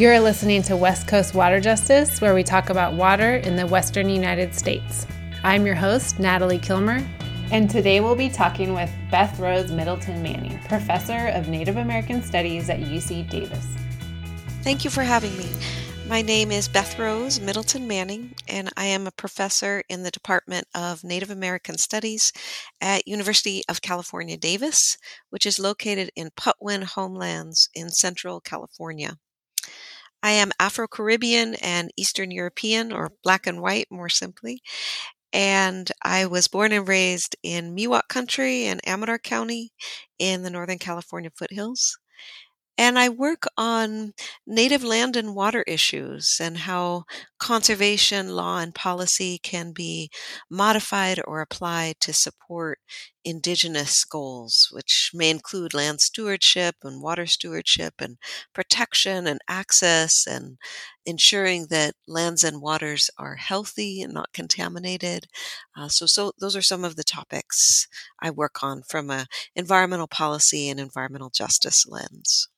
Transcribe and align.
You're 0.00 0.18
listening 0.18 0.62
to 0.62 0.78
West 0.78 1.06
Coast 1.08 1.34
Water 1.34 1.60
Justice, 1.60 2.22
where 2.22 2.34
we 2.34 2.42
talk 2.42 2.70
about 2.70 2.94
water 2.94 3.34
in 3.36 3.56
the 3.56 3.66
Western 3.66 4.08
United 4.08 4.54
States. 4.54 5.06
I'm 5.42 5.66
your 5.66 5.74
host, 5.74 6.18
Natalie 6.18 6.58
Kilmer, 6.58 7.06
and 7.52 7.68
today 7.68 8.00
we'll 8.00 8.16
be 8.16 8.30
talking 8.30 8.72
with 8.72 8.90
Beth 9.10 9.38
Rose 9.38 9.70
Middleton 9.70 10.22
Manning, 10.22 10.58
Professor 10.60 11.26
of 11.34 11.48
Native 11.48 11.76
American 11.76 12.22
Studies 12.22 12.70
at 12.70 12.80
UC 12.80 13.28
Davis. 13.28 13.66
Thank 14.62 14.84
you 14.84 14.90
for 14.90 15.02
having 15.02 15.36
me. 15.36 15.50
My 16.08 16.22
name 16.22 16.50
is 16.50 16.66
Beth 16.66 16.98
Rose 16.98 17.38
Middleton 17.38 17.86
Manning, 17.86 18.34
and 18.48 18.70
I 18.78 18.86
am 18.86 19.06
a 19.06 19.12
professor 19.12 19.82
in 19.90 20.02
the 20.02 20.10
Department 20.10 20.66
of 20.74 21.04
Native 21.04 21.28
American 21.30 21.76
Studies 21.76 22.32
at 22.80 23.06
University 23.06 23.60
of 23.68 23.82
California, 23.82 24.38
Davis, 24.38 24.96
which 25.28 25.44
is 25.44 25.58
located 25.58 26.08
in 26.16 26.30
Patwin 26.38 26.80
Homelands 26.80 27.68
in 27.74 27.90
Central 27.90 28.40
California. 28.40 29.18
I 30.22 30.32
am 30.32 30.52
Afro 30.60 30.88
Caribbean 30.88 31.54
and 31.56 31.92
Eastern 31.96 32.30
European, 32.32 32.92
or 32.92 33.12
black 33.22 33.46
and 33.46 33.60
white 33.62 33.88
more 33.90 34.08
simply, 34.08 34.62
and 35.32 35.92
I 36.02 36.26
was 36.26 36.48
born 36.48 36.72
and 36.72 36.88
raised 36.88 37.36
in 37.44 37.76
Miwok 37.76 38.08
Country 38.08 38.66
in 38.66 38.80
Amador 38.86 39.20
County 39.20 39.72
in 40.18 40.42
the 40.42 40.50
Northern 40.50 40.80
California 40.80 41.30
foothills. 41.36 41.99
And 42.82 42.98
I 42.98 43.10
work 43.10 43.42
on 43.58 44.14
native 44.46 44.82
land 44.82 45.14
and 45.14 45.34
water 45.34 45.62
issues 45.64 46.38
and 46.40 46.56
how 46.56 47.04
conservation 47.38 48.30
law 48.30 48.56
and 48.58 48.74
policy 48.74 49.38
can 49.38 49.72
be 49.72 50.10
modified 50.48 51.20
or 51.26 51.42
applied 51.42 52.00
to 52.00 52.14
support 52.14 52.78
indigenous 53.22 54.02
goals, 54.06 54.68
which 54.72 55.10
may 55.12 55.28
include 55.28 55.74
land 55.74 56.00
stewardship 56.00 56.76
and 56.82 57.02
water 57.02 57.26
stewardship 57.26 57.96
and 57.98 58.16
protection 58.54 59.26
and 59.26 59.40
access 59.46 60.26
and 60.26 60.56
ensuring 61.04 61.66
that 61.68 61.96
lands 62.08 62.42
and 62.42 62.62
waters 62.62 63.10
are 63.18 63.36
healthy 63.36 64.00
and 64.00 64.14
not 64.14 64.32
contaminated. 64.32 65.26
Uh, 65.76 65.88
so, 65.88 66.06
so 66.06 66.32
those 66.40 66.56
are 66.56 66.62
some 66.62 66.84
of 66.84 66.96
the 66.96 67.04
topics 67.04 67.86
I 68.20 68.30
work 68.30 68.62
on 68.62 68.82
from 68.88 69.10
a 69.10 69.26
environmental 69.54 70.08
policy 70.08 70.70
and 70.70 70.80
environmental 70.80 71.28
justice 71.28 71.84
lens. 71.86 72.48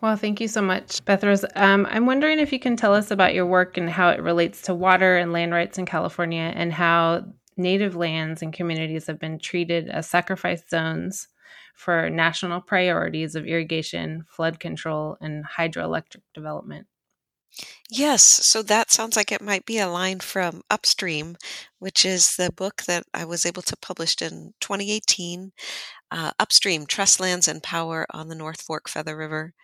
Well, 0.00 0.16
thank 0.16 0.40
you 0.40 0.48
so 0.48 0.62
much, 0.62 1.04
Beth 1.04 1.24
Rose. 1.24 1.44
Um, 1.54 1.86
I'm 1.90 2.06
wondering 2.06 2.38
if 2.38 2.52
you 2.52 2.58
can 2.58 2.76
tell 2.76 2.94
us 2.94 3.10
about 3.10 3.34
your 3.34 3.46
work 3.46 3.76
and 3.76 3.88
how 3.88 4.10
it 4.10 4.22
relates 4.22 4.62
to 4.62 4.74
water 4.74 5.16
and 5.16 5.32
land 5.32 5.52
rights 5.52 5.78
in 5.78 5.86
California 5.86 6.52
and 6.54 6.72
how 6.72 7.24
native 7.56 7.96
lands 7.96 8.42
and 8.42 8.52
communities 8.52 9.06
have 9.06 9.18
been 9.18 9.38
treated 9.38 9.88
as 9.88 10.08
sacrifice 10.08 10.62
zones 10.68 11.28
for 11.74 12.10
national 12.10 12.60
priorities 12.60 13.34
of 13.34 13.46
irrigation, 13.46 14.24
flood 14.28 14.60
control, 14.60 15.16
and 15.20 15.44
hydroelectric 15.44 16.22
development. 16.34 16.86
Yes, 17.90 18.22
so 18.22 18.62
that 18.62 18.90
sounds 18.90 19.16
like 19.16 19.30
it 19.30 19.42
might 19.42 19.66
be 19.66 19.78
a 19.78 19.88
line 19.88 20.20
from 20.20 20.62
Upstream, 20.70 21.36
which 21.78 22.04
is 22.06 22.36
the 22.36 22.50
book 22.50 22.84
that 22.84 23.04
I 23.12 23.26
was 23.26 23.44
able 23.44 23.60
to 23.62 23.76
publish 23.76 24.20
in 24.22 24.54
2018 24.60 25.52
uh, 26.12 26.30
Upstream 26.38 26.84
Trust 26.86 27.18
Lands 27.20 27.48
and 27.48 27.62
Power 27.62 28.06
on 28.10 28.28
the 28.28 28.34
North 28.34 28.60
Fork 28.60 28.88
Feather 28.88 29.16
River. 29.16 29.54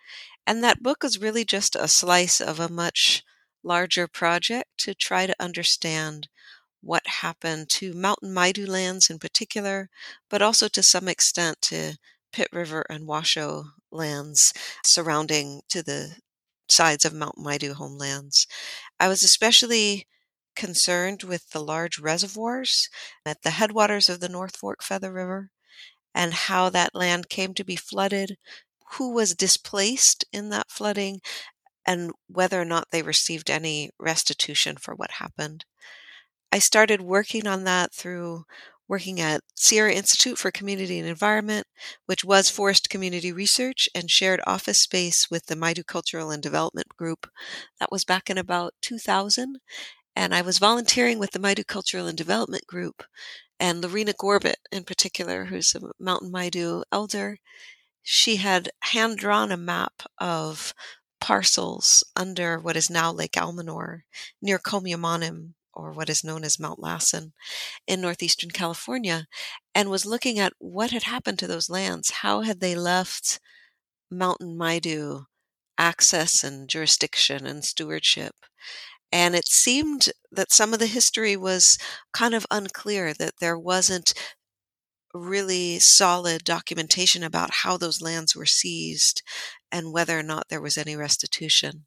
And 0.47 0.63
that 0.63 0.81
book 0.81 1.03
is 1.03 1.21
really 1.21 1.45
just 1.45 1.75
a 1.75 1.87
slice 1.87 2.41
of 2.41 2.59
a 2.59 2.67
much 2.67 3.23
larger 3.63 4.07
project 4.07 4.69
to 4.79 4.95
try 4.95 5.27
to 5.27 5.35
understand 5.39 6.27
what 6.81 7.05
happened 7.05 7.69
to 7.69 7.93
Mountain 7.93 8.33
Maidu 8.33 8.67
lands 8.67 9.09
in 9.11 9.19
particular, 9.19 9.89
but 10.29 10.41
also 10.41 10.67
to 10.69 10.81
some 10.81 11.07
extent 11.07 11.61
to 11.61 11.97
Pit 12.33 12.47
River 12.51 12.83
and 12.89 13.05
Washoe 13.05 13.65
lands 13.91 14.51
surrounding 14.83 15.61
to 15.69 15.83
the 15.83 16.15
sides 16.67 17.05
of 17.05 17.13
Mountain 17.13 17.43
Maidu 17.43 17.73
homelands. 17.73 18.47
I 18.99 19.07
was 19.07 19.21
especially 19.21 20.07
concerned 20.55 21.21
with 21.23 21.51
the 21.51 21.63
large 21.63 21.99
reservoirs 21.99 22.89
at 23.23 23.43
the 23.43 23.51
headwaters 23.51 24.09
of 24.09 24.19
the 24.19 24.29
North 24.29 24.57
Fork 24.57 24.81
Feather 24.83 25.11
River 25.11 25.51
and 26.13 26.33
how 26.33 26.69
that 26.69 26.95
land 26.95 27.29
came 27.29 27.53
to 27.53 27.63
be 27.63 27.75
flooded, 27.75 28.37
who 28.93 29.13
was 29.13 29.35
displaced 29.35 30.25
in 30.33 30.49
that 30.49 30.71
flooding, 30.71 31.21
and 31.85 32.11
whether 32.27 32.61
or 32.61 32.65
not 32.65 32.87
they 32.91 33.01
received 33.01 33.49
any 33.49 33.89
restitution 33.99 34.77
for 34.77 34.95
what 34.95 35.11
happened. 35.11 35.65
I 36.51 36.59
started 36.59 37.01
working 37.01 37.47
on 37.47 37.63
that 37.65 37.93
through 37.93 38.45
working 38.87 39.21
at 39.21 39.41
Sierra 39.55 39.93
Institute 39.93 40.39
for 40.39 40.49
Community 40.49 40.97
and 40.99 41.07
Environment, 41.07 41.67
which 42.07 42.25
was 42.25 42.49
Forest 42.49 42.89
Community 42.89 43.31
Research 43.31 43.87
and 43.93 44.09
shared 44.09 44.41
office 44.47 44.79
space 44.79 45.27
with 45.29 45.45
the 45.45 45.55
Maidu 45.55 45.85
Cultural 45.85 46.31
and 46.31 46.41
Development 46.41 46.87
Group. 46.97 47.27
That 47.79 47.91
was 47.91 48.03
back 48.03 48.31
in 48.31 48.37
about 48.39 48.73
2000. 48.81 49.59
And 50.15 50.35
I 50.35 50.41
was 50.41 50.59
volunteering 50.59 51.19
with 51.19 51.31
the 51.31 51.39
Maidu 51.39 51.65
Cultural 51.65 52.07
and 52.07 52.17
Development 52.17 52.65
Group 52.67 53.03
and 53.59 53.81
Lorena 53.81 54.13
Gorbett 54.17 54.59
in 54.71 54.83
particular, 54.83 55.45
who's 55.45 55.75
a 55.75 55.81
Mountain 55.99 56.31
Maidu 56.31 56.83
elder, 56.91 57.37
she 58.01 58.37
had 58.37 58.69
hand 58.81 59.17
drawn 59.17 59.51
a 59.51 59.57
map 59.57 60.03
of 60.17 60.73
parcels 61.19 62.03
under 62.15 62.57
what 62.59 62.77
is 62.77 62.89
now 62.89 63.11
Lake 63.11 63.37
Almanor 63.37 64.03
near 64.41 64.57
Komiamanim, 64.57 65.53
or 65.73 65.91
what 65.91 66.09
is 66.09 66.23
known 66.23 66.43
as 66.43 66.59
Mount 66.59 66.79
Lassen 66.79 67.33
in 67.87 68.01
northeastern 68.01 68.51
California, 68.51 69.27
and 69.75 69.89
was 69.89 70.05
looking 70.05 70.39
at 70.39 70.53
what 70.59 70.91
had 70.91 71.03
happened 71.03 71.39
to 71.39 71.47
those 71.47 71.69
lands. 71.69 72.09
How 72.09 72.41
had 72.41 72.59
they 72.61 72.75
left 72.75 73.39
Mountain 74.09 74.57
Maidu 74.57 75.25
access 75.77 76.43
and 76.43 76.69
jurisdiction 76.69 77.45
and 77.45 77.63
stewardship? 77.63 78.35
And 79.11 79.35
it 79.35 79.47
seemed 79.47 80.09
that 80.31 80.51
some 80.51 80.73
of 80.73 80.79
the 80.79 80.87
history 80.87 81.35
was 81.35 81.77
kind 82.13 82.33
of 82.33 82.45
unclear, 82.51 83.13
that 83.15 83.39
there 83.39 83.57
wasn't 83.57 84.13
really 85.13 85.79
solid 85.79 86.43
documentation 86.43 87.23
about 87.23 87.49
how 87.63 87.77
those 87.77 88.01
lands 88.01 88.35
were 88.35 88.45
seized 88.45 89.23
and 89.71 89.91
whether 89.91 90.17
or 90.17 90.23
not 90.23 90.47
there 90.49 90.61
was 90.61 90.77
any 90.77 90.95
restitution. 90.95 91.85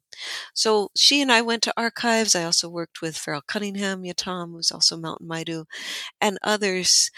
So 0.53 0.89
she 0.95 1.21
and 1.21 1.31
I 1.31 1.41
went 1.41 1.63
to 1.63 1.73
archives. 1.77 2.35
I 2.35 2.43
also 2.43 2.69
worked 2.69 3.01
with 3.01 3.17
Farrell 3.17 3.41
Cunningham, 3.47 4.03
Yatam, 4.03 4.51
who's 4.51 4.71
also 4.71 4.97
Mountain 4.97 5.27
Maidu, 5.27 5.65
and 6.19 6.37
others, 6.43 7.09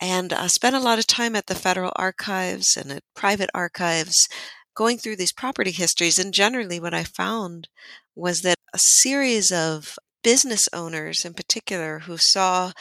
and 0.00 0.32
uh, 0.32 0.48
spent 0.48 0.76
a 0.76 0.80
lot 0.80 0.98
of 0.98 1.06
time 1.06 1.36
at 1.36 1.46
the 1.46 1.54
federal 1.54 1.92
archives 1.96 2.76
and 2.76 2.92
at 2.92 3.02
private 3.14 3.50
archives 3.54 4.28
going 4.74 4.98
through 4.98 5.16
these 5.16 5.32
property 5.32 5.72
histories. 5.72 6.18
And 6.18 6.34
generally, 6.34 6.80
what 6.80 6.94
I 6.94 7.04
found 7.04 7.68
was 8.18 8.42
that 8.42 8.56
a 8.74 8.78
series 8.78 9.52
of 9.52 9.96
business 10.24 10.68
owners 10.72 11.24
in 11.24 11.32
particular 11.34 12.00
who 12.00 12.16
saw 12.16 12.72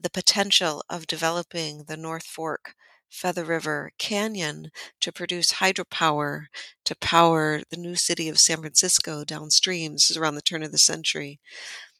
the 0.00 0.10
potential 0.10 0.82
of 0.90 1.06
developing 1.06 1.84
the 1.86 1.96
North 1.96 2.26
Fork 2.26 2.74
Feather 3.08 3.44
River 3.44 3.92
Canyon 3.98 4.70
to 5.00 5.12
produce 5.12 5.54
hydropower 5.54 6.46
to 6.84 6.96
power 6.96 7.62
the 7.70 7.76
new 7.76 7.94
city 7.94 8.28
of 8.28 8.40
San 8.40 8.58
Francisco 8.58 9.24
downstream. 9.24 9.92
This 9.92 10.10
is 10.10 10.16
around 10.16 10.34
the 10.34 10.42
turn 10.42 10.64
of 10.64 10.72
the 10.72 10.78
century. 10.78 11.38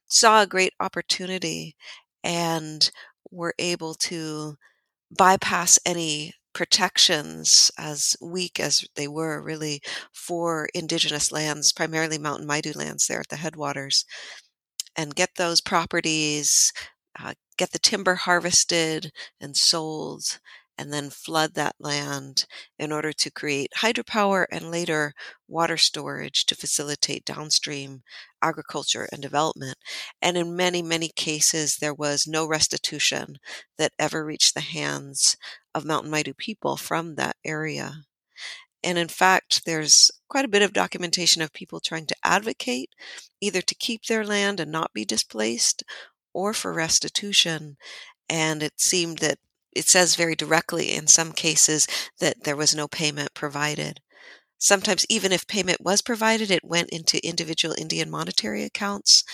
Saw 0.09 0.43
a 0.43 0.47
great 0.47 0.73
opportunity 0.81 1.77
and 2.25 2.91
were 3.31 3.55
able 3.61 3.95
to 3.95 4.57
bypass 5.17 5.79
any 5.87 6.33
protections, 6.55 7.71
as 7.79 8.17
weak 8.21 8.61
as 8.61 8.85
they 8.97 9.09
were 9.09 9.43
really 9.43 9.81
for 10.13 10.69
indigenous 10.75 11.33
lands, 11.33 11.73
primarily 11.73 12.19
mountain 12.19 12.47
Maidu 12.47 12.75
lands 12.77 13.07
there 13.07 13.21
at 13.21 13.29
the 13.29 13.37
headwaters, 13.37 14.05
and 14.97 15.15
get 15.17 15.31
those 15.37 15.61
properties, 15.61 16.73
uh, 17.19 17.35
get 17.57 17.73
the 17.73 17.79
timber 17.79 18.15
harvested 18.15 19.13
and 19.41 19.57
sold, 19.57 20.39
and 20.77 20.93
then 20.93 21.11
flood 21.11 21.55
that 21.55 21.77
land 21.79 22.47
in 22.79 22.91
order 22.91 23.13
to 23.13 23.31
create 23.31 23.71
hydropower 23.79 24.47
and 24.51 24.71
later 24.71 25.13
water 25.47 25.77
storage 25.77 26.45
to 26.47 26.57
facilitate 26.57 27.25
downstream 27.25 28.03
agriculture 28.43 29.09
and 29.13 29.23
development. 29.23 29.77
And 30.21 30.37
in 30.37 30.57
many, 30.57 30.83
many 30.83 31.11
cases, 31.15 31.77
there 31.81 31.95
was 31.95 32.27
no 32.27 32.47
restitution 32.47 33.37
that 33.79 33.93
ever 33.99 34.25
reached 34.25 34.55
the 34.55 34.61
hands 34.61 35.37
of 35.75 35.85
Mountain 35.85 36.11
Maidu 36.11 36.37
people 36.37 36.77
from 36.77 37.15
that 37.17 37.37
area. 37.45 38.05
And 38.83 38.99
in 38.99 39.09
fact, 39.09 39.65
there's 39.65 40.11
quite 40.29 40.45
a 40.45 40.49
bit 40.49 40.63
of 40.63 40.73
documentation 40.75 41.41
of 41.41 41.53
people 41.53 41.81
trying 41.81 42.07
to 42.07 42.17
advocate 42.23 42.91
either 43.41 43.63
to 43.63 43.75
keep 43.75 44.05
their 44.05 44.25
land 44.25 44.61
and 44.61 44.71
not 44.71 44.93
be 44.93 45.05
displaced 45.05 45.83
or 46.35 46.53
for 46.53 46.73
restitution. 46.73 47.77
And 48.29 48.63
it 48.63 48.75
seemed 48.79 49.19
that 49.19 49.39
it 49.75 49.87
says 49.87 50.17
very 50.17 50.37
directly 50.37 50.93
in 50.93 51.07
some 51.07 51.33
cases 51.33 51.87
that 52.21 52.45
there 52.45 52.57
was 52.57 52.75
no 52.75 52.87
payment 52.87 53.35
provided. 53.35 54.01
Sometimes, 54.59 55.05
even 55.09 55.33
if 55.33 55.47
payment 55.47 55.81
was 55.81 56.01
provided, 56.01 56.51
it 56.51 56.65
went 56.65 56.91
into 56.91 57.27
individual 57.27 57.75
Indian 57.77 58.11
monetary 58.11 58.63
accounts, 58.63 59.25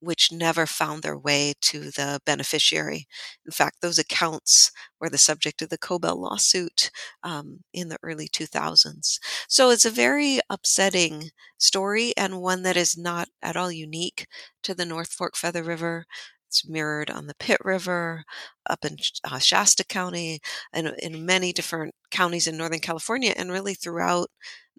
which 0.00 0.32
never 0.32 0.66
found 0.66 1.02
their 1.02 1.18
way 1.18 1.54
to 1.60 1.90
the 1.90 2.20
beneficiary. 2.24 3.06
In 3.46 3.52
fact, 3.52 3.80
those 3.80 3.98
accounts 3.98 4.70
were 5.00 5.10
the 5.10 5.18
subject 5.18 5.62
of 5.62 5.68
the 5.68 5.78
Cobell 5.78 6.20
lawsuit 6.20 6.90
um, 7.22 7.60
in 7.72 7.88
the 7.88 7.98
early 8.02 8.28
2000s. 8.28 9.20
So 9.48 9.70
it's 9.70 9.84
a 9.84 9.90
very 9.90 10.40
upsetting 10.50 11.30
story 11.58 12.12
and 12.16 12.40
one 12.40 12.62
that 12.62 12.76
is 12.76 12.96
not 12.96 13.28
at 13.42 13.56
all 13.56 13.70
unique 13.72 14.26
to 14.62 14.74
the 14.74 14.86
North 14.86 15.12
Fork 15.12 15.36
Feather 15.36 15.62
River. 15.62 16.04
It's 16.48 16.68
mirrored 16.68 17.10
on 17.10 17.26
the 17.28 17.34
Pit 17.34 17.58
River, 17.64 18.24
up 18.68 18.84
in 18.84 18.96
uh, 19.24 19.38
Shasta 19.38 19.84
County, 19.84 20.40
and 20.72 20.88
in 20.98 21.24
many 21.24 21.52
different 21.52 21.94
counties 22.10 22.46
in 22.48 22.56
Northern 22.56 22.80
California, 22.80 23.32
and 23.36 23.52
really 23.52 23.74
throughout 23.74 24.30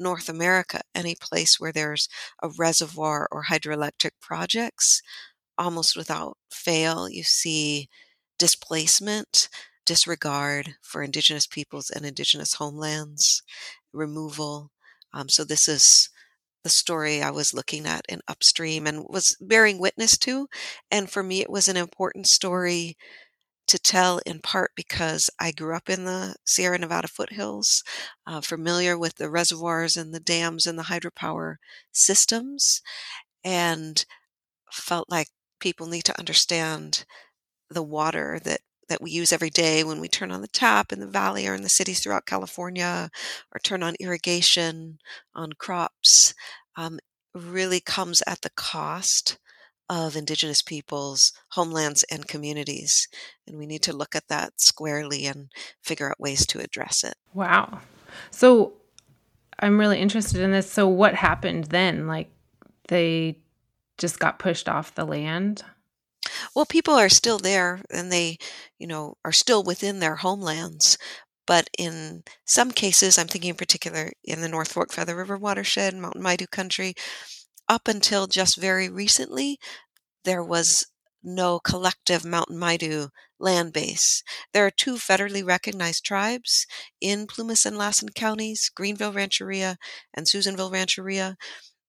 North 0.01 0.29
America. 0.29 0.81
Any 0.95 1.15
place 1.15 1.59
where 1.59 1.71
there's 1.71 2.07
a 2.43 2.49
reservoir 2.57 3.27
or 3.31 3.45
hydroelectric 3.45 4.11
projects, 4.21 5.01
almost 5.57 5.95
without 5.97 6.37
fail, 6.51 7.09
you 7.09 7.23
see 7.23 7.89
displacement, 8.39 9.49
disregard 9.85 10.75
for 10.81 11.03
Indigenous 11.03 11.47
peoples 11.47 11.89
and 11.89 12.05
Indigenous 12.05 12.55
homelands, 12.55 13.43
removal. 13.93 14.71
Um, 15.13 15.29
so, 15.29 15.43
this 15.43 15.67
is 15.67 16.09
the 16.63 16.69
story 16.69 17.21
I 17.23 17.31
was 17.31 17.53
looking 17.53 17.85
at 17.87 18.05
in 18.09 18.21
Upstream 18.27 18.87
and 18.87 19.05
was 19.09 19.35
bearing 19.41 19.79
witness 19.79 20.17
to. 20.19 20.47
And 20.91 21.09
for 21.09 21.23
me, 21.23 21.41
it 21.41 21.49
was 21.49 21.67
an 21.67 21.77
important 21.77 22.27
story 22.27 22.97
to 23.67 23.79
tell 23.79 24.19
in 24.25 24.39
part 24.41 24.71
because 24.75 25.29
I 25.39 25.51
grew 25.51 25.75
up 25.75 25.89
in 25.89 26.05
the 26.05 26.35
Sierra 26.45 26.77
Nevada 26.77 27.07
foothills, 27.07 27.83
uh, 28.27 28.41
familiar 28.41 28.97
with 28.97 29.15
the 29.15 29.29
reservoirs 29.29 29.97
and 29.97 30.13
the 30.13 30.19
dams 30.19 30.65
and 30.65 30.77
the 30.77 30.83
hydropower 30.83 31.55
systems, 31.91 32.81
and 33.43 34.05
felt 34.71 35.09
like 35.09 35.29
people 35.59 35.87
need 35.87 36.03
to 36.05 36.19
understand 36.19 37.05
the 37.69 37.83
water 37.83 38.39
that 38.43 38.61
that 38.89 39.01
we 39.01 39.11
use 39.11 39.31
every 39.31 39.49
day 39.49 39.83
when 39.83 40.01
we 40.01 40.09
turn 40.09 40.31
on 40.31 40.41
the 40.41 40.47
tap 40.49 40.91
in 40.91 40.99
the 40.99 41.07
valley 41.07 41.47
or 41.47 41.55
in 41.55 41.61
the 41.61 41.69
cities 41.69 42.01
throughout 42.01 42.25
California 42.25 43.09
or 43.53 43.59
turn 43.59 43.83
on 43.83 43.95
irrigation 44.01 44.97
on 45.33 45.53
crops 45.53 46.33
um, 46.75 46.99
really 47.33 47.79
comes 47.79 48.21
at 48.27 48.41
the 48.41 48.49
cost 48.51 49.37
of 49.91 50.15
Indigenous 50.15 50.61
peoples, 50.61 51.33
homelands, 51.49 52.03
and 52.09 52.25
communities. 52.25 53.09
And 53.45 53.57
we 53.57 53.65
need 53.65 53.83
to 53.83 53.93
look 53.93 54.15
at 54.15 54.29
that 54.29 54.53
squarely 54.55 55.25
and 55.25 55.51
figure 55.83 56.09
out 56.09 56.19
ways 56.19 56.47
to 56.47 56.59
address 56.59 57.03
it. 57.03 57.15
Wow. 57.33 57.79
So 58.29 58.73
I'm 59.59 59.77
really 59.77 59.99
interested 59.99 60.39
in 60.39 60.51
this. 60.51 60.71
So, 60.71 60.87
what 60.87 61.13
happened 61.15 61.65
then? 61.65 62.07
Like, 62.07 62.31
they 62.87 63.39
just 63.97 64.17
got 64.17 64.39
pushed 64.39 64.69
off 64.69 64.95
the 64.95 65.05
land? 65.05 65.63
Well, 66.55 66.65
people 66.65 66.93
are 66.93 67.09
still 67.09 67.37
there 67.37 67.81
and 67.89 68.11
they, 68.11 68.37
you 68.79 68.87
know, 68.87 69.15
are 69.25 69.31
still 69.31 69.61
within 69.61 69.99
their 69.99 70.15
homelands. 70.15 70.97
But 71.45 71.69
in 71.77 72.23
some 72.45 72.71
cases, 72.71 73.17
I'm 73.17 73.27
thinking 73.27 73.49
in 73.49 73.55
particular 73.55 74.11
in 74.23 74.41
the 74.41 74.47
North 74.47 74.71
Fork 74.71 74.93
Feather 74.93 75.15
River 75.15 75.37
watershed, 75.37 75.95
Mountain 75.95 76.21
Maidu 76.21 76.49
country, 76.49 76.93
up 77.71 77.87
until 77.87 78.27
just 78.27 78.57
very 78.57 78.89
recently, 78.89 79.57
there 80.25 80.43
was 80.43 80.85
no 81.23 81.57
collective 81.57 82.25
Mountain 82.25 82.57
Maidu 82.57 83.07
land 83.39 83.71
base. 83.71 84.23
There 84.53 84.65
are 84.65 84.71
two 84.71 84.95
federally 84.95 85.45
recognized 85.45 86.03
tribes 86.03 86.67
in 86.99 87.27
Plumas 87.27 87.65
and 87.65 87.77
Lassen 87.77 88.09
counties, 88.09 88.69
Greenville 88.75 89.13
Rancheria 89.13 89.77
and 90.13 90.27
Susanville 90.27 90.69
Rancheria. 90.69 91.37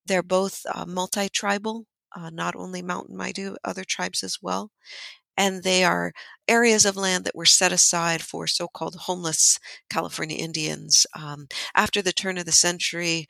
They're 0.06 0.22
both 0.22 0.60
uh, 0.72 0.86
multi 0.86 1.28
tribal 1.28 1.86
uh, 2.14 2.30
not 2.30 2.54
only 2.54 2.80
Mountain 2.80 3.16
Maidu, 3.16 3.56
other 3.64 3.84
tribes 3.84 4.22
as 4.22 4.36
well. 4.40 4.70
And 5.36 5.64
they 5.64 5.82
are 5.82 6.12
areas 6.46 6.84
of 6.84 6.96
land 6.96 7.24
that 7.24 7.34
were 7.34 7.46
set 7.46 7.72
aside 7.72 8.22
for 8.22 8.46
so 8.46 8.68
called 8.68 8.94
homeless 8.94 9.58
California 9.90 10.36
Indians. 10.36 11.06
Um, 11.16 11.48
after 11.74 12.02
the 12.02 12.12
turn 12.12 12.38
of 12.38 12.44
the 12.44 12.52
century, 12.52 13.26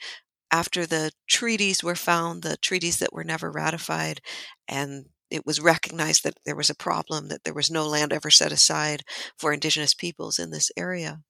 after 0.52 0.87
the 0.87 1.12
treaties 1.28 1.82
were 1.82 1.96
found, 1.96 2.43
the 2.43 2.56
treaties 2.58 2.99
that 2.99 3.12
were 3.12 3.25
never 3.25 3.50
ratified, 3.52 4.20
and 4.69 5.06
it 5.31 5.46
was 5.46 5.60
recognized 5.60 6.25
that 6.25 6.34
there 6.46 6.56
was 6.56 6.70
a 6.70 6.75
problem, 6.76 7.28
that 7.28 7.44
there 7.44 7.54
was 7.54 7.70
no 7.70 7.87
land 7.88 8.12
ever 8.12 8.31
set 8.31 8.52
aside 8.52 9.02
for 9.38 9.52
indigenous 9.52 9.94
peoples 9.94 10.38
in 10.38 10.50
this 10.50 10.70
area. 10.76 11.20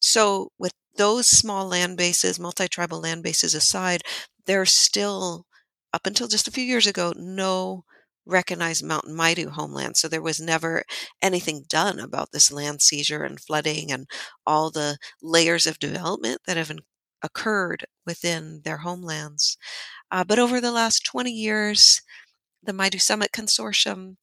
So, 0.00 0.50
with 0.58 0.72
those 0.96 1.28
small 1.28 1.66
land 1.68 1.96
bases, 1.96 2.38
multi 2.38 2.68
tribal 2.68 3.00
land 3.00 3.22
bases 3.22 3.54
aside, 3.54 4.02
there's 4.46 4.72
still 4.78 5.46
up 5.92 6.06
until 6.06 6.28
just 6.28 6.48
a 6.48 6.50
few 6.52 6.64
years 6.64 6.86
ago, 6.86 7.12
no 7.16 7.84
recognized 8.26 8.84
Mountain 8.84 9.14
Maidu 9.16 9.50
homeland. 9.50 9.96
So 9.96 10.08
there 10.08 10.22
was 10.22 10.40
never 10.40 10.84
anything 11.20 11.64
done 11.68 11.98
about 11.98 12.30
this 12.32 12.52
land 12.52 12.80
seizure 12.82 13.24
and 13.24 13.40
flooding 13.40 13.90
and 13.92 14.06
all 14.46 14.70
the 14.70 14.98
layers 15.22 15.66
of 15.66 15.78
development 15.80 16.40
that 16.46 16.56
have 16.56 16.72
occurred 17.22 17.84
within 18.06 18.62
their 18.64 18.78
homelands. 18.78 19.56
Uh, 20.10 20.24
but 20.24 20.38
over 20.38 20.60
the 20.60 20.72
last 20.72 21.04
20 21.04 21.30
years, 21.30 22.02
the 22.62 22.72
Maidu 22.72 23.00
Summit 23.00 23.30
Consortium 23.32 24.16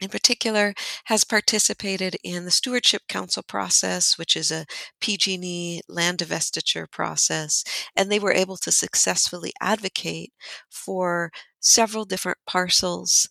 in 0.00 0.08
particular, 0.08 0.74
has 1.04 1.24
participated 1.24 2.16
in 2.24 2.44
the 2.44 2.50
Stewardship 2.50 3.02
Council 3.08 3.42
process, 3.42 4.16
which 4.16 4.34
is 4.34 4.50
a 4.50 4.64
PG&E 5.00 5.82
land 5.88 6.18
divestiture 6.18 6.90
process, 6.90 7.62
and 7.94 8.10
they 8.10 8.18
were 8.18 8.32
able 8.32 8.56
to 8.56 8.72
successfully 8.72 9.52
advocate 9.60 10.32
for 10.70 11.30
several 11.60 12.06
different 12.06 12.38
parcels 12.46 13.28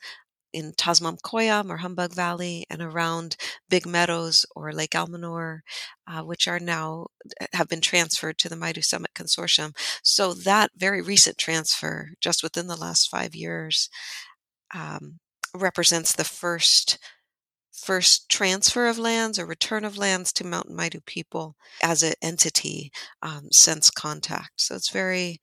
in 0.53 0.73
Tasmam 0.73 1.17
Koyom 1.21 1.69
or 1.69 1.77
Humbug 1.77 2.13
Valley 2.13 2.65
and 2.69 2.81
around 2.81 3.35
Big 3.69 3.85
Meadows 3.85 4.45
or 4.55 4.71
Lake 4.71 4.91
Almanor, 4.95 5.59
uh, 6.07 6.21
which 6.21 6.47
are 6.47 6.59
now 6.59 7.07
uh, 7.41 7.45
have 7.53 7.67
been 7.67 7.81
transferred 7.81 8.37
to 8.39 8.49
the 8.49 8.55
Maidu 8.55 8.83
Summit 8.83 9.11
Consortium. 9.13 9.75
So 10.03 10.33
that 10.33 10.71
very 10.75 11.01
recent 11.01 11.37
transfer, 11.37 12.11
just 12.21 12.43
within 12.43 12.67
the 12.67 12.75
last 12.75 13.09
five 13.09 13.35
years, 13.35 13.89
um, 14.73 15.19
represents 15.55 16.13
the 16.13 16.23
first 16.23 16.97
first 17.71 18.27
transfer 18.29 18.87
of 18.87 18.99
lands 18.99 19.39
or 19.39 19.45
return 19.45 19.85
of 19.85 19.97
lands 19.97 20.33
to 20.33 20.45
Mountain 20.45 20.75
Maidu 20.75 21.05
people 21.05 21.55
as 21.81 22.03
an 22.03 22.13
entity 22.21 22.91
um, 23.21 23.47
since 23.51 23.89
contact. 23.89 24.51
So 24.57 24.75
it's 24.75 24.91
very 24.91 25.39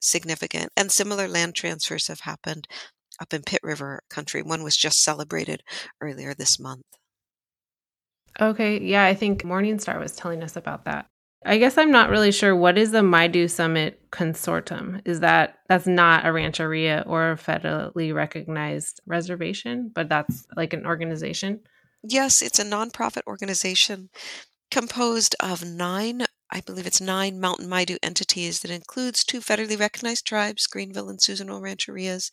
significant. 0.00 0.70
And 0.76 0.90
similar 0.90 1.28
land 1.28 1.54
transfers 1.54 2.08
have 2.08 2.20
happened 2.20 2.66
up 3.20 3.32
in 3.32 3.42
Pit 3.42 3.60
River 3.62 4.02
country. 4.10 4.42
One 4.42 4.62
was 4.62 4.76
just 4.76 5.02
celebrated 5.02 5.62
earlier 6.00 6.34
this 6.34 6.58
month. 6.58 6.84
Okay, 8.40 8.80
yeah, 8.80 9.04
I 9.04 9.14
think 9.14 9.42
Morningstar 9.42 9.98
was 10.00 10.16
telling 10.16 10.42
us 10.42 10.56
about 10.56 10.84
that. 10.86 11.06
I 11.46 11.58
guess 11.58 11.76
I'm 11.76 11.90
not 11.90 12.08
really 12.08 12.32
sure 12.32 12.56
what 12.56 12.78
is 12.78 12.90
the 12.90 13.02
Maidu 13.02 13.50
Summit 13.50 14.00
Consortium. 14.10 15.02
Is 15.04 15.20
that 15.20 15.56
that's 15.68 15.86
not 15.86 16.24
a 16.26 16.32
rancheria 16.32 17.04
or 17.06 17.32
a 17.32 17.36
federally 17.36 18.14
recognized 18.14 19.00
reservation, 19.06 19.90
but 19.94 20.08
that's 20.08 20.46
like 20.56 20.72
an 20.72 20.86
organization? 20.86 21.60
Yes, 22.02 22.40
it's 22.40 22.58
a 22.58 22.64
nonprofit 22.64 23.22
organization 23.26 24.08
composed 24.70 25.36
of 25.38 25.64
nine 25.64 26.24
I 26.50 26.60
believe 26.60 26.86
it's 26.86 27.00
nine 27.00 27.40
Mountain 27.40 27.68
Maidu 27.68 27.96
entities 28.02 28.60
that 28.60 28.70
includes 28.70 29.24
two 29.24 29.40
federally 29.40 29.78
recognized 29.78 30.26
tribes, 30.26 30.66
Greenville 30.66 31.08
and 31.08 31.20
Susanville 31.20 31.60
Rancherias, 31.60 32.30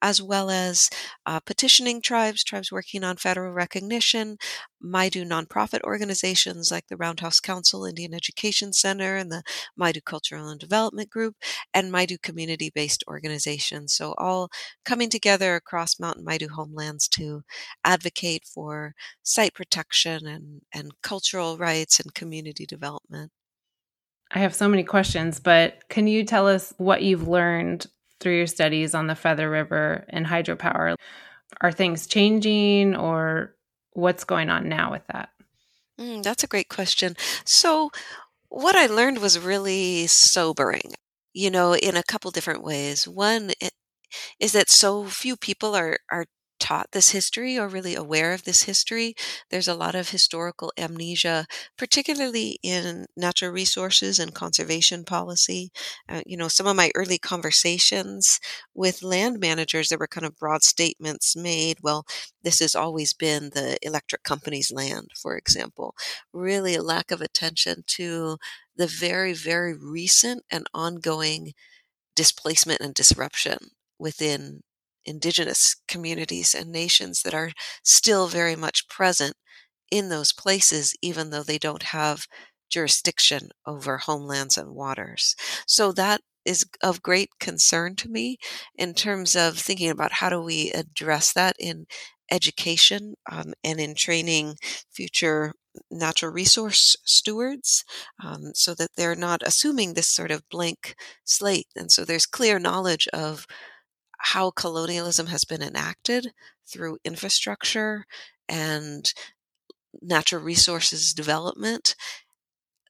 as 0.00 0.22
well 0.22 0.50
as 0.50 0.90
uh, 1.26 1.40
petitioning 1.40 2.00
tribes, 2.00 2.44
tribes 2.44 2.70
working 2.70 3.02
on 3.02 3.16
federal 3.16 3.52
recognition, 3.52 4.36
Maidu 4.84 5.24
nonprofit 5.26 5.80
organizations 5.82 6.70
like 6.70 6.86
the 6.88 6.96
Roundhouse 6.96 7.40
Council 7.40 7.84
Indian 7.84 8.14
Education 8.14 8.72
Center 8.72 9.16
and 9.16 9.32
the 9.32 9.42
Maidu 9.80 10.04
Cultural 10.04 10.48
and 10.48 10.60
Development 10.60 11.08
Group, 11.10 11.36
and 11.72 11.90
Maidu 11.92 12.20
community 12.22 12.70
based 12.72 13.02
organizations. 13.08 13.94
So, 13.94 14.14
all 14.18 14.50
coming 14.84 15.10
together 15.10 15.56
across 15.56 15.98
Mountain 15.98 16.24
Maidu 16.24 16.50
homelands 16.50 17.08
to 17.08 17.42
advocate 17.84 18.44
for 18.44 18.94
site 19.22 19.54
protection 19.54 20.26
and, 20.26 20.62
and 20.72 20.92
cultural 21.02 21.56
rights 21.56 21.98
and 21.98 22.14
community 22.14 22.66
development. 22.66 23.32
I 24.34 24.40
have 24.40 24.54
so 24.54 24.68
many 24.68 24.82
questions, 24.82 25.38
but 25.38 25.88
can 25.88 26.08
you 26.08 26.24
tell 26.24 26.48
us 26.48 26.74
what 26.76 27.02
you've 27.02 27.28
learned 27.28 27.86
through 28.18 28.36
your 28.36 28.48
studies 28.48 28.92
on 28.92 29.06
the 29.06 29.14
Feather 29.14 29.48
River 29.48 30.04
and 30.08 30.26
hydropower? 30.26 30.96
Are 31.60 31.72
things 31.72 32.08
changing 32.08 32.96
or 32.96 33.54
what's 33.92 34.24
going 34.24 34.50
on 34.50 34.68
now 34.68 34.90
with 34.90 35.06
that? 35.12 35.28
Mm, 36.00 36.24
that's 36.24 36.42
a 36.42 36.48
great 36.48 36.68
question. 36.68 37.14
So, 37.44 37.90
what 38.48 38.74
I 38.74 38.86
learned 38.86 39.18
was 39.18 39.38
really 39.38 40.08
sobering, 40.08 40.94
you 41.32 41.50
know, 41.50 41.76
in 41.76 41.96
a 41.96 42.02
couple 42.02 42.32
different 42.32 42.64
ways. 42.64 43.06
One 43.06 43.52
is 44.40 44.52
that 44.52 44.68
so 44.68 45.04
few 45.04 45.36
people 45.36 45.76
are, 45.76 45.98
are 46.10 46.26
taught 46.58 46.92
this 46.92 47.10
history 47.10 47.58
or 47.58 47.68
really 47.68 47.94
aware 47.94 48.32
of 48.32 48.44
this 48.44 48.62
history. 48.62 49.14
There's 49.50 49.68
a 49.68 49.74
lot 49.74 49.94
of 49.94 50.10
historical 50.10 50.72
amnesia, 50.78 51.46
particularly 51.76 52.58
in 52.62 53.06
natural 53.16 53.50
resources 53.50 54.18
and 54.18 54.34
conservation 54.34 55.04
policy. 55.04 55.70
Uh, 56.08 56.22
you 56.26 56.36
know, 56.36 56.48
some 56.48 56.66
of 56.66 56.76
my 56.76 56.90
early 56.94 57.18
conversations 57.18 58.38
with 58.74 59.02
land 59.02 59.40
managers, 59.40 59.88
there 59.88 59.98
were 59.98 60.06
kind 60.06 60.26
of 60.26 60.36
broad 60.36 60.62
statements 60.62 61.36
made. 61.36 61.78
Well, 61.82 62.04
this 62.42 62.60
has 62.60 62.74
always 62.74 63.12
been 63.12 63.50
the 63.50 63.76
electric 63.82 64.22
company's 64.22 64.70
land, 64.72 65.08
for 65.20 65.36
example. 65.36 65.94
Really 66.32 66.74
a 66.74 66.82
lack 66.82 67.10
of 67.10 67.20
attention 67.20 67.84
to 67.88 68.38
the 68.76 68.86
very, 68.86 69.32
very 69.32 69.74
recent 69.74 70.44
and 70.50 70.66
ongoing 70.74 71.52
displacement 72.16 72.80
and 72.80 72.94
disruption 72.94 73.58
within 73.98 74.62
indigenous 75.06 75.76
communities 75.88 76.54
and 76.54 76.70
nations 76.70 77.22
that 77.22 77.34
are 77.34 77.52
still 77.82 78.28
very 78.28 78.56
much 78.56 78.88
present 78.88 79.34
in 79.90 80.08
those 80.08 80.32
places, 80.32 80.94
even 81.02 81.30
though 81.30 81.42
they 81.42 81.58
don't 81.58 81.84
have 81.84 82.26
jurisdiction 82.70 83.50
over 83.66 83.98
homelands 83.98 84.56
and 84.56 84.74
waters. 84.74 85.36
So 85.66 85.92
that 85.92 86.20
is 86.44 86.64
of 86.82 87.02
great 87.02 87.30
concern 87.40 87.96
to 87.96 88.08
me 88.08 88.38
in 88.76 88.94
terms 88.94 89.34
of 89.36 89.58
thinking 89.58 89.90
about 89.90 90.12
how 90.12 90.28
do 90.28 90.40
we 90.42 90.70
address 90.72 91.32
that 91.32 91.56
in 91.58 91.86
education 92.30 93.14
um, 93.30 93.52
and 93.62 93.80
in 93.80 93.94
training 93.94 94.56
future 94.90 95.52
natural 95.90 96.32
resource 96.32 96.96
stewards 97.04 97.84
um, 98.22 98.52
so 98.54 98.74
that 98.74 98.90
they're 98.96 99.16
not 99.16 99.42
assuming 99.44 99.94
this 99.94 100.08
sort 100.08 100.30
of 100.30 100.48
blank 100.48 100.94
slate. 101.24 101.66
And 101.76 101.90
so 101.90 102.04
there's 102.04 102.26
clear 102.26 102.58
knowledge 102.58 103.08
of 103.12 103.46
how 104.32 104.50
colonialism 104.50 105.26
has 105.28 105.44
been 105.44 105.62
enacted 105.62 106.32
through 106.66 106.98
infrastructure 107.04 108.06
and 108.48 109.12
natural 110.02 110.42
resources 110.42 111.14
development 111.14 111.96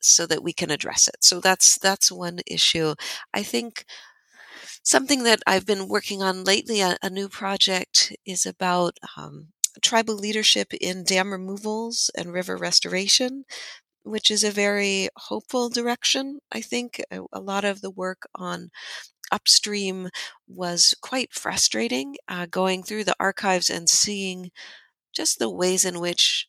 so 0.01 0.27
that 0.27 0.43
we 0.43 0.53
can 0.53 0.71
address 0.71 1.09
it. 1.09 1.17
So 1.21 1.41
that's 1.41 1.79
that's 1.79 2.13
one 2.13 2.41
issue. 2.47 2.95
I 3.33 3.43
think 3.43 3.85
something 4.83 5.23
that 5.25 5.41
I've 5.47 5.67
been 5.67 5.89
working 5.89 6.23
on 6.23 6.45
lately, 6.45 6.81
a, 6.81 6.97
a 7.03 7.11
new 7.11 7.29
project, 7.29 8.15
is 8.27 8.47
about 8.47 8.99
um, 9.17 9.49
tribal 9.83 10.15
leadership 10.15 10.73
in 10.75 11.05
dam 11.05 11.33
removals 11.33 12.11
and 12.17 12.33
river 12.33 12.57
restoration, 12.57 13.45
which 14.05 14.31
is 14.31 14.45
a 14.45 14.51
very 14.51 15.09
hopeful 15.17 15.69
direction. 15.69 16.41
I 16.53 16.61
think 16.61 17.03
a, 17.11 17.41
lot 17.41 17.65
of 17.65 17.81
the 17.81 17.91
work 17.91 18.23
on 18.35 18.71
upstream 19.33 20.11
was 20.47 20.95
quite 21.03 21.33
frustrating 21.33 22.17
uh, 22.29 22.47
going 22.51 22.83
through 22.83 23.05
the 23.05 23.17
archives 23.19 23.71
and 23.71 23.89
seeing 23.89 24.51
just 25.15 25.39
the 25.39 25.51
ways 25.51 25.85
in 25.85 26.01
which 26.01 26.49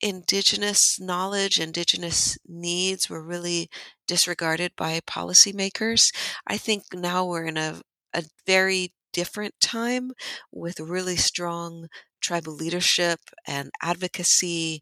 indigenous 0.00 0.98
knowledge, 1.00 1.60
indigenous 1.60 2.36
needs 2.46 3.08
were 3.08 3.22
really 3.22 3.68
disregarded 4.06 4.72
by 4.76 5.00
policymakers. 5.06 6.12
I 6.46 6.58
think 6.58 6.84
now 6.92 7.24
we're 7.24 7.46
in 7.46 7.56
a, 7.56 7.80
a 8.12 8.24
very 8.46 8.92
different 9.12 9.54
time 9.60 10.12
with 10.50 10.80
really 10.80 11.16
strong 11.16 11.88
tribal 12.20 12.54
leadership 12.54 13.20
and 13.46 13.70
advocacy, 13.82 14.80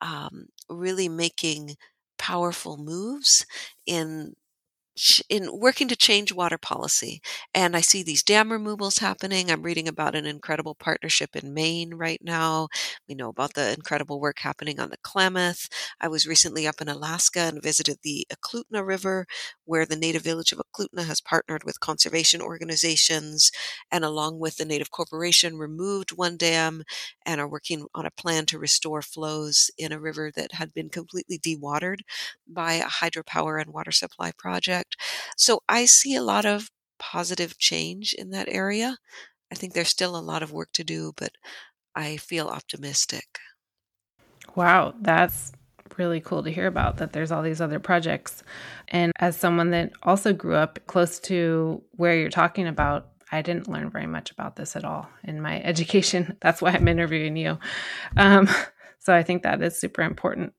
um, 0.00 0.46
really 0.68 1.08
making 1.08 1.76
powerful 2.18 2.76
moves 2.76 3.44
in 3.86 4.34
in 5.28 5.48
working 5.52 5.88
to 5.88 5.96
change 5.96 6.32
water 6.32 6.58
policy. 6.58 7.20
And 7.54 7.74
I 7.76 7.80
see 7.80 8.02
these 8.02 8.22
dam 8.22 8.52
removals 8.52 8.98
happening. 8.98 9.50
I'm 9.50 9.62
reading 9.62 9.88
about 9.88 10.14
an 10.14 10.26
incredible 10.26 10.74
partnership 10.74 11.34
in 11.34 11.54
Maine 11.54 11.94
right 11.94 12.20
now. 12.22 12.68
We 13.08 13.14
know 13.14 13.30
about 13.30 13.54
the 13.54 13.72
incredible 13.72 14.20
work 14.20 14.40
happening 14.40 14.78
on 14.78 14.90
the 14.90 14.98
Klamath. 15.02 15.68
I 16.00 16.08
was 16.08 16.26
recently 16.26 16.66
up 16.66 16.80
in 16.80 16.88
Alaska 16.88 17.40
and 17.40 17.62
visited 17.62 17.98
the 18.02 18.26
Eklutna 18.32 18.86
River, 18.86 19.26
where 19.64 19.86
the 19.86 19.96
native 19.96 20.22
village 20.22 20.52
of 20.52 20.60
Eklutna 20.60 21.04
has 21.04 21.20
partnered 21.20 21.64
with 21.64 21.80
conservation 21.80 22.42
organizations 22.42 23.50
and, 23.90 24.04
along 24.04 24.38
with 24.38 24.56
the 24.56 24.64
Native 24.64 24.90
Corporation, 24.90 25.56
removed 25.56 26.10
one 26.12 26.36
dam 26.36 26.82
and 27.24 27.40
are 27.40 27.48
working 27.48 27.86
on 27.94 28.06
a 28.06 28.10
plan 28.10 28.46
to 28.46 28.58
restore 28.58 29.02
flows 29.02 29.70
in 29.78 29.92
a 29.92 30.00
river 30.00 30.30
that 30.34 30.52
had 30.52 30.74
been 30.74 30.88
completely 30.90 31.38
dewatered 31.38 32.00
by 32.46 32.74
a 32.74 32.84
hydropower 32.86 33.60
and 33.60 33.72
water 33.72 33.92
supply 33.92 34.32
project 34.36 34.81
So 35.36 35.60
I 35.68 35.86
see 35.86 36.14
a 36.14 36.22
lot 36.22 36.44
of 36.44 36.68
positive 36.98 37.58
change 37.58 38.12
in 38.12 38.30
that 38.30 38.48
area. 38.48 38.96
I 39.50 39.54
think 39.54 39.74
there's 39.74 39.88
still 39.88 40.16
a 40.16 40.20
lot 40.20 40.42
of 40.42 40.52
work 40.52 40.70
to 40.74 40.84
do, 40.84 41.12
but 41.16 41.32
I 41.94 42.16
feel 42.16 42.48
optimistic. 42.48 43.38
Wow, 44.54 44.94
that's 45.00 45.52
really 45.98 46.20
cool 46.20 46.42
to 46.42 46.50
hear 46.50 46.66
about 46.66 46.96
that 46.98 47.12
there's 47.12 47.30
all 47.30 47.42
these 47.42 47.60
other 47.60 47.78
projects. 47.78 48.42
And 48.88 49.12
as 49.18 49.36
someone 49.36 49.70
that 49.70 49.92
also 50.02 50.32
grew 50.32 50.54
up 50.54 50.78
close 50.86 51.18
to 51.20 51.82
where 51.92 52.16
you're 52.16 52.30
talking 52.30 52.66
about, 52.66 53.08
I 53.30 53.42
didn't 53.42 53.68
learn 53.68 53.90
very 53.90 54.06
much 54.06 54.30
about 54.30 54.56
this 54.56 54.76
at 54.76 54.84
all 54.84 55.08
in 55.24 55.40
my 55.40 55.60
education. 55.64 56.36
That's 56.40 56.62
why 56.62 56.70
I'm 56.70 56.88
interviewing 56.88 57.36
you. 57.36 57.58
Um, 58.16 58.48
so 58.98 59.14
I 59.14 59.22
think 59.22 59.42
that 59.42 59.62
is 59.62 59.78
super 59.78 60.02
important. 60.02 60.54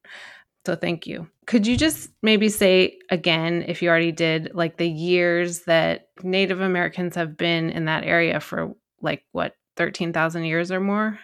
So 0.66 0.76
thank 0.76 1.06
you. 1.06 1.28
Could 1.46 1.68
you 1.68 1.76
just 1.76 2.10
maybe 2.22 2.48
say 2.48 2.98
again, 3.10 3.66
if 3.68 3.82
you 3.82 3.90
already 3.90 4.14
did, 4.14 4.52
like 4.54 4.78
the 4.78 4.90
years 4.90 5.62
that 5.64 6.08
Native 6.24 6.62
Americans 6.62 7.16
have 7.16 7.36
been 7.36 7.70
in 7.70 7.86
that 7.86 8.06
area 8.06 8.40
for 8.40 8.74
like 9.02 9.24
what, 9.34 9.56
13,000 9.76 10.46
years 10.46 10.72
or 10.72 10.80
more? 10.80 11.20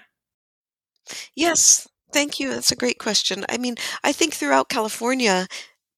Yes, 1.36 1.88
thank 2.14 2.40
you. 2.40 2.50
That's 2.50 2.72
a 2.72 2.76
great 2.76 3.00
question. 3.00 3.46
I 3.50 3.58
mean, 3.58 3.76
I 4.04 4.12
think 4.12 4.34
throughout 4.34 4.70
California, 4.70 5.48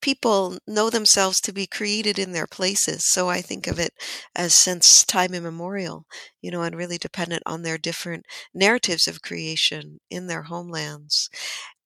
people 0.02 0.58
know 0.68 0.90
themselves 0.90 1.40
to 1.42 1.54
be 1.54 1.68
created 1.68 2.18
in 2.20 2.32
their 2.32 2.48
places. 2.48 3.06
So 3.06 3.30
I 3.30 3.42
think 3.42 3.68
of 3.68 3.80
it 3.80 3.94
as 4.36 4.56
since 4.56 5.06
time 5.06 5.34
immemorial, 5.34 6.06
you 6.42 6.52
know, 6.52 6.64
and 6.64 6.76
really 6.76 6.98
dependent 6.98 7.44
on 7.46 7.62
their 7.64 7.78
different 7.78 8.26
narratives 8.54 9.08
of 9.08 9.22
creation 9.22 10.00
in 10.10 10.28
their 10.28 10.44
homelands. 10.44 11.30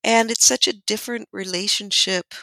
And 0.06 0.32
it's 0.32 0.46
such 0.48 0.68
a 0.70 0.74
different 0.74 1.28
relationship 1.34 2.34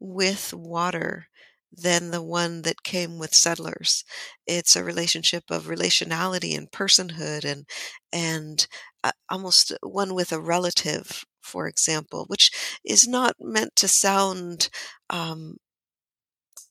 with 0.00 0.54
water 0.54 1.28
than 1.72 2.10
the 2.12 2.22
one 2.22 2.62
that 2.62 2.82
came 2.84 3.18
with 3.18 3.34
settlers. 3.34 4.04
It's 4.46 4.74
a 4.76 4.84
relationship 4.84 5.44
of 5.50 5.66
relationality 5.66 6.56
and 6.56 6.70
personhood 6.70 7.44
and 7.44 7.66
and 8.12 8.66
uh, 9.04 9.12
almost 9.30 9.72
one 9.82 10.14
with 10.14 10.32
a 10.32 10.40
relative, 10.40 11.24
for 11.42 11.68
example, 11.68 12.24
which 12.28 12.50
is 12.84 13.06
not 13.06 13.36
meant 13.40 13.76
to 13.76 13.88
sound 13.88 14.70
um, 15.10 15.58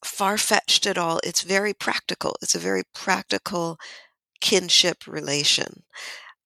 far 0.05 0.37
fetched 0.37 0.85
at 0.87 0.97
all. 0.97 1.19
It's 1.23 1.41
very 1.41 1.73
practical. 1.73 2.35
It's 2.41 2.55
a 2.55 2.59
very 2.59 2.83
practical 2.93 3.77
kinship 4.41 5.07
relation. 5.07 5.83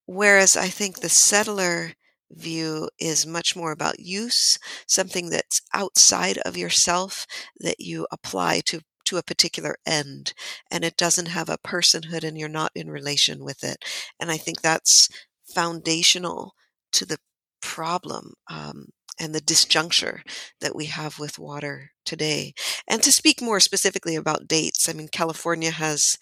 Whereas 0.05 0.55
I 0.57 0.69
think 0.69 0.99
the 1.01 1.09
settler 1.09 1.93
view 2.35 2.89
is 2.99 3.25
much 3.25 3.55
more 3.55 3.71
about 3.71 3.99
use, 3.99 4.57
something 4.87 5.29
that's 5.29 5.61
outside 5.73 6.37
of 6.39 6.57
yourself 6.57 7.25
that 7.59 7.79
you 7.79 8.07
apply 8.11 8.61
to 8.67 8.81
to 9.05 9.17
a 9.17 9.23
particular 9.23 9.75
end 9.85 10.33
and 10.69 10.85
it 10.85 10.95
doesn't 10.95 11.27
have 11.27 11.49
a 11.49 11.57
personhood 11.57 12.23
and 12.23 12.37
you're 12.37 12.47
not 12.47 12.71
in 12.75 12.89
relation 12.89 13.43
with 13.43 13.63
it. 13.63 13.83
And 14.19 14.31
i 14.31 14.37
think 14.37 14.61
that's 14.61 15.09
foundational 15.53 16.53
to 16.93 17.05
the 17.05 17.17
problem 17.61 18.33
um, 18.49 18.85
and 19.19 19.35
the 19.35 19.41
disjuncture 19.41 20.21
that 20.61 20.75
we 20.75 20.85
have 20.85 21.19
with 21.19 21.37
water 21.37 21.91
today. 22.05 22.53
And 22.87 23.03
to 23.03 23.11
speak 23.11 23.41
more 23.41 23.59
specifically 23.59 24.15
about 24.15 24.47
dates 24.47 24.87
i 24.89 24.93
mean 24.93 25.09
california 25.11 25.71
has 25.71 26.17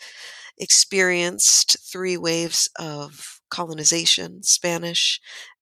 experienced 0.57 1.77
three 1.91 2.17
waves 2.17 2.69
of 2.79 3.39
colonization 3.49 4.43
spanish 4.43 5.19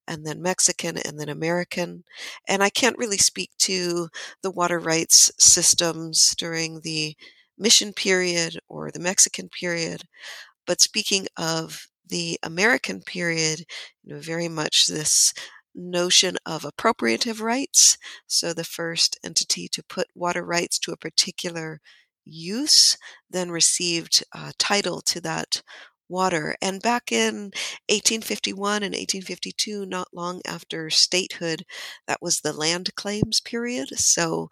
and 0.08 0.26
then 0.26 0.42
Mexican 0.42 0.98
and 0.98 1.20
then 1.20 1.30
American. 1.30 2.04
And 2.48 2.64
I 2.64 2.70
can't 2.70 2.98
really 2.98 3.18
speak 3.18 3.52
to 3.60 4.10
the 4.42 4.52
water 4.52 4.80
rights 4.80 5.32
systems 5.40 6.34
during 6.38 6.82
the 6.82 7.16
mission 7.58 7.94
period 7.94 8.60
or 8.68 8.92
the 8.92 9.00
Mexican 9.00 9.50
period. 9.50 10.04
But 10.66 10.82
speaking 10.82 11.28
of 11.38 11.88
the 12.08 12.40
American 12.44 13.02
period, 13.02 13.66
you 14.04 14.14
know, 14.14 14.20
very 14.20 14.48
much 14.48 14.88
this 14.88 15.34
notion 15.76 16.38
of 16.46 16.64
appropriative 16.64 17.42
rights. 17.42 17.98
So 18.26 18.54
the 18.54 18.64
first 18.64 19.18
entity 19.24 19.68
to 19.70 19.84
put 19.84 20.08
water 20.16 20.44
rights 20.44 20.80
to 20.80 20.92
a 20.92 20.98
particular 20.98 21.80
use 22.26 22.98
then 23.30 23.52
received 23.52 24.24
uh, 24.34 24.52
title 24.58 25.02
to 25.02 25.22
that 25.22 25.62
water. 26.10 26.56
And 26.62 26.82
back 26.82 27.12
in 27.12 27.52
1851 27.90 28.84
and 28.84 28.96
1852, 28.96 29.86
not 29.86 30.10
long 30.14 30.42
after 30.46 30.90
statehood, 30.90 31.66
that 32.08 32.22
was 32.22 32.42
the 32.42 32.54
land 32.54 32.96
claims 32.96 33.40
period. 33.42 33.90
So 34.00 34.50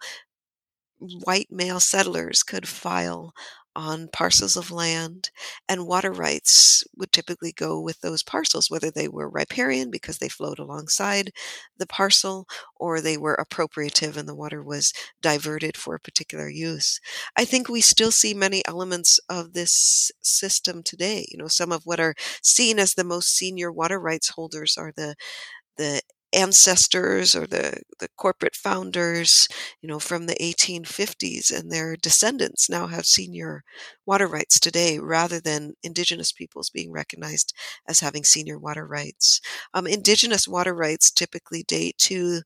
white 0.98 1.50
male 1.50 1.80
settlers 1.80 2.42
could 2.42 2.68
file 2.68 3.32
on 3.76 4.08
parcels 4.08 4.56
of 4.56 4.72
land, 4.72 5.30
and 5.68 5.86
water 5.86 6.12
rights 6.12 6.84
would 6.96 7.12
typically 7.12 7.52
go 7.52 7.80
with 7.80 8.00
those 8.00 8.24
parcels, 8.24 8.70
whether 8.70 8.90
they 8.90 9.08
were 9.08 9.30
riparian 9.30 9.90
because 9.90 10.18
they 10.18 10.28
flowed 10.28 10.58
alongside 10.58 11.32
the 11.78 11.86
parcel 11.86 12.46
or 12.76 13.00
they 13.00 13.16
were 13.16 13.36
appropriative 13.36 14.16
and 14.16 14.28
the 14.28 14.34
water 14.34 14.62
was 14.62 14.92
diverted 15.22 15.76
for 15.76 15.94
a 15.94 16.00
particular 16.00 16.48
use. 16.48 17.00
I 17.36 17.44
think 17.44 17.68
we 17.68 17.80
still 17.80 18.10
see 18.12 18.34
many 18.34 18.64
elements 18.66 19.20
of 19.28 19.52
this 19.52 20.10
system 20.22 20.82
today. 20.82 21.26
You 21.30 21.38
know, 21.38 21.48
some 21.48 21.72
of 21.72 21.82
what 21.84 22.00
are 22.00 22.14
seen 22.42 22.78
as 22.78 22.94
the 22.94 23.04
most 23.04 23.28
senior 23.36 23.72
water 23.72 24.00
rights 24.00 24.30
holders 24.30 24.76
are 24.78 24.92
the 24.96 25.14
the 25.76 26.00
ancestors 26.36 27.34
or 27.34 27.46
the, 27.46 27.80
the 27.98 28.08
corporate 28.16 28.54
founders, 28.56 29.48
you 29.80 29.88
know, 29.88 29.98
from 29.98 30.26
the 30.26 30.36
1850s 30.40 31.50
and 31.50 31.72
their 31.72 31.96
descendants 31.96 32.68
now 32.70 32.86
have 32.88 33.06
senior 33.06 33.64
water 34.04 34.26
rights 34.28 34.60
today 34.60 34.98
rather 34.98 35.40
than 35.40 35.74
indigenous 35.82 36.32
peoples 36.32 36.70
being 36.70 36.92
recognized 36.92 37.52
as 37.88 38.00
having 38.00 38.24
senior 38.24 38.58
water 38.58 38.86
rights. 38.86 39.40
Um, 39.74 39.86
indigenous 39.86 40.46
water 40.46 40.74
rights 40.74 41.10
typically 41.10 41.62
date 41.62 41.98
to 41.98 42.42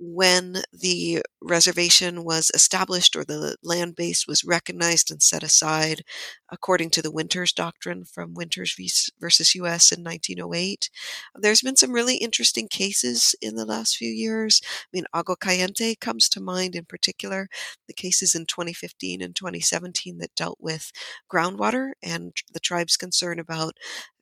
when 0.00 0.62
the 0.72 1.22
reservation 1.42 2.24
was 2.24 2.50
established 2.54 3.16
or 3.16 3.24
the 3.24 3.56
land 3.62 3.96
base 3.96 4.26
was 4.26 4.44
recognized 4.44 5.10
and 5.10 5.22
set 5.22 5.42
aside 5.42 6.02
according 6.50 6.90
to 6.90 7.02
the 7.02 7.10
Winters 7.10 7.52
Doctrine 7.52 8.04
from 8.04 8.34
Winters 8.34 8.76
versus 9.18 9.54
US 9.54 9.90
in 9.90 10.04
1908. 10.04 10.90
There's 11.34 11.62
been 11.62 11.76
some 11.76 11.92
really 11.92 12.16
interesting 12.16 12.68
cases 12.68 13.34
in 13.42 13.56
the 13.56 13.66
last 13.66 13.96
few 13.96 14.10
years. 14.10 14.60
I 14.64 14.88
mean, 14.92 15.04
Agua 15.12 15.36
Caliente 15.36 15.94
comes 15.96 16.28
to 16.30 16.40
mind 16.40 16.74
in 16.74 16.84
particular, 16.84 17.48
the 17.86 17.94
cases 17.94 18.34
in 18.34 18.46
2015 18.46 19.20
and 19.20 19.34
2017 19.34 20.18
that 20.18 20.34
dealt 20.34 20.58
with 20.60 20.92
groundwater 21.30 21.90
and 22.02 22.32
the 22.52 22.60
tribe's 22.60 22.96
concern 22.96 23.38
about 23.38 23.74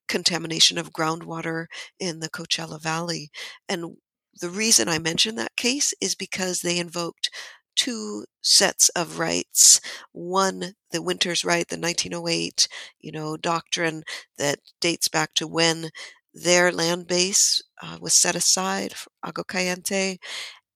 contamination 0.09 0.79
of 0.79 0.93
groundwater 0.93 1.67
in 1.99 2.21
the 2.21 2.31
Coachella 2.31 2.81
Valley. 2.81 3.31
And 3.69 3.97
the 4.41 4.51
reason 4.51 4.89
I 4.89 4.99
mention 4.99 5.37
that 5.37 5.56
case 5.67 5.93
is 6.01 6.15
because 6.15 6.61
they 6.61 6.79
invoked 6.79 7.31
two 7.75 8.25
sets 8.43 8.89
of 8.91 9.19
rights. 9.19 9.81
One, 10.13 10.75
the 10.93 11.03
Winters 11.03 11.45
right, 11.45 11.67
the 11.69 11.77
1908, 11.79 12.69
you 13.01 13.13
know, 13.13 13.37
doctrine 13.37 14.03
that 14.39 14.61
dates 14.81 15.09
back 15.09 15.35
to 15.35 15.47
when 15.47 15.91
their 16.33 16.71
land 16.71 17.07
base 17.07 17.63
uh, 17.83 17.99
was 18.01 18.21
set 18.21 18.37
aside 18.37 18.93
for 18.95 19.11
Agua 19.23 19.45
Caliente, 19.45 20.19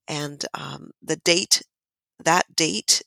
and 0.09 0.45
um, 0.55 0.91
the 1.03 1.17
date, 1.17 1.63
that 2.25 2.47
date 2.57 3.03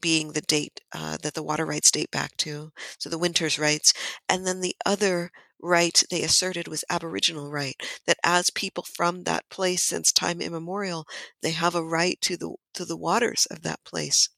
being 0.00 0.32
the 0.32 0.40
date 0.42 0.80
uh, 0.92 1.16
that 1.22 1.34
the 1.34 1.42
water 1.42 1.66
rights 1.66 1.90
date 1.90 2.10
back 2.10 2.36
to, 2.38 2.72
so 2.98 3.08
the 3.08 3.18
Winters 3.18 3.58
rights, 3.58 3.92
and 4.28 4.46
then 4.46 4.60
the 4.60 4.76
other 4.86 5.30
right 5.60 6.02
they 6.10 6.22
asserted 6.22 6.68
was 6.68 6.84
Aboriginal 6.90 7.50
right, 7.50 7.76
that 8.06 8.18
as 8.24 8.50
people 8.50 8.84
from 8.84 9.24
that 9.24 9.48
place 9.50 9.84
since 9.84 10.12
time 10.12 10.40
immemorial, 10.40 11.06
they 11.42 11.52
have 11.52 11.74
a 11.74 11.84
right 11.84 12.20
to 12.22 12.36
the 12.36 12.54
to 12.74 12.84
the 12.84 12.96
waters 12.96 13.46
of 13.50 13.62
that 13.62 13.82
place. 13.84 14.28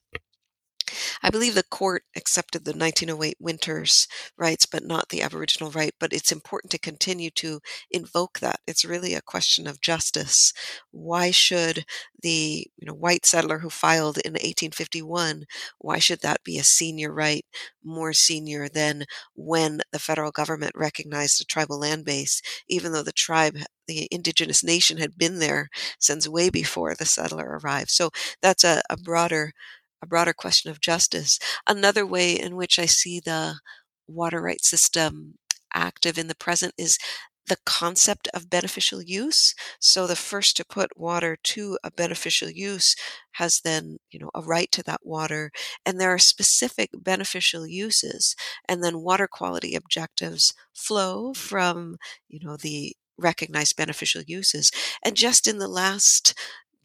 I 1.23 1.29
believe 1.29 1.55
the 1.55 1.63
court 1.63 2.03
accepted 2.15 2.65
the 2.65 2.73
1908 2.73 3.37
Winters 3.39 4.07
rights, 4.37 4.65
but 4.65 4.83
not 4.83 5.09
the 5.09 5.21
Aboriginal 5.21 5.71
right. 5.71 5.93
But 5.99 6.13
it's 6.13 6.31
important 6.31 6.71
to 6.71 6.79
continue 6.79 7.29
to 7.31 7.59
invoke 7.91 8.39
that. 8.39 8.59
It's 8.67 8.85
really 8.85 9.13
a 9.13 9.21
question 9.21 9.67
of 9.67 9.81
justice. 9.81 10.53
Why 10.91 11.31
should 11.31 11.85
the 12.21 12.67
you 12.77 12.85
know 12.87 12.93
white 12.93 13.25
settler 13.25 13.59
who 13.59 13.69
filed 13.69 14.17
in 14.19 14.35
1851 14.35 15.45
why 15.79 15.99
should 15.99 16.21
that 16.21 16.43
be 16.43 16.57
a 16.57 16.63
senior 16.63 17.11
right, 17.13 17.45
more 17.83 18.13
senior 18.13 18.67
than 18.69 19.05
when 19.35 19.81
the 19.91 19.99
federal 19.99 20.31
government 20.31 20.73
recognized 20.75 21.41
a 21.41 21.45
tribal 21.45 21.79
land 21.79 22.05
base, 22.05 22.41
even 22.67 22.91
though 22.91 23.03
the 23.03 23.11
tribe 23.11 23.57
the 23.87 24.07
indigenous 24.11 24.63
nation 24.63 24.97
had 24.97 25.17
been 25.17 25.39
there 25.39 25.69
since 25.99 26.27
way 26.27 26.49
before 26.49 26.93
the 26.95 27.05
settler 27.05 27.59
arrived. 27.63 27.89
So 27.89 28.09
that's 28.41 28.63
a, 28.65 28.81
a 28.89 28.97
broader 28.97 29.53
a 30.01 30.07
broader 30.07 30.33
question 30.33 30.71
of 30.71 30.81
justice. 30.81 31.39
Another 31.67 32.05
way 32.05 32.33
in 32.33 32.55
which 32.55 32.79
I 32.79 32.85
see 32.85 33.19
the 33.19 33.59
water 34.07 34.41
rights 34.41 34.69
system 34.69 35.35
active 35.73 36.17
in 36.17 36.27
the 36.27 36.35
present 36.35 36.73
is 36.77 36.97
the 37.47 37.57
concept 37.65 38.27
of 38.33 38.49
beneficial 38.49 39.01
use. 39.01 39.53
So 39.79 40.05
the 40.05 40.15
first 40.15 40.57
to 40.57 40.65
put 40.65 40.97
water 40.97 41.37
to 41.43 41.77
a 41.83 41.91
beneficial 41.91 42.49
use 42.49 42.95
has 43.33 43.61
then, 43.63 43.97
you 44.11 44.19
know, 44.19 44.29
a 44.35 44.41
right 44.41 44.71
to 44.73 44.83
that 44.83 45.01
water. 45.03 45.51
And 45.85 45.99
there 45.99 46.13
are 46.13 46.19
specific 46.19 46.89
beneficial 46.93 47.65
uses. 47.65 48.35
And 48.67 48.83
then 48.83 49.01
water 49.01 49.27
quality 49.31 49.75
objectives 49.75 50.53
flow 50.73 51.33
from, 51.33 51.97
you 52.27 52.39
know, 52.41 52.57
the 52.57 52.95
recognized 53.17 53.77
beneficial 53.77 54.23
uses. 54.27 54.71
And 55.03 55.15
just 55.15 55.47
in 55.47 55.57
the 55.57 55.67
last 55.67 56.33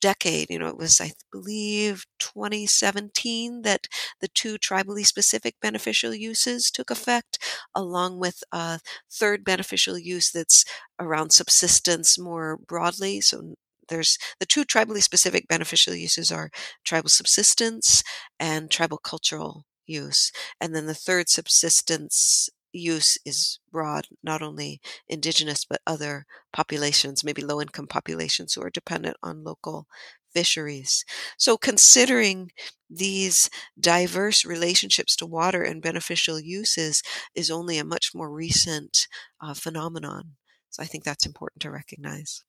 decade. 0.03 0.49
You 0.51 0.59
know, 0.61 0.69
it 0.69 0.79
was, 0.79 1.01
I 1.01 1.13
believe, 1.33 2.05
2017 2.21 3.63
that 3.63 3.89
the 4.21 4.29
two 4.35 4.59
tribally 4.59 5.07
specific 5.07 5.57
beneficial 5.63 6.15
uses 6.15 6.71
took 6.71 6.91
effect, 6.91 7.39
along 7.75 8.19
with 8.21 8.43
a 8.53 8.81
third 9.13 9.45
beneficial 9.45 9.99
use 9.99 10.31
that's 10.33 10.65
around 11.01 11.33
subsistence 11.33 12.19
more 12.19 12.59
broadly. 12.59 13.21
So 13.23 13.55
there's 13.89 14.19
the 14.41 14.47
two 14.47 14.65
tribally 14.65 15.03
specific 15.03 15.49
beneficial 15.49 15.95
uses 15.95 16.33
are 16.33 16.51
tribal 16.85 17.11
subsistence 17.11 18.03
and 18.39 18.71
tribal 18.71 18.99
cultural 18.99 19.65
use. 19.87 20.31
And 20.61 20.75
then 20.75 20.87
the 20.87 20.95
third 20.95 21.29
subsistence 21.29 22.49
use 22.73 23.19
is 23.25 23.59
broad, 23.71 24.09
not 24.23 24.43
only 24.43 24.81
indigenous, 25.09 25.65
but 25.65 25.81
other 25.87 26.27
populations, 26.53 27.25
maybe 27.25 27.43
low 27.43 27.61
income 27.61 27.87
populations 27.87 28.55
who 28.55 28.63
are 28.63 28.71
dependent 28.71 29.17
on 29.23 29.45
local 29.45 29.87
fisheries. 30.33 31.05
So, 31.39 31.57
considering 31.57 32.51
these 32.89 33.51
diverse 33.79 34.45
relationships 34.45 35.17
to 35.17 35.27
water 35.27 35.63
and 35.63 35.83
beneficial 35.83 36.41
uses 36.41 37.03
is 37.35 37.51
only 37.51 37.79
a 37.79 37.85
much 37.85 38.11
more 38.15 38.31
recent 38.31 39.07
uh, 39.41 39.55
phenomenon. 39.55 40.33
So, 40.71 40.83
I 40.83 40.87
think 40.87 41.05
that's 41.05 41.27
important 41.27 41.63
to 41.63 41.71
recognize. 41.71 42.45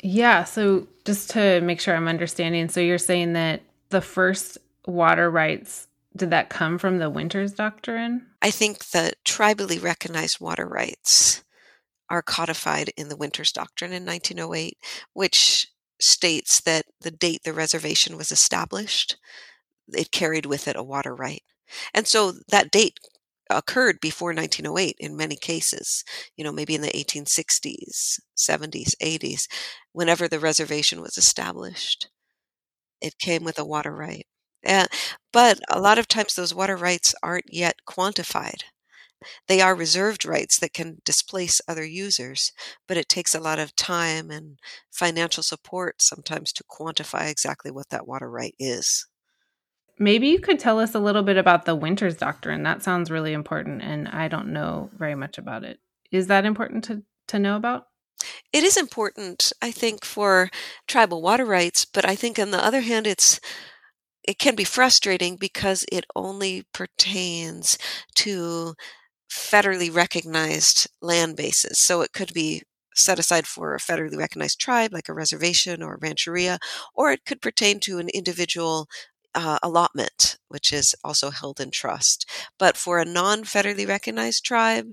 Yeah. 0.00 0.44
So, 0.44 0.88
just 1.04 1.30
to 1.30 1.60
make 1.60 1.80
sure 1.80 1.94
I'm 1.94 2.08
understanding, 2.08 2.68
so 2.68 2.80
you're 2.80 2.98
saying 2.98 3.34
that 3.34 3.62
the 3.90 4.00
first 4.00 4.58
water 4.86 5.30
rights 5.30 5.86
did 6.18 6.30
that 6.30 6.50
come 6.50 6.78
from 6.78 6.98
the 6.98 7.10
Winters 7.10 7.52
Doctrine? 7.52 8.26
I 8.42 8.50
think 8.50 8.86
the 8.86 9.12
tribally 9.26 9.82
recognized 9.82 10.40
water 10.40 10.68
rights 10.68 11.42
are 12.10 12.22
codified 12.22 12.90
in 12.96 13.08
the 13.08 13.16
Winters 13.16 13.52
Doctrine 13.52 13.92
in 13.92 14.04
1908, 14.04 14.78
which 15.12 15.66
states 16.00 16.60
that 16.62 16.84
the 17.00 17.10
date 17.10 17.42
the 17.44 17.52
reservation 17.52 18.16
was 18.16 18.30
established, 18.30 19.16
it 19.88 20.12
carried 20.12 20.46
with 20.46 20.68
it 20.68 20.76
a 20.76 20.82
water 20.82 21.14
right. 21.14 21.42
And 21.94 22.06
so 22.06 22.32
that 22.48 22.70
date 22.70 22.98
occurred 23.50 23.98
before 24.00 24.34
1908 24.34 24.96
in 24.98 25.16
many 25.16 25.36
cases, 25.36 26.04
you 26.36 26.44
know, 26.44 26.52
maybe 26.52 26.74
in 26.74 26.82
the 26.82 26.88
1860s, 26.88 28.20
70s, 28.36 28.94
80s, 29.02 29.46
whenever 29.92 30.28
the 30.28 30.38
reservation 30.38 31.00
was 31.00 31.16
established. 31.16 32.08
It 33.00 33.18
came 33.18 33.44
with 33.44 33.58
a 33.58 33.64
water 33.64 33.94
right. 33.94 34.26
Uh, 34.66 34.86
but 35.32 35.60
a 35.70 35.80
lot 35.80 35.98
of 35.98 36.08
times 36.08 36.34
those 36.34 36.54
water 36.54 36.76
rights 36.76 37.14
aren't 37.22 37.52
yet 37.52 37.76
quantified. 37.88 38.62
They 39.48 39.60
are 39.60 39.74
reserved 39.74 40.24
rights 40.24 40.58
that 40.60 40.72
can 40.72 40.98
displace 41.04 41.60
other 41.66 41.84
users, 41.84 42.52
but 42.86 42.96
it 42.96 43.08
takes 43.08 43.34
a 43.34 43.40
lot 43.40 43.58
of 43.58 43.74
time 43.74 44.30
and 44.30 44.58
financial 44.90 45.42
support 45.42 46.00
sometimes 46.00 46.52
to 46.52 46.64
quantify 46.64 47.30
exactly 47.30 47.70
what 47.70 47.88
that 47.90 48.06
water 48.06 48.30
right 48.30 48.54
is. 48.58 49.06
Maybe 49.98 50.28
you 50.28 50.38
could 50.38 50.60
tell 50.60 50.78
us 50.78 50.94
a 50.94 51.00
little 51.00 51.24
bit 51.24 51.36
about 51.36 51.64
the 51.64 51.74
Winters 51.74 52.16
Doctrine. 52.16 52.62
That 52.62 52.84
sounds 52.84 53.10
really 53.10 53.32
important, 53.32 53.82
and 53.82 54.06
I 54.08 54.28
don't 54.28 54.52
know 54.52 54.90
very 54.96 55.16
much 55.16 55.38
about 55.38 55.64
it. 55.64 55.80
Is 56.12 56.28
that 56.28 56.44
important 56.44 56.84
to, 56.84 57.02
to 57.28 57.40
know 57.40 57.56
about? 57.56 57.86
It 58.52 58.62
is 58.62 58.76
important, 58.76 59.52
I 59.60 59.72
think, 59.72 60.04
for 60.04 60.50
tribal 60.86 61.20
water 61.20 61.44
rights, 61.44 61.84
but 61.84 62.08
I 62.08 62.14
think 62.14 62.38
on 62.38 62.52
the 62.52 62.64
other 62.64 62.80
hand, 62.82 63.08
it's 63.08 63.40
it 64.28 64.38
can 64.38 64.54
be 64.56 64.64
frustrating 64.64 65.36
because 65.36 65.84
it 65.92 66.04
only 66.16 66.64
pertains 66.74 67.78
to 68.16 68.74
federally 69.30 69.94
recognized 69.94 70.88
land 71.02 71.36
bases. 71.36 71.80
So 71.80 72.02
it 72.02 72.12
could 72.12 72.32
be 72.34 72.62
set 72.94 73.18
aside 73.18 73.46
for 73.46 73.74
a 73.74 73.78
federally 73.80 74.18
recognized 74.18 74.60
tribe, 74.60 74.92
like 74.92 75.08
a 75.08 75.14
reservation 75.14 75.82
or 75.82 75.94
a 75.94 75.98
rancheria, 76.00 76.58
or 76.94 77.12
it 77.12 77.24
could 77.26 77.40
pertain 77.42 77.80
to 77.80 77.98
an 77.98 78.08
individual 78.10 78.88
uh, 79.34 79.58
allotment, 79.62 80.38
which 80.48 80.72
is 80.72 80.94
also 81.04 81.30
held 81.30 81.60
in 81.60 81.70
trust. 81.70 82.28
But 82.58 82.76
for 82.76 82.98
a 82.98 83.04
non 83.04 83.44
federally 83.44 83.88
recognized 83.88 84.44
tribe, 84.44 84.88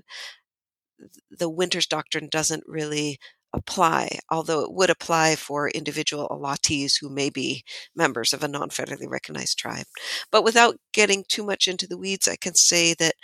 the 1.30 1.48
Winters 1.50 1.86
Doctrine 1.86 2.28
doesn't 2.30 2.64
really 2.66 3.18
apply, 3.56 4.18
although 4.30 4.60
it 4.60 4.72
would 4.72 4.90
apply 4.90 5.36
for 5.36 5.68
individual 5.70 6.28
allottees 6.28 6.94
who 7.00 7.08
may 7.08 7.30
be 7.30 7.64
members 7.94 8.32
of 8.32 8.42
a 8.42 8.48
non 8.48 8.68
federally 8.68 9.08
recognized 9.08 9.58
tribe. 9.58 9.86
But 10.30 10.44
without 10.44 10.76
getting 10.92 11.24
too 11.28 11.44
much 11.44 11.68
into 11.68 11.86
the 11.86 11.98
weeds, 11.98 12.28
I 12.28 12.36
can 12.36 12.54
say 12.54 12.94
that 12.94 13.14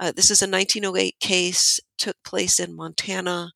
uh, 0.00 0.12
this 0.14 0.30
is 0.30 0.42
a 0.42 0.48
1908 0.48 1.16
case, 1.20 1.80
took 1.98 2.16
place 2.24 2.58
in 2.58 2.74
Montana 2.74 3.52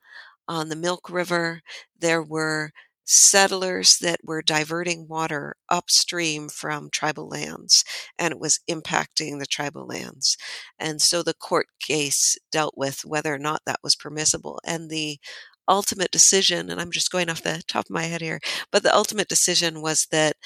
on 0.49 0.68
the 0.68 0.77
Milk 0.77 1.11
River. 1.11 1.62
There 1.99 2.22
were 2.22 2.70
settlers 3.07 3.99
that 4.01 4.18
were 4.25 4.42
diverting 4.42 5.07
water 5.09 5.55
upstream 5.70 6.49
from 6.49 6.90
tribal 6.90 7.29
lands 7.29 7.85
and 8.18 8.33
it 8.33 8.40
was 8.40 8.59
impacting 8.68 9.38
the 9.38 9.46
tribal 9.46 9.87
lands. 9.87 10.37
And 10.79 11.01
so 11.01 11.22
the 11.22 11.35
court 11.35 11.68
case 11.81 12.37
dealt 12.51 12.75
with 12.77 13.05
whether 13.05 13.33
or 13.33 13.38
not 13.38 13.62
that 13.64 13.79
was 13.83 13.94
permissible. 13.94 14.59
And 14.66 14.90
the 14.90 15.18
ultimate 15.68 16.11
decision, 16.11 16.70
and 16.70 16.81
I'm 16.81 16.90
just 16.92 17.11
going 17.11 17.31
off 17.31 17.42
the 17.42 17.62
top 17.68 17.87
of 17.87 17.90
my 17.90 18.05
head 18.05 18.20
here, 18.22 18.40
but 18.72 18.83
the 18.83 18.94
ultimate 18.94 19.29
decision 19.29 19.83
was 19.83 20.07
that 20.11 20.37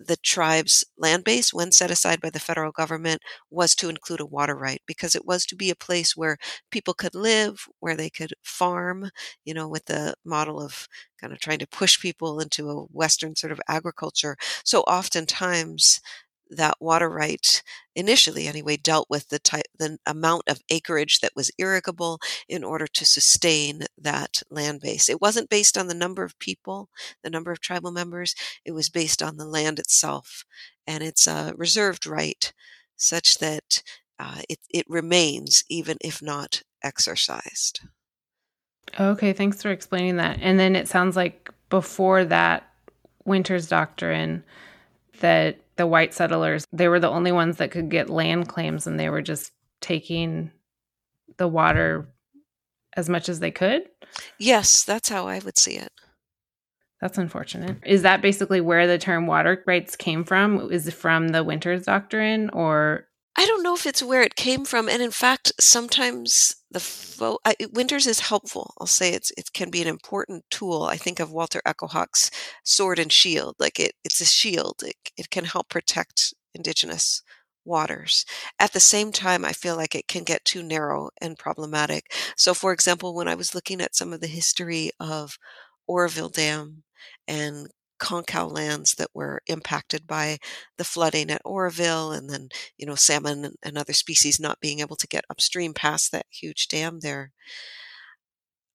the 0.00 0.16
tribe's 0.16 0.84
land 0.98 1.24
base, 1.24 1.54
when 1.54 1.70
set 1.72 1.90
aside 1.90 2.20
by 2.20 2.28
the 2.30 2.40
federal 2.40 2.72
government, 2.72 3.22
was 3.50 3.74
to 3.76 3.88
include 3.88 4.20
a 4.20 4.26
water 4.26 4.56
right 4.56 4.82
because 4.86 5.14
it 5.14 5.24
was 5.24 5.46
to 5.46 5.56
be 5.56 5.70
a 5.70 5.76
place 5.76 6.16
where 6.16 6.36
people 6.72 6.94
could 6.94 7.14
live, 7.14 7.66
where 7.80 7.96
they 7.96 8.10
could 8.10 8.34
farm, 8.42 9.10
you 9.44 9.54
know, 9.54 9.68
with 9.68 9.84
the 9.86 10.14
model 10.24 10.60
of 10.60 10.88
kind 11.20 11.32
of 11.32 11.38
trying 11.40 11.60
to 11.60 11.68
push 11.68 12.00
people 12.00 12.40
into 12.40 12.68
a 12.70 12.82
Western 12.92 13.36
sort 13.36 13.52
of 13.52 13.60
agriculture. 13.68 14.36
So 14.64 14.80
oftentimes 14.82 16.00
that 16.54 16.80
water 16.80 17.08
right 17.08 17.62
initially 17.94 18.46
anyway 18.46 18.76
dealt 18.76 19.08
with 19.08 19.28
the 19.28 19.38
type 19.38 19.66
the 19.78 19.98
amount 20.06 20.42
of 20.48 20.60
acreage 20.70 21.20
that 21.20 21.32
was 21.36 21.50
irrigable 21.58 22.18
in 22.48 22.64
order 22.64 22.86
to 22.86 23.04
sustain 23.04 23.82
that 23.96 24.42
land 24.50 24.80
base. 24.80 25.08
It 25.08 25.20
wasn't 25.20 25.50
based 25.50 25.78
on 25.78 25.86
the 25.86 25.94
number 25.94 26.24
of 26.24 26.38
people 26.38 26.88
the 27.22 27.30
number 27.30 27.52
of 27.52 27.60
tribal 27.60 27.92
members. 27.92 28.34
It 28.64 28.72
was 28.72 28.88
based 28.88 29.22
on 29.22 29.36
the 29.36 29.46
land 29.46 29.78
itself 29.78 30.44
and 30.86 31.02
it's 31.02 31.26
a 31.26 31.54
reserved 31.56 32.06
right 32.06 32.52
such 32.96 33.38
that 33.38 33.82
uh, 34.18 34.42
it, 34.48 34.58
it 34.70 34.86
remains 34.88 35.64
even 35.68 35.96
if 36.00 36.22
not 36.22 36.62
exercised. 36.82 37.80
Okay 38.98 39.32
thanks 39.32 39.62
for 39.62 39.70
explaining 39.70 40.16
that. 40.16 40.38
And 40.40 40.58
then 40.58 40.76
it 40.76 40.88
sounds 40.88 41.16
like 41.16 41.50
before 41.70 42.24
that 42.24 42.68
Winters 43.24 43.68
Doctrine 43.68 44.44
that 45.20 45.58
the 45.76 45.86
white 45.86 46.14
settlers, 46.14 46.66
they 46.72 46.88
were 46.88 47.00
the 47.00 47.10
only 47.10 47.32
ones 47.32 47.56
that 47.56 47.70
could 47.70 47.88
get 47.88 48.10
land 48.10 48.48
claims 48.48 48.86
and 48.86 48.98
they 48.98 49.08
were 49.08 49.22
just 49.22 49.52
taking 49.80 50.50
the 51.36 51.48
water 51.48 52.08
as 52.96 53.08
much 53.08 53.28
as 53.28 53.40
they 53.40 53.50
could? 53.50 53.82
Yes, 54.38 54.84
that's 54.84 55.08
how 55.08 55.26
I 55.26 55.40
would 55.40 55.58
see 55.58 55.74
it. 55.74 55.92
That's 57.00 57.18
unfortunate. 57.18 57.76
Is 57.84 58.02
that 58.02 58.22
basically 58.22 58.60
where 58.60 58.86
the 58.86 58.98
term 58.98 59.26
water 59.26 59.62
rights 59.66 59.96
came 59.96 60.24
from? 60.24 60.70
Is 60.70 60.86
it 60.88 60.94
from 60.94 61.28
the 61.28 61.44
Winters 61.44 61.84
Doctrine 61.84 62.50
or 62.50 63.08
I 63.36 63.46
don't 63.46 63.62
know 63.62 63.74
if 63.74 63.86
it's 63.86 64.02
where 64.02 64.22
it 64.22 64.36
came 64.36 64.64
from, 64.64 64.88
and 64.88 65.02
in 65.02 65.10
fact, 65.10 65.52
sometimes 65.60 66.54
the 66.70 66.78
fo- 66.80 67.38
I, 67.44 67.56
Winters 67.72 68.06
is 68.06 68.20
helpful. 68.20 68.74
I'll 68.80 68.86
say 68.86 69.12
it's 69.12 69.32
it 69.36 69.52
can 69.52 69.70
be 69.70 69.82
an 69.82 69.88
important 69.88 70.44
tool. 70.50 70.84
I 70.84 70.96
think 70.96 71.18
of 71.20 71.32
Walter 71.32 71.60
Echo 71.66 71.86
Hawk's 71.88 72.30
sword 72.64 72.98
and 72.98 73.12
shield, 73.12 73.56
like 73.58 73.80
it 73.80 73.94
it's 74.04 74.20
a 74.20 74.24
shield. 74.24 74.82
It 74.84 74.96
it 75.16 75.30
can 75.30 75.44
help 75.46 75.68
protect 75.68 76.32
indigenous 76.54 77.22
waters. 77.64 78.24
At 78.60 78.72
the 78.72 78.80
same 78.80 79.10
time, 79.10 79.44
I 79.44 79.52
feel 79.52 79.76
like 79.76 79.94
it 79.96 80.06
can 80.08 80.22
get 80.24 80.44
too 80.44 80.62
narrow 80.62 81.10
and 81.20 81.36
problematic. 81.38 82.12
So, 82.36 82.54
for 82.54 82.72
example, 82.72 83.14
when 83.14 83.26
I 83.28 83.34
was 83.34 83.54
looking 83.54 83.80
at 83.80 83.96
some 83.96 84.12
of 84.12 84.20
the 84.20 84.26
history 84.28 84.90
of 85.00 85.38
Oroville 85.88 86.28
Dam 86.30 86.84
and 87.26 87.68
Concow 88.00 88.50
lands 88.50 88.92
that 88.98 89.10
were 89.14 89.42
impacted 89.46 90.06
by 90.06 90.38
the 90.78 90.84
flooding 90.84 91.30
at 91.30 91.42
Oroville, 91.44 92.12
and 92.12 92.28
then 92.30 92.48
you 92.76 92.86
know 92.86 92.94
salmon 92.94 93.54
and 93.62 93.78
other 93.78 93.92
species 93.92 94.40
not 94.40 94.60
being 94.60 94.80
able 94.80 94.96
to 94.96 95.06
get 95.06 95.24
upstream 95.30 95.74
past 95.74 96.12
that 96.12 96.26
huge 96.30 96.68
dam 96.68 97.00
there. 97.00 97.32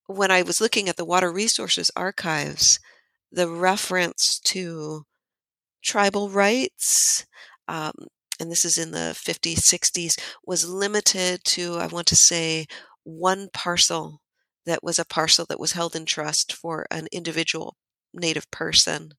When 0.08 0.32
I 0.32 0.41
was 0.41 0.60
looking 0.62 0.89
at 0.89 0.97
the 0.97 1.05
Water 1.05 1.32
Resources 1.32 1.91
Archives, 1.95 2.79
the 3.32 3.47
reference 3.49 4.39
to 4.45 5.03
tribal 5.84 6.29
rights, 6.29 7.25
um, 7.67 7.93
and 8.39 8.51
this 8.51 8.65
is 8.65 8.77
in 8.77 8.91
the 8.91 9.15
50s, 9.15 9.60
60s, 9.60 10.19
was 10.45 10.67
limited 10.67 11.43
to, 11.45 11.75
I 11.77 11.88
want 11.88 12.08
to 12.08 12.15
say, 12.15 12.65
one 13.03 13.49
parcel 13.53 14.21
that 14.65 14.84
was 14.84 14.99
a 14.99 15.05
parcel 15.05 15.45
that 15.49 15.60
was 15.60 15.73
held 15.73 15.95
in 15.95 16.05
trust 16.05 16.53
for 16.53 16.86
an 16.91 17.08
individual 17.12 17.75
native 18.13 18.50
person 18.52 19.13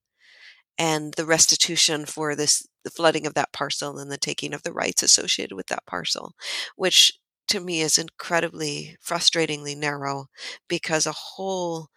and 0.78 1.14
the 1.14 1.26
restitution 1.26 2.06
for 2.06 2.34
this 2.34 2.66
the 2.84 2.90
flooding 2.90 3.26
of 3.26 3.34
that 3.34 3.52
parcel 3.52 3.98
and 3.98 4.10
the 4.10 4.18
taking 4.18 4.54
of 4.54 4.62
the 4.62 4.72
rights 4.72 5.02
associated 5.02 5.54
with 5.54 5.66
that 5.66 5.86
parcel 5.86 6.32
which 6.76 7.12
to 7.48 7.60
me 7.60 7.80
is 7.80 7.98
incredibly 7.98 8.96
frustratingly 9.04 9.76
narrow 9.76 10.26
because 10.68 11.06
eh, 11.06 11.10
a 11.10 11.12
whole 11.12 11.88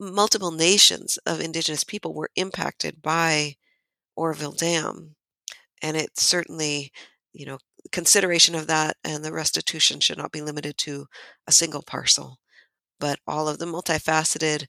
multiple 0.00 0.50
nations 0.50 1.18
of 1.26 1.40
indigenous 1.40 1.84
people 1.84 2.14
were 2.14 2.30
impacted 2.36 3.00
by 3.02 3.54
Oroville 4.16 4.52
Dam. 4.52 5.16
And 5.82 5.96
it 5.96 6.18
certainly 6.18 6.92
you 7.32 7.46
know 7.46 7.58
consideration 7.92 8.54
of 8.54 8.66
that 8.66 8.96
and 9.04 9.24
the 9.24 9.32
restitution 9.32 10.00
should 10.00 10.18
not 10.18 10.32
be 10.32 10.40
limited 10.40 10.76
to 10.78 11.06
a 11.46 11.52
single 11.52 11.82
parcel 11.82 12.38
but 12.98 13.18
all 13.26 13.46
of 13.46 13.58
the 13.58 13.66
multifaceted 13.66 14.66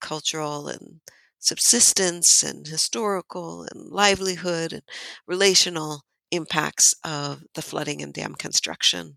cultural 0.00 0.68
and 0.68 1.00
subsistence 1.38 2.42
and 2.42 2.66
historical 2.66 3.66
and 3.72 3.90
livelihood 3.90 4.72
and 4.72 4.82
relational 5.26 6.02
impacts 6.30 6.94
of 7.04 7.42
the 7.54 7.62
flooding 7.62 8.02
and 8.02 8.12
dam 8.12 8.34
construction 8.34 9.16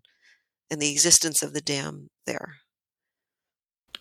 and 0.70 0.80
the 0.80 0.92
existence 0.92 1.42
of 1.42 1.52
the 1.52 1.60
dam 1.60 2.08
there. 2.26 2.56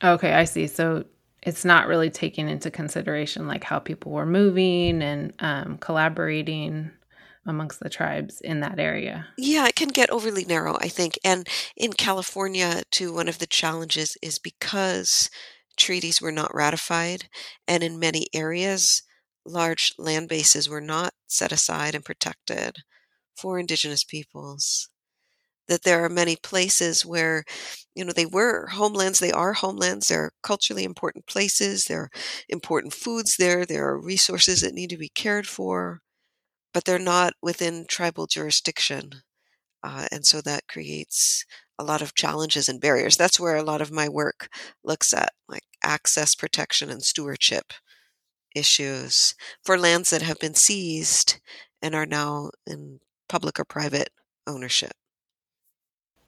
Okay, 0.03 0.33
I 0.33 0.45
see. 0.45 0.67
So 0.67 1.05
it's 1.41 1.65
not 1.65 1.87
really 1.87 2.09
taking 2.09 2.49
into 2.49 2.69
consideration 2.69 3.47
like 3.47 3.63
how 3.63 3.79
people 3.79 4.11
were 4.11 4.25
moving 4.25 5.01
and 5.01 5.33
um, 5.39 5.77
collaborating 5.77 6.91
amongst 7.45 7.79
the 7.79 7.89
tribes 7.89 8.41
in 8.41 8.59
that 8.59 8.79
area. 8.79 9.27
Yeah, 9.37 9.67
it 9.67 9.75
can 9.75 9.87
get 9.87 10.09
overly 10.09 10.45
narrow, 10.45 10.77
I 10.79 10.87
think. 10.87 11.17
And 11.23 11.47
in 11.75 11.93
California, 11.93 12.83
too, 12.91 13.13
one 13.13 13.27
of 13.27 13.39
the 13.39 13.47
challenges 13.47 14.17
is 14.21 14.37
because 14.39 15.29
treaties 15.79 16.21
were 16.21 16.31
not 16.31 16.53
ratified, 16.53 17.29
and 17.67 17.83
in 17.83 17.99
many 17.99 18.27
areas, 18.33 19.03
large 19.45 19.93
land 19.97 20.29
bases 20.29 20.69
were 20.69 20.81
not 20.81 21.13
set 21.27 21.51
aside 21.51 21.95
and 21.95 22.05
protected 22.05 22.77
for 23.37 23.59
Indigenous 23.59 24.03
peoples. 24.03 24.89
That 25.67 25.83
there 25.83 26.03
are 26.03 26.09
many 26.09 26.35
places 26.35 27.05
where, 27.05 27.45
you 27.95 28.03
know, 28.03 28.11
they 28.13 28.25
were 28.25 28.67
homelands, 28.67 29.19
they 29.19 29.31
are 29.31 29.53
homelands, 29.53 30.07
they're 30.07 30.31
culturally 30.43 30.83
important 30.83 31.27
places, 31.27 31.85
there 31.85 32.01
are 32.03 32.11
important 32.49 32.93
foods 32.93 33.35
there, 33.37 33.65
there 33.65 33.87
are 33.87 33.99
resources 34.01 34.61
that 34.61 34.73
need 34.73 34.89
to 34.91 34.97
be 34.97 35.09
cared 35.09 35.47
for, 35.47 36.01
but 36.73 36.85
they're 36.85 36.99
not 36.99 37.33
within 37.41 37.85
tribal 37.87 38.27
jurisdiction. 38.27 39.11
Uh, 39.83 40.07
and 40.11 40.25
so 40.25 40.41
that 40.41 40.67
creates 40.67 41.45
a 41.79 41.83
lot 41.83 42.01
of 42.01 42.13
challenges 42.13 42.67
and 42.67 42.81
barriers. 42.81 43.17
That's 43.17 43.39
where 43.39 43.55
a 43.55 43.63
lot 43.63 43.81
of 43.81 43.91
my 43.91 44.09
work 44.09 44.49
looks 44.83 45.13
at, 45.13 45.31
like 45.47 45.63
access 45.83 46.35
protection 46.35 46.89
and 46.89 47.01
stewardship 47.01 47.71
issues 48.55 49.33
for 49.63 49.77
lands 49.77 50.09
that 50.09 50.21
have 50.21 50.39
been 50.39 50.53
seized 50.53 51.39
and 51.81 51.95
are 51.95 52.05
now 52.05 52.51
in 52.67 52.99
public 53.29 53.59
or 53.59 53.65
private 53.65 54.09
ownership. 54.45 54.91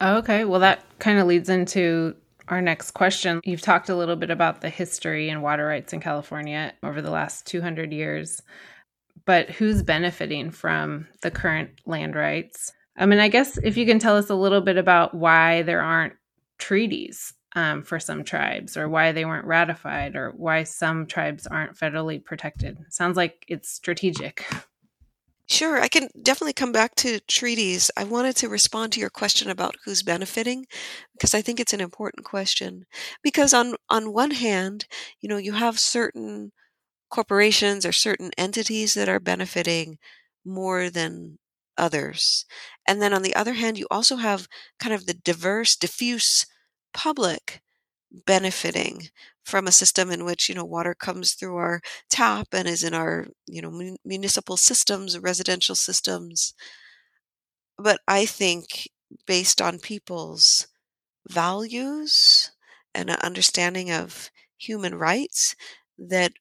Okay, 0.02 0.46
well, 0.46 0.62
that 0.62 0.84
kind 1.00 1.20
of 1.20 1.28
leads 1.28 1.50
into 1.50 2.16
our 2.48 2.62
next 2.62 2.92
question. 2.92 3.42
You've 3.44 3.62
talked 3.62 3.90
a 3.90 3.96
little 3.96 4.16
bit 4.16 4.32
about 4.32 4.62
the 4.62 4.70
history 4.70 5.30
and 5.30 5.44
water 5.44 5.66
rights 5.66 5.94
in 5.94 6.00
California 6.00 6.74
over 6.82 7.02
the 7.02 7.12
last 7.12 7.46
200 7.46 7.94
years, 7.94 8.42
but 9.26 9.50
who's 9.50 9.84
benefiting 9.84 10.50
from 10.50 11.08
the 11.22 11.32
current 11.32 11.82
land 11.86 12.16
rights? 12.16 12.72
I 12.98 13.06
mean, 13.06 13.20
I 13.20 13.30
guess 13.30 13.58
if 13.58 13.78
you 13.78 13.86
can 13.86 14.00
tell 14.00 14.18
us 14.18 14.30
a 14.30 14.36
little 14.36 14.62
bit 14.62 14.78
about 14.78 15.14
why 15.16 15.62
there 15.64 15.82
aren't 15.82 16.14
treaties 16.58 17.34
um, 17.56 17.84
for 17.84 18.00
some 18.00 18.24
tribes 18.24 18.78
or 18.78 18.88
why 18.88 19.12
they 19.12 19.26
weren't 19.26 19.46
ratified 19.46 20.16
or 20.16 20.32
why 20.32 20.64
some 20.64 21.06
tribes 21.06 21.48
aren't 21.48 21.76
federally 21.78 22.24
protected. 22.24 22.78
Sounds 22.90 23.18
like 23.18 23.46
it's 23.48 23.70
strategic. 23.70 24.46
Sure, 25.48 25.82
I 25.82 25.90
can 25.90 26.08
definitely 26.24 26.54
come 26.54 26.72
back 26.72 26.96
to 26.96 27.20
treaties. 27.22 27.92
I 27.98 28.06
wanted 28.06 28.38
to 28.38 28.48
respond 28.50 28.94
to 28.94 29.02
your 29.02 29.10
question 29.10 29.50
about 29.50 29.76
who's 29.84 30.02
benefiting 30.02 30.66
because 31.14 31.34
I 31.34 31.42
think 31.42 31.60
it's 31.60 31.74
an 31.74 31.82
important 31.82 32.26
question. 32.26 32.86
Because 33.22 33.54
on 33.54 33.76
on 33.90 34.14
one 34.14 34.32
hand, 34.32 34.88
you 35.20 35.28
know, 35.28 35.38
you 35.38 35.52
have 35.54 35.78
certain 35.78 36.54
corporations 37.10 37.86
or 37.86 37.92
certain 37.94 38.32
entities 38.38 38.94
that 38.96 39.10
are 39.10 39.20
benefiting 39.20 40.00
more 40.46 40.90
than 40.90 41.40
others. 41.78 42.46
And 42.88 43.02
then 43.02 43.14
on 43.14 43.22
the 43.24 43.36
other 43.36 43.54
hand, 43.54 43.78
you 43.78 43.88
also 43.92 44.18
have 44.18 44.48
kind 44.80 44.94
of 44.94 45.06
the 45.06 45.14
diverse, 45.14 45.76
diffuse 45.76 46.46
public 46.94 47.62
benefiting 48.26 49.10
from 49.46 49.68
a 49.68 49.72
system 49.72 50.12
in 50.12 50.26
which 50.26 50.50
you 50.50 50.56
know 50.56 50.66
water 50.66 50.94
comes 50.96 51.34
through 51.34 51.56
our 51.58 51.82
tap 52.10 52.48
and 52.54 52.68
is 52.68 52.84
in 52.84 52.94
our 52.94 53.28
you 53.48 53.62
know 53.62 53.72
mun- 53.72 53.98
municipal 54.06 54.58
systems 54.58 55.18
residential 55.20 55.76
systems 55.76 56.54
but 57.78 58.00
i 58.08 58.26
think 58.26 58.88
based 59.26 59.62
on 59.62 59.78
people's 59.80 60.68
values 61.30 62.52
and 62.94 63.10
an 63.10 63.18
understanding 63.24 63.92
of 63.92 64.32
human 64.58 64.96
rights 64.96 65.56
that 65.98 66.34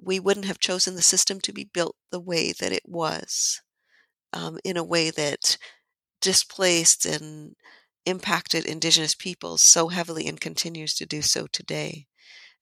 we 0.00 0.20
wouldn't 0.20 0.46
have 0.46 0.60
chosen 0.60 0.94
the 0.96 1.02
system 1.02 1.40
to 1.40 1.52
be 1.52 1.64
built 1.64 1.96
the 2.10 2.20
way 2.20 2.52
that 2.52 2.72
it 2.72 2.84
was 2.88 3.62
um, 4.32 4.58
in 4.64 4.76
a 4.76 4.84
way 4.84 5.10
that 5.10 5.56
displaced 6.20 7.06
and 7.06 7.54
impacted 8.06 8.64
indigenous 8.64 9.14
peoples 9.14 9.62
so 9.62 9.88
heavily 9.88 10.26
and 10.26 10.40
continues 10.40 10.94
to 10.94 11.06
do 11.06 11.22
so 11.22 11.46
today, 11.52 12.06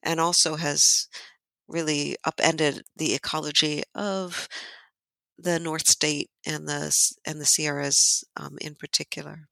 and 0.02 0.20
also 0.20 0.56
has 0.56 1.08
really 1.68 2.16
upended 2.24 2.82
the 2.96 3.14
ecology 3.14 3.82
of 3.94 4.48
the 5.38 5.58
North 5.58 5.86
State 5.86 6.30
and 6.46 6.68
the 6.68 6.92
and 7.24 7.40
the 7.40 7.44
Sierras 7.44 8.24
um, 8.36 8.56
in 8.60 8.74
particular. 8.74 9.48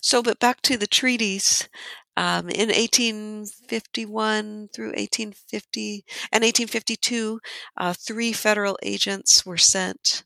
So, 0.00 0.22
but 0.22 0.38
back 0.38 0.60
to 0.62 0.76
the 0.76 0.86
treaties. 0.86 1.68
Um, 2.14 2.50
in 2.50 2.68
1851 2.68 4.68
through 4.74 4.88
1850 4.88 6.04
and 6.30 6.44
1852, 6.44 7.40
uh, 7.78 7.94
three 7.94 8.34
federal 8.34 8.78
agents 8.82 9.46
were 9.46 9.56
sent 9.56 10.22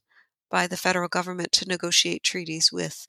by 0.50 0.66
the 0.66 0.76
federal 0.76 1.08
government 1.08 1.52
to 1.52 1.68
negotiate 1.68 2.22
treaties 2.22 2.70
with 2.72 3.06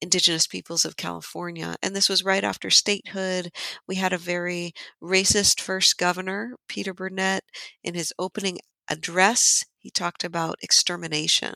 indigenous 0.00 0.46
peoples 0.46 0.84
of 0.84 0.96
California. 0.96 1.76
And 1.82 1.94
this 1.96 2.08
was 2.08 2.24
right 2.24 2.44
after 2.44 2.70
statehood. 2.70 3.50
We 3.88 3.96
had 3.96 4.12
a 4.12 4.18
very 4.18 4.72
racist 5.02 5.60
first 5.60 5.96
governor, 5.98 6.54
Peter 6.68 6.92
Burnett. 6.92 7.44
In 7.82 7.94
his 7.94 8.12
opening 8.18 8.58
address, 8.88 9.64
he 9.78 9.90
talked 9.90 10.24
about 10.24 10.58
extermination 10.62 11.54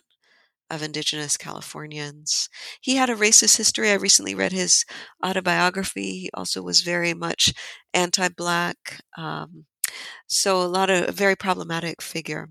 of 0.69 0.81
indigenous 0.81 1.35
Californians. 1.37 2.49
He 2.79 2.95
had 2.95 3.09
a 3.09 3.15
racist 3.15 3.57
history. 3.57 3.91
I 3.91 3.95
recently 3.95 4.33
read 4.33 4.53
his 4.53 4.85
autobiography. 5.25 6.19
He 6.21 6.29
also 6.33 6.61
was 6.61 6.81
very 6.81 7.13
much 7.13 7.53
anti 7.93 8.29
black. 8.29 9.01
Um, 9.17 9.65
so, 10.27 10.61
a 10.61 10.67
lot 10.67 10.89
of 10.89 11.09
a 11.09 11.11
very 11.11 11.35
problematic 11.35 12.01
figure. 12.01 12.49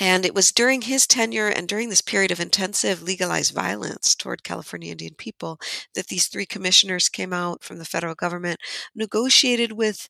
And 0.00 0.26
it 0.26 0.34
was 0.34 0.50
during 0.50 0.82
his 0.82 1.06
tenure 1.06 1.48
and 1.48 1.68
during 1.68 1.88
this 1.88 2.00
period 2.00 2.30
of 2.30 2.40
intensive 2.40 3.02
legalized 3.02 3.54
violence 3.54 4.14
toward 4.14 4.42
California 4.42 4.92
Indian 4.92 5.14
people 5.14 5.58
that 5.94 6.08
these 6.08 6.26
three 6.26 6.46
commissioners 6.46 7.08
came 7.08 7.32
out 7.32 7.62
from 7.62 7.78
the 7.78 7.84
federal 7.84 8.14
government, 8.14 8.58
negotiated 8.94 9.72
with 9.72 10.08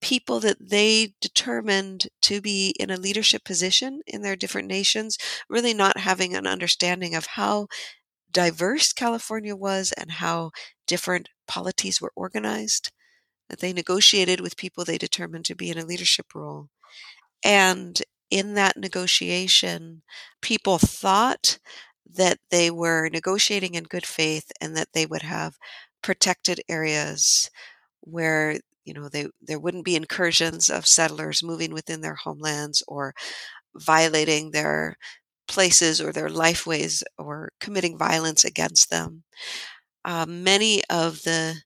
people 0.00 0.40
that 0.40 0.56
they 0.60 1.14
determined 1.20 2.08
to 2.22 2.40
be 2.40 2.74
in 2.80 2.90
a 2.90 2.96
leadership 2.96 3.44
position 3.44 4.00
in 4.06 4.22
their 4.22 4.36
different 4.36 4.68
nations, 4.68 5.16
really 5.48 5.74
not 5.74 5.98
having 5.98 6.34
an 6.34 6.46
understanding 6.46 7.14
of 7.14 7.26
how 7.26 7.68
diverse 8.30 8.92
California 8.92 9.54
was 9.54 9.92
and 9.92 10.12
how 10.12 10.50
different 10.86 11.28
polities 11.46 12.00
were 12.00 12.12
organized. 12.16 12.90
That 13.48 13.60
they 13.60 13.72
negotiated 13.72 14.40
with 14.40 14.56
people 14.56 14.84
they 14.84 14.98
determined 14.98 15.44
to 15.46 15.54
be 15.54 15.70
in 15.70 15.78
a 15.78 15.84
leadership 15.84 16.34
role. 16.34 16.68
And 17.44 18.00
in 18.32 18.54
that 18.56 18.78
negotiation, 18.78 20.02
people 20.42 20.78
thought 20.78 21.58
that 22.14 22.38
they 22.50 22.70
were 22.70 23.10
negotiating 23.10 23.74
in 23.76 23.84
good 23.84 24.06
faith 24.06 24.52
and 24.60 24.76
that 24.76 24.88
they 24.94 25.06
would 25.06 25.22
have 25.22 25.54
protected 26.02 26.60
areas 26.68 27.50
where 28.02 28.58
you 28.84 28.94
know 28.94 29.08
they 29.08 29.28
there 29.42 29.60
wouldn't 29.60 29.84
be 29.84 29.96
incursions 29.96 30.70
of 30.70 30.86
settlers 30.86 31.42
moving 31.42 31.72
within 31.74 32.00
their 32.02 32.16
homelands 32.16 32.82
or 32.88 33.14
violating 33.76 34.50
their 34.52 34.96
places 35.48 36.00
or 36.00 36.12
their 36.12 36.28
lifeways 36.30 37.02
or 37.18 37.50
committing 37.60 37.98
violence 37.98 38.44
against 38.44 38.90
them. 38.90 39.24
Uh, 40.04 40.26
many 40.26 40.82
of 40.90 41.22
the 41.22 41.56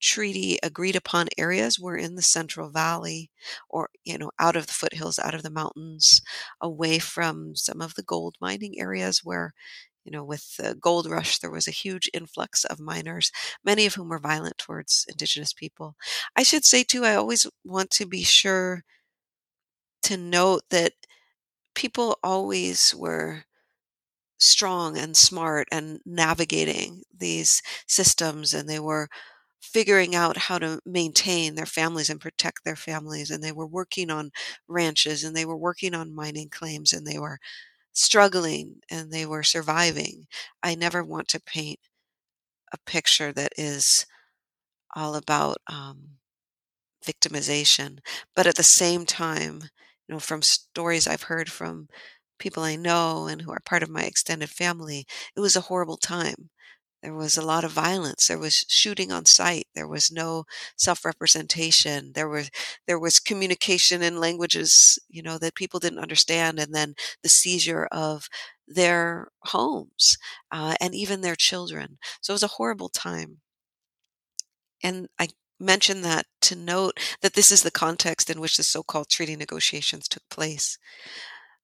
treaty 0.00 0.58
agreed 0.62 0.96
upon 0.96 1.28
areas 1.38 1.78
were 1.78 1.96
in 1.96 2.14
the 2.16 2.22
Central 2.22 2.70
Valley 2.70 3.30
or, 3.68 3.90
you 4.04 4.18
know, 4.18 4.30
out 4.38 4.56
of 4.56 4.66
the 4.66 4.72
foothills, 4.72 5.18
out 5.18 5.34
of 5.34 5.42
the 5.42 5.50
mountains, 5.50 6.22
away 6.60 6.98
from 6.98 7.54
some 7.56 7.80
of 7.82 7.94
the 7.94 8.02
gold 8.02 8.36
mining 8.40 8.78
areas 8.80 9.20
where, 9.24 9.52
you 10.04 10.12
know, 10.12 10.24
with 10.24 10.56
the 10.56 10.74
gold 10.80 11.08
rush, 11.10 11.38
there 11.38 11.50
was 11.50 11.68
a 11.68 11.72
huge 11.72 12.08
influx 12.14 12.64
of 12.64 12.80
miners, 12.80 13.30
many 13.64 13.86
of 13.86 13.94
whom 13.94 14.08
were 14.08 14.18
violent 14.18 14.58
towards 14.58 15.04
indigenous 15.08 15.52
people. 15.52 15.96
I 16.36 16.42
should 16.42 16.64
say, 16.64 16.82
too, 16.84 17.04
I 17.04 17.14
always 17.14 17.46
want 17.64 17.90
to 17.92 18.06
be 18.06 18.22
sure 18.24 18.84
to 20.02 20.16
note 20.16 20.62
that 20.70 20.92
people 21.74 22.18
always 22.22 22.94
were 22.96 23.44
strong 24.38 24.96
and 24.98 25.16
smart 25.16 25.68
and 25.72 26.00
navigating 26.06 27.02
these 27.16 27.62
systems 27.86 28.54
and 28.54 28.68
they 28.68 28.80
were 28.80 29.08
figuring 29.60 30.14
out 30.14 30.36
how 30.36 30.58
to 30.58 30.80
maintain 30.86 31.54
their 31.54 31.66
families 31.66 32.10
and 32.10 32.20
protect 32.20 32.64
their 32.64 32.76
families 32.76 33.30
and 33.30 33.42
they 33.42 33.52
were 33.52 33.66
working 33.66 34.10
on 34.10 34.30
ranches 34.68 35.24
and 35.24 35.36
they 35.36 35.44
were 35.44 35.56
working 35.56 35.94
on 35.94 36.14
mining 36.14 36.48
claims 36.48 36.92
and 36.92 37.06
they 37.06 37.18
were 37.18 37.38
struggling 37.92 38.80
and 38.90 39.12
they 39.12 39.26
were 39.26 39.42
surviving. 39.44 40.26
I 40.62 40.74
never 40.76 41.04
want 41.04 41.28
to 41.28 41.40
paint 41.40 41.80
a 42.72 42.78
picture 42.86 43.32
that 43.32 43.52
is 43.56 44.06
all 44.96 45.14
about 45.16 45.58
um, 45.68 46.18
victimization 47.04 47.98
but 48.36 48.46
at 48.46 48.56
the 48.56 48.62
same 48.62 49.06
time 49.06 49.60
you 50.08 50.14
know 50.14 50.18
from 50.20 50.42
stories 50.42 51.06
i've 51.06 51.24
heard 51.24 51.50
from 51.50 51.88
people 52.38 52.62
i 52.62 52.76
know 52.76 53.26
and 53.26 53.42
who 53.42 53.50
are 53.50 53.60
part 53.64 53.82
of 53.82 53.88
my 53.90 54.02
extended 54.04 54.50
family 54.50 55.06
it 55.36 55.40
was 55.40 55.56
a 55.56 55.62
horrible 55.62 55.96
time 55.96 56.50
there 57.02 57.14
was 57.14 57.36
a 57.36 57.42
lot 57.42 57.64
of 57.64 57.72
violence. 57.72 58.26
There 58.26 58.38
was 58.38 58.64
shooting 58.68 59.10
on 59.12 59.24
sight. 59.24 59.66
There 59.74 59.88
was 59.88 60.10
no 60.12 60.44
self-representation. 60.76 62.12
There 62.14 62.28
was 62.28 62.50
there 62.86 62.98
was 62.98 63.18
communication 63.18 64.02
in 64.02 64.20
languages, 64.20 64.98
you 65.08 65.22
know, 65.22 65.38
that 65.38 65.54
people 65.54 65.80
didn't 65.80 65.98
understand, 66.00 66.58
and 66.58 66.74
then 66.74 66.94
the 67.22 67.28
seizure 67.28 67.86
of 67.90 68.28
their 68.68 69.28
homes 69.44 70.16
uh, 70.52 70.76
and 70.80 70.94
even 70.94 71.20
their 71.22 71.36
children. 71.36 71.98
So 72.20 72.32
it 72.32 72.36
was 72.36 72.42
a 72.42 72.48
horrible 72.48 72.88
time. 72.88 73.40
And 74.82 75.08
I 75.18 75.28
mention 75.58 76.02
that 76.02 76.26
to 76.42 76.56
note 76.56 76.98
that 77.22 77.34
this 77.34 77.50
is 77.50 77.62
the 77.62 77.70
context 77.70 78.30
in 78.30 78.40
which 78.40 78.56
the 78.56 78.62
so-called 78.62 79.08
treaty 79.08 79.36
negotiations 79.36 80.08
took 80.08 80.26
place. 80.30 80.78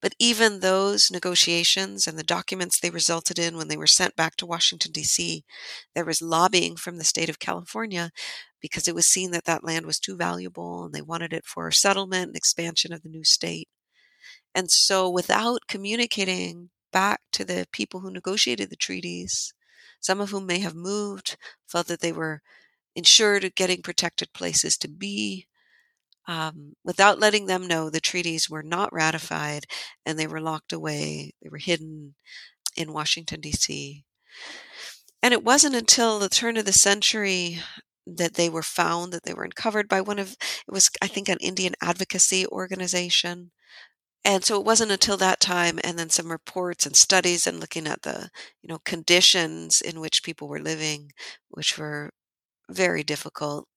But 0.00 0.14
even 0.18 0.60
those 0.60 1.10
negotiations 1.10 2.06
and 2.06 2.18
the 2.18 2.22
documents 2.24 2.80
they 2.80 2.90
resulted 2.90 3.38
in 3.38 3.56
when 3.56 3.68
they 3.68 3.76
were 3.76 3.86
sent 3.86 4.16
back 4.16 4.36
to 4.36 4.46
Washington, 4.46 4.92
D.C., 4.92 5.44
there 5.94 6.04
was 6.06 6.22
lobbying 6.22 6.76
from 6.76 6.96
the 6.98 7.04
state 7.04 7.28
of 7.28 7.38
California 7.38 8.10
because 8.60 8.88
it 8.88 8.94
was 8.94 9.06
seen 9.06 9.32
that 9.32 9.44
that 9.44 9.64
land 9.64 9.84
was 9.86 9.98
too 10.00 10.16
valuable 10.16 10.84
and 10.86 10.94
they 10.94 11.02
wanted 11.02 11.32
it 11.34 11.44
for 11.46 11.70
settlement 11.70 12.28
and 12.28 12.36
expansion 12.36 12.92
of 12.92 13.02
the 13.02 13.08
new 13.10 13.24
state. 13.24 13.68
And 14.54 14.70
so, 14.72 15.08
without 15.08 15.68
communicating 15.68 16.70
back 16.92 17.20
to 17.32 17.44
the 17.44 17.68
people 17.70 18.00
who 18.00 18.10
negotiated 18.10 18.70
the 18.70 18.76
treaties, 18.76 19.54
some 20.00 20.20
of 20.20 20.30
whom 20.30 20.46
may 20.46 20.58
have 20.60 20.74
moved, 20.74 21.36
felt 21.66 21.86
that 21.88 22.00
they 22.00 22.12
were 22.12 22.42
insured 22.96 23.44
of 23.44 23.54
getting 23.56 23.82
protected 23.82 24.32
places 24.32 24.78
to 24.78 24.88
be, 24.88 25.48
um, 26.26 26.74
without 26.84 27.18
letting 27.20 27.46
them 27.46 27.66
know 27.66 27.88
the 27.90 28.00
treaties 28.00 28.50
were 28.50 28.62
not 28.62 28.92
ratified 28.92 29.66
and 30.04 30.18
they 30.18 30.26
were 30.26 30.40
locked 30.40 30.72
away, 30.72 31.32
they 31.42 31.48
were 31.48 31.58
hidden 31.58 32.14
in 32.76 32.92
Washington, 32.92 33.40
D.C. 33.40 34.04
And 35.22 35.32
it 35.32 35.44
wasn't 35.44 35.74
until 35.74 36.18
the 36.18 36.28
turn 36.28 36.56
of 36.56 36.64
the 36.64 36.72
century 36.72 37.60
that 38.06 38.34
they 38.34 38.48
were 38.48 38.62
found, 38.62 39.12
that 39.12 39.24
they 39.24 39.34
were 39.34 39.44
uncovered 39.44 39.88
by 39.88 40.00
one 40.00 40.18
of, 40.18 40.32
it 40.32 40.72
was, 40.72 40.88
I 41.02 41.08
think, 41.08 41.28
an 41.28 41.38
Indian 41.40 41.74
advocacy 41.82 42.46
organization. 42.46 43.50
And 44.24 44.44
so 44.44 44.58
it 44.58 44.66
wasn't 44.66 44.92
until 44.92 45.16
that 45.18 45.40
time, 45.40 45.78
and 45.84 45.98
then 45.98 46.10
some 46.10 46.30
reports 46.30 46.86
and 46.86 46.96
studies 46.96 47.46
and 47.46 47.60
looking 47.60 47.86
at 47.86 48.02
the, 48.02 48.30
you 48.62 48.68
know, 48.68 48.78
conditions 48.84 49.80
in 49.80 50.00
which 50.00 50.22
people 50.24 50.48
were 50.48 50.60
living, 50.60 51.12
which 51.48 51.78
were 51.78 52.10
very 52.70 53.04
difficult 53.04 53.68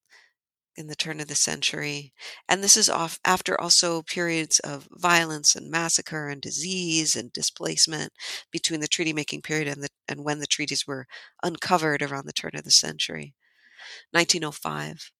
in 0.79 0.87
the 0.87 0.95
turn 0.95 1.19
of 1.19 1.27
the 1.27 1.35
century. 1.35 2.13
And 2.47 2.63
this 2.63 2.77
is 2.77 2.89
off 2.89 3.19
after 3.25 3.59
also 3.59 4.01
periods 4.01 4.59
of 4.59 4.87
violence 4.91 5.55
and 5.55 5.69
massacre 5.69 6.29
and 6.29 6.41
disease 6.41 7.15
and 7.15 7.31
displacement 7.33 8.13
between 8.51 8.79
the 8.79 8.87
treaty 8.87 9.13
making 9.13 9.41
period 9.41 9.67
and, 9.67 9.83
the, 9.83 9.89
and 10.07 10.23
when 10.23 10.39
the 10.39 10.47
treaties 10.47 10.87
were 10.87 11.05
uncovered 11.43 12.01
around 12.01 12.25
the 12.25 12.33
turn 12.33 12.51
of 12.55 12.63
the 12.63 12.71
century, 12.71 13.35
1905. 14.11 15.11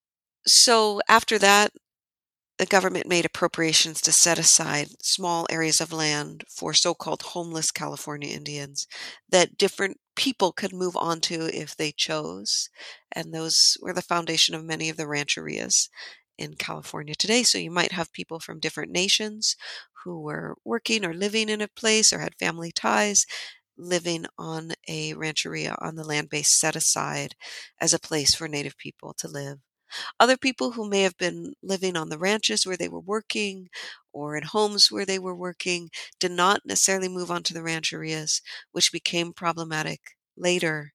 So 0.47 1.01
after 1.07 1.37
that, 1.39 1.71
the 2.57 2.65
government 2.65 3.07
made 3.07 3.25
appropriations 3.25 4.01
to 4.01 4.11
set 4.11 4.37
aside 4.37 4.89
small 5.01 5.47
areas 5.49 5.79
of 5.79 5.93
land 5.93 6.43
for 6.49 6.73
so 6.73 6.93
called 6.93 7.21
homeless 7.21 7.71
California 7.71 8.35
Indians 8.35 8.85
that 9.29 9.57
different 9.57 9.97
people 10.19 10.51
could 10.51 10.73
move 10.73 10.97
on 10.97 11.21
to 11.21 11.45
if 11.55 11.77
they 11.77 11.93
chose. 11.93 12.69
And 13.11 13.33
those 13.33 13.77
were 13.81 13.93
the 13.93 14.01
foundation 14.03 14.53
of 14.53 14.65
many 14.65 14.89
of 14.89 14.97
the 14.97 15.07
rancherias 15.07 15.89
in 16.37 16.55
California 16.55 17.15
today. 17.15 17.43
So 17.43 17.57
you 17.57 17.71
might 17.71 17.93
have 17.93 18.11
people 18.13 18.39
from 18.41 18.59
different 18.59 18.91
nations 18.91 19.55
who 20.03 20.21
were 20.21 20.57
working 20.65 21.05
or 21.05 21.13
living 21.13 21.49
in 21.49 21.61
a 21.61 21.69
place 21.69 22.11
or 22.13 22.19
had 22.19 22.35
family 22.39 22.71
ties 22.73 23.25
living 23.77 24.25
on 24.37 24.73
a 24.89 25.13
rancheria 25.13 25.75
on 25.79 25.95
the 25.95 26.03
land 26.03 26.29
base 26.29 26.49
set 26.51 26.75
aside 26.75 27.35
as 27.79 27.93
a 27.93 27.99
place 27.99 28.35
for 28.35 28.47
Native 28.49 28.77
people 28.77 29.13
to 29.19 29.27
live. 29.29 29.59
Other 30.19 30.37
people 30.37 30.71
who 30.71 30.87
may 30.89 31.01
have 31.03 31.17
been 31.17 31.53
living 31.63 31.95
on 31.97 32.09
the 32.09 32.17
ranches 32.19 32.65
where 32.65 32.77
they 32.77 32.89
were 32.89 32.99
working 32.99 33.69
or 34.13 34.35
in 34.35 34.43
homes 34.43 34.91
where 34.91 35.05
they 35.05 35.19
were 35.19 35.35
working 35.35 35.89
did 36.19 36.31
not 36.31 36.61
necessarily 36.65 37.09
move 37.09 37.31
on 37.31 37.43
to 37.43 37.53
the 37.53 37.61
rancherias, 37.61 38.41
which 38.71 38.91
became 38.91 39.33
problematic 39.33 40.01
later 40.37 40.93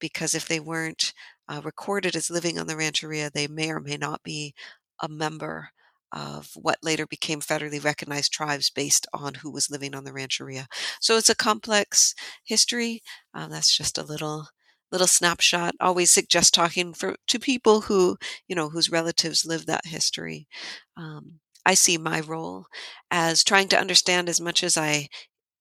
because 0.00 0.34
if 0.34 0.46
they 0.48 0.60
weren't 0.60 1.12
uh, 1.48 1.60
recorded 1.64 2.16
as 2.16 2.30
living 2.30 2.58
on 2.58 2.66
the 2.66 2.76
rancheria, 2.76 3.30
they 3.32 3.46
may 3.46 3.70
or 3.70 3.80
may 3.80 3.96
not 3.96 4.22
be 4.22 4.54
a 5.00 5.08
member 5.08 5.70
of 6.12 6.50
what 6.54 6.78
later 6.82 7.06
became 7.06 7.40
federally 7.40 7.82
recognized 7.82 8.32
tribes 8.32 8.70
based 8.70 9.06
on 9.12 9.34
who 9.34 9.50
was 9.50 9.70
living 9.70 9.94
on 9.94 10.04
the 10.04 10.12
rancheria. 10.12 10.66
So 11.00 11.16
it's 11.16 11.28
a 11.28 11.34
complex 11.34 12.14
history. 12.44 13.02
Um, 13.34 13.50
that's 13.50 13.76
just 13.76 13.98
a 13.98 14.04
little 14.04 14.46
little 14.92 15.06
snapshot. 15.06 15.74
Always 15.80 16.12
suggest 16.12 16.54
talking 16.54 16.94
for 16.94 17.16
to 17.28 17.38
people 17.38 17.82
who 17.82 18.16
you 18.48 18.56
know 18.56 18.70
whose 18.70 18.90
relatives 18.90 19.44
live 19.44 19.66
that 19.66 19.86
history. 19.86 20.48
Um, 20.96 21.40
I 21.66 21.74
see 21.74 21.96
my 21.98 22.20
role 22.20 22.66
as 23.10 23.42
trying 23.44 23.68
to 23.68 23.78
understand 23.80 24.28
as 24.28 24.40
much 24.40 24.62
as 24.62 24.76
I 24.76 25.08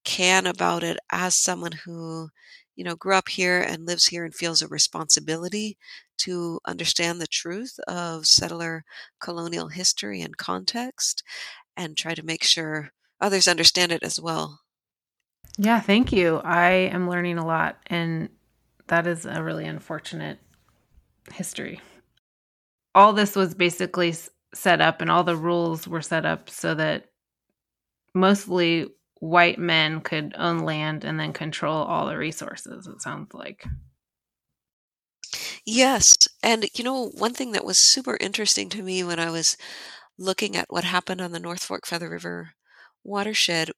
can 0.05 0.45
about 0.47 0.83
it 0.83 0.97
as 1.11 1.35
someone 1.35 1.71
who 1.85 2.29
you 2.75 2.83
know 2.83 2.95
grew 2.95 3.15
up 3.15 3.29
here 3.29 3.61
and 3.61 3.85
lives 3.85 4.07
here 4.07 4.25
and 4.25 4.35
feels 4.35 4.61
a 4.61 4.67
responsibility 4.67 5.77
to 6.17 6.59
understand 6.65 7.19
the 7.19 7.27
truth 7.27 7.79
of 7.87 8.25
settler 8.25 8.83
colonial 9.19 9.69
history 9.69 10.21
and 10.21 10.37
context 10.37 11.23
and 11.75 11.97
try 11.97 12.13
to 12.13 12.23
make 12.23 12.43
sure 12.43 12.91
others 13.19 13.47
understand 13.47 13.91
it 13.91 14.03
as 14.03 14.19
well. 14.19 14.61
Yeah, 15.57 15.79
thank 15.79 16.11
you. 16.11 16.37
I 16.43 16.69
am 16.69 17.09
learning 17.09 17.37
a 17.37 17.45
lot, 17.45 17.77
and 17.87 18.29
that 18.93 19.07
is 19.07 19.25
a 19.25 19.41
really 19.41 19.65
unfortunate 19.65 20.37
history. 21.33 21.81
All 22.93 23.11
this 23.11 23.35
was 23.35 23.55
basically 23.55 24.13
set 24.53 24.81
up, 24.81 25.01
and 25.01 25.09
all 25.09 25.23
the 25.23 25.35
rules 25.35 25.87
were 25.87 26.03
set 26.03 26.27
up 26.27 26.47
so 26.47 26.75
that 26.75 27.05
mostly 28.13 28.87
white 29.19 29.57
men 29.57 29.99
could 29.99 30.35
own 30.37 30.59
land 30.59 31.03
and 31.03 31.19
then 31.19 31.33
control 31.33 31.75
all 31.75 32.05
the 32.05 32.15
resources, 32.15 32.85
it 32.85 33.01
sounds 33.01 33.33
like. 33.33 33.65
Yes. 35.65 36.13
And, 36.43 36.67
you 36.75 36.83
know, 36.83 37.07
one 37.17 37.33
thing 37.33 37.53
that 37.53 37.65
was 37.65 37.79
super 37.79 38.15
interesting 38.21 38.69
to 38.69 38.83
me 38.83 39.03
when 39.03 39.17
I 39.17 39.31
was 39.31 39.57
looking 40.19 40.55
at 40.55 40.67
what 40.69 40.83
happened 40.83 41.19
on 41.19 41.31
the 41.31 41.39
North 41.39 41.63
Fork 41.63 41.87
Feather 41.87 42.11
River 42.11 42.51
watershed 43.03 43.71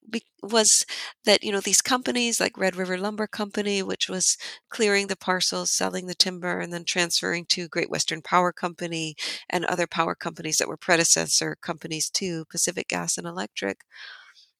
was 0.43 0.85
that, 1.25 1.43
you 1.43 1.51
know, 1.51 1.59
these 1.61 1.81
companies 1.81 2.39
like 2.39 2.57
Red 2.57 2.75
River 2.75 2.97
Lumber 2.97 3.27
Company, 3.27 3.81
which 3.83 4.09
was 4.09 4.38
clearing 4.69 5.07
the 5.07 5.15
parcels, 5.17 5.71
selling 5.71 6.07
the 6.07 6.15
timber, 6.15 6.59
and 6.59 6.71
then 6.73 6.83
transferring 6.85 7.45
to 7.47 7.67
Great 7.67 7.89
Western 7.89 8.21
Power 8.21 8.51
Company 8.53 9.15
and 9.49 9.65
other 9.65 9.88
power 9.88 10.15
companies 10.15 10.57
that 10.57 10.67
were 10.67 10.77
predecessor 10.77 11.57
companies 11.61 12.09
to 12.11 12.45
Pacific 12.45 12.88
Gas 12.89 13.17
and 13.17 13.27
Electric, 13.27 13.81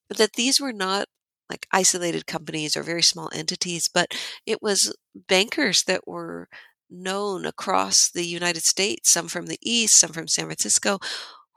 but 0.08 0.18
that 0.18 0.34
these 0.34 0.60
were 0.60 0.74
not 0.74 1.08
like 1.50 1.68
isolated 1.72 2.26
companies 2.28 2.76
or 2.76 2.84
very 2.84 3.04
small 3.04 3.30
entities, 3.34 3.90
but 3.94 4.14
it 4.46 4.62
was 4.62 4.96
bankers 5.28 5.84
that 5.88 6.08
were 6.08 6.48
known 6.90 7.46
across 7.46 8.10
the 8.10 8.26
United 8.26 8.64
States, 8.64 9.12
some 9.12 9.28
from 9.28 9.48
the 9.48 9.60
East, 9.62 10.00
some 10.00 10.12
from 10.12 10.28
San 10.28 10.46
Francisco, 10.46 11.00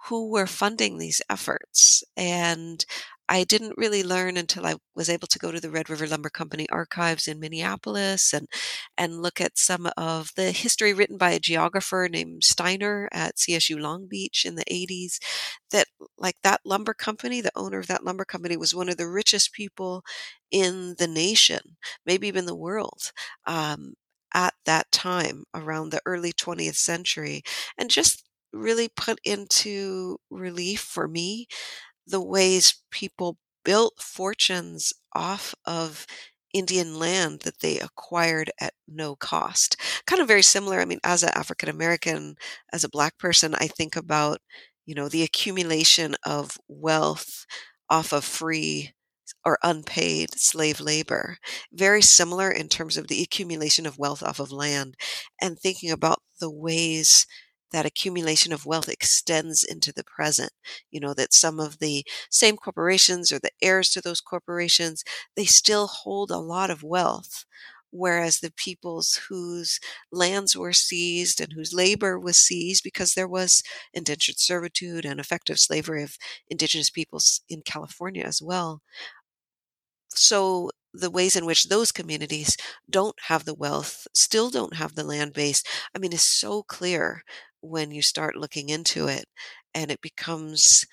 who 0.09 0.31
were 0.31 0.47
funding 0.47 0.99
these 0.99 1.21
efforts. 1.31 2.03
And 2.17 2.85
I 3.31 3.45
didn't 3.45 3.75
really 3.77 4.03
learn 4.03 4.37
until 4.39 4.65
I 4.67 4.77
was 4.95 5.11
able 5.11 5.27
to 5.29 5.39
go 5.39 5.53
to 5.53 5.61
the 5.61 5.71
Red 5.71 5.91
River 5.91 6.07
Lumber 6.07 6.31
Company 6.31 6.67
archives 6.71 7.29
in 7.29 7.39
Minneapolis 7.41 8.33
and 8.33 8.49
and 8.97 9.21
look 9.23 9.41
at 9.41 9.59
some 9.59 9.89
of 9.97 10.31
the 10.37 10.51
history 10.53 10.95
written 10.95 11.19
by 11.19 11.31
a 11.33 11.39
geographer 11.41 12.09
named 12.11 12.45
Steiner 12.45 13.09
at 13.13 13.37
CSU 13.39 13.79
Long 13.79 14.07
Beach 14.09 14.45
in 14.47 14.55
the 14.57 14.65
80s 14.71 15.19
that 15.73 15.89
like 16.17 16.37
that 16.43 16.61
lumber 16.65 16.95
company, 16.95 17.41
the 17.41 17.53
owner 17.57 17.79
of 17.79 17.87
that 17.89 18.05
lumber 18.05 18.25
company 18.25 18.57
was 18.57 18.75
one 18.75 18.89
of 18.89 18.97
the 18.97 19.09
richest 19.09 19.53
people 19.53 20.03
in 20.51 20.95
the 20.99 21.07
nation, 21.09 21.77
maybe 22.07 22.29
even 22.29 22.47
the 22.47 22.57
world. 22.57 23.13
Um, 23.47 23.95
at 24.35 24.53
that 24.67 24.91
time 24.93 25.45
around 25.55 25.89
the 25.91 26.03
early 26.05 26.33
20th 26.35 26.77
century 26.77 27.43
and 27.79 27.89
just 27.91 28.28
really 28.53 28.89
put 28.89 29.19
into 29.25 30.19
relief 30.31 30.81
for 30.81 31.09
me 31.09 31.47
the 32.07 32.21
ways 32.23 32.83
people 32.91 33.39
built 33.65 34.01
fortunes 34.01 34.93
off 35.15 35.55
of 35.67 36.07
Indian 36.55 36.99
land 36.99 37.41
that 37.41 37.61
they 37.61 37.79
acquired 37.79 38.51
at 38.61 38.73
no 38.87 39.15
cost. 39.15 39.77
Kind 40.07 40.23
of 40.23 40.29
very 40.29 40.43
similar. 40.43 40.81
I 40.81 40.87
mean, 40.87 41.01
as 41.05 41.23
an 41.23 41.31
African 41.35 41.69
American, 41.69 42.37
as 42.73 42.85
a 42.85 42.89
black 42.89 43.19
person, 43.19 43.55
I 43.55 43.67
think 43.69 43.97
about, 43.97 44.41
you 44.87 44.95
know, 44.95 45.09
the 45.09 45.23
accumulation 45.23 46.17
of 46.25 46.57
wealth 46.69 47.45
off 47.91 48.13
of 48.13 48.25
free 48.25 48.93
or 49.45 49.59
unpaid 49.63 50.31
slave 50.39 50.81
labor. 50.81 51.37
Very 51.73 52.03
similar 52.03 52.51
in 52.51 52.69
terms 52.69 52.97
of 52.97 53.09
the 53.09 53.23
accumulation 53.23 53.87
of 53.87 53.99
wealth 53.99 54.23
off 54.23 54.41
of 54.41 54.51
land 54.53 54.97
and 55.41 55.59
thinking 55.59 55.91
about 55.91 56.23
the 56.41 56.51
ways 56.51 57.27
that 57.73 57.87
accumulation 57.87 58.53
of 58.53 58.67
wealth 58.67 58.89
extends 58.89 59.63
into 59.63 59.93
the 59.93 60.05
present. 60.05 60.53
You 60.91 61.01
know, 61.01 61.15
that 61.15 61.33
some 61.35 61.61
of 61.61 61.79
the 61.79 62.05
same 62.31 62.57
corporations 62.57 63.33
or 63.33 63.39
the 63.39 63.51
heirs 63.63 63.91
to 63.91 64.01
those 64.01 64.21
corporations, 64.21 65.05
they 65.37 65.45
still 65.45 65.87
hold 65.87 66.31
a 66.31 66.39
lot 66.39 66.71
of 66.71 66.83
wealth. 66.83 67.45
Whereas 67.91 68.41
the 68.41 68.51
peoples 68.53 69.19
whose 69.29 69.81
lands 70.13 70.55
were 70.55 70.75
seized 70.75 71.41
and 71.41 71.53
whose 71.55 71.73
labor 71.73 72.19
was 72.19 72.37
seized 72.37 72.85
because 72.85 73.15
there 73.15 73.29
was 73.29 73.63
indentured 73.95 74.39
servitude 74.39 75.07
and 75.07 75.19
effective 75.19 75.59
slavery 75.59 76.03
of 76.03 76.19
indigenous 76.49 76.91
peoples 76.91 77.41
in 77.49 77.63
California 77.63 78.25
as 78.25 78.43
well, 78.43 78.83
so 80.11 80.71
the 80.95 81.11
ways 81.11 81.37
in 81.37 81.45
which 81.47 81.65
those 81.65 81.93
communities 81.93 82.57
don't 82.91 83.17
have 83.29 83.45
the 83.45 83.55
wealth, 83.55 84.07
still 84.15 84.51
don't 84.51 84.75
have 84.75 84.95
the 84.95 85.05
land 85.05 85.33
base, 85.35 85.63
I 85.95 85.99
mean, 85.99 86.13
is 86.13 86.25
so 86.25 86.63
clear 86.63 87.23
when 87.61 87.91
you 87.91 88.03
start 88.03 88.37
looking 88.37 88.69
into 88.69 89.07
it. 89.07 89.27
And 89.75 89.91
it 89.91 90.01
becomes, 90.01 90.85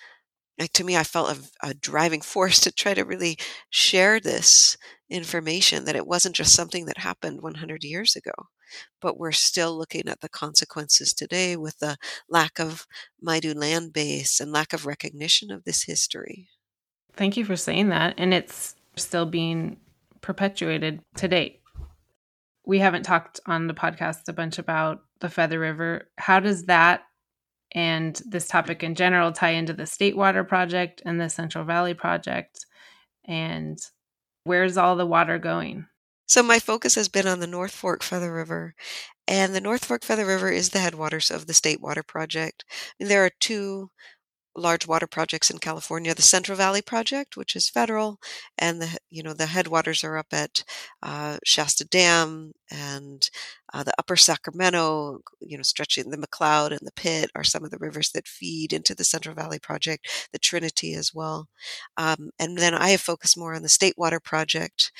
like, 0.59 0.73
to 0.73 0.83
me, 0.83 0.97
I 0.97 1.03
felt 1.03 1.37
a, 1.37 1.69
a 1.69 1.73
driving 1.73 2.21
force 2.33 2.59
to 2.61 2.71
try 2.71 2.93
to 2.93 3.05
really 3.05 3.37
share 3.69 4.19
this 4.19 4.77
information 5.09 5.85
that 5.85 5.95
it 5.95 6.07
wasn't 6.07 6.35
just 6.35 6.55
something 6.55 6.85
that 6.85 6.97
happened 6.97 7.41
100 7.41 7.83
years 7.83 8.15
ago, 8.15 8.33
but 9.01 9.19
we're 9.19 9.31
still 9.31 9.77
looking 9.77 10.07
at 10.07 10.21
the 10.21 10.29
consequences 10.29 11.13
today 11.13 11.55
with 11.55 11.77
the 11.79 11.97
lack 12.29 12.59
of 12.59 12.87
Maidu 13.25 13.55
land 13.55 13.93
base 13.93 14.39
and 14.39 14.51
lack 14.51 14.73
of 14.73 14.85
recognition 14.85 15.51
of 15.51 15.63
this 15.63 15.83
history. 15.83 16.49
Thank 17.13 17.37
you 17.37 17.45
for 17.45 17.55
saying 17.55 17.89
that. 17.89 18.15
And 18.17 18.33
it's 18.33 18.75
still 18.95 19.25
being 19.25 19.77
perpetuated 20.21 21.01
to 21.17 21.27
date. 21.27 21.61
We 22.65 22.79
haven't 22.79 23.03
talked 23.03 23.39
on 23.45 23.67
the 23.67 23.73
podcast 23.73 24.27
a 24.27 24.33
bunch 24.33 24.57
about 24.57 25.03
the 25.19 25.29
Feather 25.29 25.59
River. 25.59 26.09
How 26.17 26.39
does 26.39 26.65
that 26.65 27.03
and 27.71 28.19
this 28.25 28.47
topic 28.47 28.83
in 28.83 28.95
general 28.95 29.31
tie 29.31 29.51
into 29.51 29.73
the 29.73 29.85
State 29.85 30.15
Water 30.15 30.43
Project 30.43 31.01
and 31.05 31.19
the 31.19 31.29
Central 31.29 31.65
Valley 31.65 31.93
Project? 31.93 32.65
And 33.25 33.77
where's 34.43 34.77
all 34.77 34.95
the 34.95 35.05
water 35.05 35.39
going? 35.39 35.87
So, 36.27 36.41
my 36.41 36.57
focus 36.59 36.95
has 36.95 37.07
been 37.07 37.27
on 37.27 37.39
the 37.39 37.47
North 37.47 37.71
Fork 37.71 38.01
Feather 38.01 38.33
River, 38.33 38.73
and 39.27 39.53
the 39.53 39.61
North 39.61 39.85
Fork 39.85 40.03
Feather 40.03 40.25
River 40.25 40.49
is 40.49 40.69
the 40.69 40.79
headwaters 40.79 41.29
of 41.29 41.45
the 41.45 41.53
State 41.53 41.81
Water 41.81 42.01
Project. 42.03 42.65
there 42.99 43.25
are 43.25 43.31
two 43.39 43.91
large 44.55 44.87
water 44.87 45.07
projects 45.07 45.49
in 45.49 45.57
California, 45.59 46.13
the 46.13 46.21
Central 46.21 46.57
Valley 46.57 46.81
Project, 46.81 47.35
which 47.37 47.55
is 47.55 47.69
federal, 47.69 48.19
and 48.57 48.81
the 48.81 48.97
you 49.09 49.23
know 49.23 49.33
the 49.33 49.47
headwaters 49.47 50.03
are 50.03 50.17
up 50.17 50.27
at 50.31 50.63
uh, 51.03 51.37
Shasta 51.45 51.85
Dam 51.85 52.53
and 52.71 53.29
uh, 53.73 53.83
the 53.83 53.93
Upper 53.99 54.15
Sacramento, 54.15 55.19
you 55.41 55.57
know, 55.57 55.63
stretching 55.63 56.09
the 56.09 56.17
McCloud 56.17 56.71
and 56.71 56.79
the 56.83 56.91
Pit 56.95 57.29
are 57.35 57.43
some 57.43 57.63
of 57.63 57.71
the 57.71 57.77
rivers 57.79 58.11
that 58.11 58.27
feed 58.27 58.73
into 58.73 58.95
the 58.95 59.03
Central 59.03 59.35
Valley 59.35 59.59
Project, 59.59 60.29
the 60.31 60.39
Trinity 60.39 60.93
as 60.93 61.13
well, 61.13 61.47
um, 61.97 62.31
and 62.39 62.57
then 62.57 62.73
I 62.73 62.89
have 62.89 63.01
focused 63.01 63.37
more 63.37 63.53
on 63.53 63.61
the 63.63 63.69
State 63.69 63.95
Water 63.97 64.19
Project, 64.19 64.91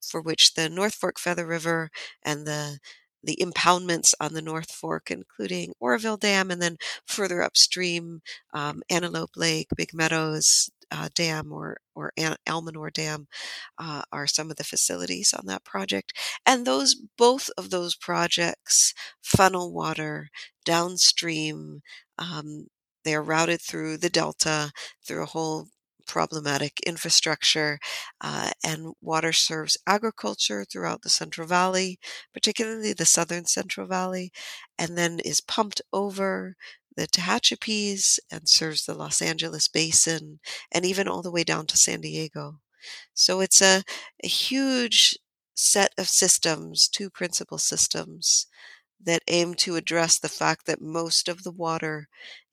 for 0.00 0.20
which 0.20 0.54
the 0.54 0.68
North 0.68 0.94
Fork 0.94 1.18
Feather 1.18 1.46
River 1.46 1.90
and 2.22 2.46
the 2.46 2.78
the 3.24 3.38
impoundments 3.40 4.14
on 4.20 4.34
the 4.34 4.42
North 4.42 4.70
Fork, 4.72 5.10
including 5.10 5.72
Oroville 5.80 6.16
Dam, 6.18 6.50
and 6.50 6.60
then 6.62 6.76
further 7.06 7.42
upstream, 7.42 8.22
um, 8.52 8.82
Antelope 8.90 9.36
Lake, 9.36 9.68
Big 9.76 9.94
Meadows, 9.94 10.70
uh, 10.90 11.08
Dam 11.14 11.52
or 11.52 11.78
or 11.94 12.12
Almanor 12.46 12.92
Dam 12.92 13.26
uh, 13.78 14.02
are 14.12 14.26
some 14.26 14.50
of 14.50 14.56
the 14.56 14.64
facilities 14.64 15.34
on 15.34 15.46
that 15.46 15.64
project, 15.64 16.12
and 16.46 16.66
those 16.66 16.94
both 17.18 17.50
of 17.58 17.70
those 17.70 17.96
projects 17.96 18.94
funnel 19.22 19.72
water 19.72 20.28
downstream. 20.64 21.82
Um, 22.18 22.68
they 23.04 23.14
are 23.14 23.22
routed 23.22 23.60
through 23.60 23.98
the 23.98 24.08
delta 24.10 24.72
through 25.06 25.22
a 25.22 25.26
whole 25.26 25.68
problematic 26.06 26.80
infrastructure, 26.86 27.78
uh, 28.20 28.50
and 28.64 28.94
water 29.00 29.32
serves 29.32 29.76
agriculture 29.86 30.64
throughout 30.64 31.02
the 31.02 31.08
Central 31.08 31.46
Valley, 31.46 31.98
particularly 32.32 32.92
the 32.92 33.06
southern 33.06 33.46
Central 33.46 33.86
Valley, 33.86 34.32
and 34.78 34.96
then 34.98 35.20
is 35.20 35.40
pumped 35.40 35.82
over 35.92 36.56
the 36.96 37.06
Tehachapi's 37.06 38.20
and 38.30 38.48
serves 38.48 38.84
the 38.84 38.94
Los 38.94 39.20
Angeles 39.20 39.68
basin 39.68 40.40
and 40.70 40.84
even 40.84 41.08
all 41.08 41.22
the 41.22 41.32
way 41.32 41.44
down 41.44 41.66
to 41.66 41.76
San 41.76 42.00
Diego. 42.00 42.60
So 43.14 43.40
it's 43.40 43.62
a, 43.62 43.82
a 44.22 44.28
huge 44.28 45.18
set 45.54 45.92
of 45.98 46.08
systems, 46.08 46.88
two 46.88 47.10
principal 47.10 47.58
systems 47.58 48.46
that 49.04 49.22
aim 49.28 49.54
to 49.54 49.76
address 49.76 50.18
the 50.18 50.28
fact 50.28 50.66
that 50.66 50.80
most 50.80 51.28
of 51.28 51.42
the 51.42 51.50
water 51.52 52.08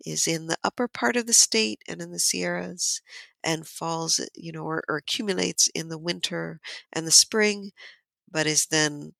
is 0.06 0.28
in 0.28 0.48
the 0.48 0.58
upper 0.64 0.88
part 0.88 1.16
of 1.16 1.28
the 1.28 1.34
state 1.34 1.82
and 1.88 2.02
in 2.02 2.12
the 2.12 2.20
Sierras 2.20 3.02
and 3.44 3.68
falls, 3.68 4.20
you 4.36 4.52
know, 4.52 4.64
or, 4.64 4.84
or 4.88 4.98
accumulates 4.98 5.68
in 5.74 5.90
the 5.90 5.98
winter 5.98 6.60
and 6.94 7.08
the 7.08 7.12
spring, 7.12 7.72
but 8.32 8.48
is 8.48 8.68
then 8.70 9.14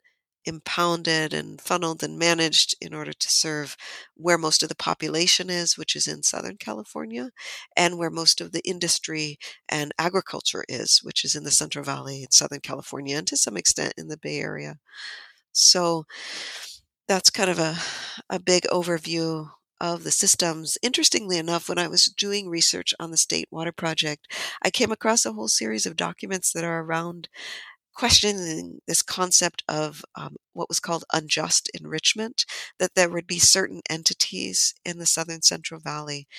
impounded 0.46 1.34
and 1.34 1.62
funneled 1.62 2.04
and 2.04 2.18
managed 2.18 2.76
in 2.82 2.94
order 2.94 3.14
to 3.14 3.30
serve 3.30 3.78
where 4.16 4.38
most 4.38 4.64
of 4.64 4.70
the 4.70 4.76
population 4.76 5.50
is, 5.50 5.78
which 5.78 5.96
is 5.96 6.08
in 6.08 6.24
Southern 6.24 6.58
California, 6.58 7.30
and 7.78 7.98
where 7.98 8.10
most 8.10 8.42
of 8.42 8.52
the 8.52 8.62
industry 8.66 9.38
and 9.70 9.92
agriculture 10.00 10.64
is, 10.68 11.00
which 11.04 11.24
is 11.24 11.36
in 11.36 11.44
the 11.44 11.52
Central 11.52 11.86
Valley 11.86 12.24
in 12.24 12.32
Southern 12.32 12.60
California, 12.62 13.18
and 13.18 13.28
to 13.28 13.38
some 13.38 13.58
extent 13.58 13.94
in 13.98 14.08
the 14.08 14.18
Bay 14.18 14.40
Area. 14.40 14.78
So 15.52 16.06
that's 17.12 17.30
kind 17.30 17.50
of 17.50 17.60
a, 17.60 17.76
a 18.30 18.40
big 18.40 18.64
overview 18.72 19.50
of 19.82 20.06
the 20.06 20.12
systems. 20.12 20.78
Interestingly 20.82 21.38
enough, 21.38 21.68
when 21.68 21.78
I 21.78 21.90
was 21.90 22.06
doing 22.06 22.48
research 22.48 22.94
on 23.02 23.12
the 23.12 23.18
State 23.18 23.50
Water 23.52 23.74
Project, 23.74 24.32
I 24.64 24.70
came 24.70 24.94
across 24.94 25.26
a 25.26 25.34
whole 25.34 25.50
series 25.50 25.86
of 25.86 25.98
documents 25.98 26.54
that 26.54 26.64
are 26.64 26.80
around 26.80 27.28
questioning 27.94 28.80
this 28.88 29.02
concept 29.02 29.62
of 29.68 30.06
um, 30.16 30.38
what 30.54 30.70
was 30.70 30.80
called 30.80 31.04
unjust 31.12 31.70
enrichment, 31.74 32.46
that 32.80 32.92
there 32.96 33.10
would 33.10 33.28
be 33.28 33.40
certain 33.40 33.82
entities 33.90 34.74
in 34.86 34.98
the 34.98 35.06
southern 35.06 35.42
Central 35.42 35.82
Valley 35.82 36.30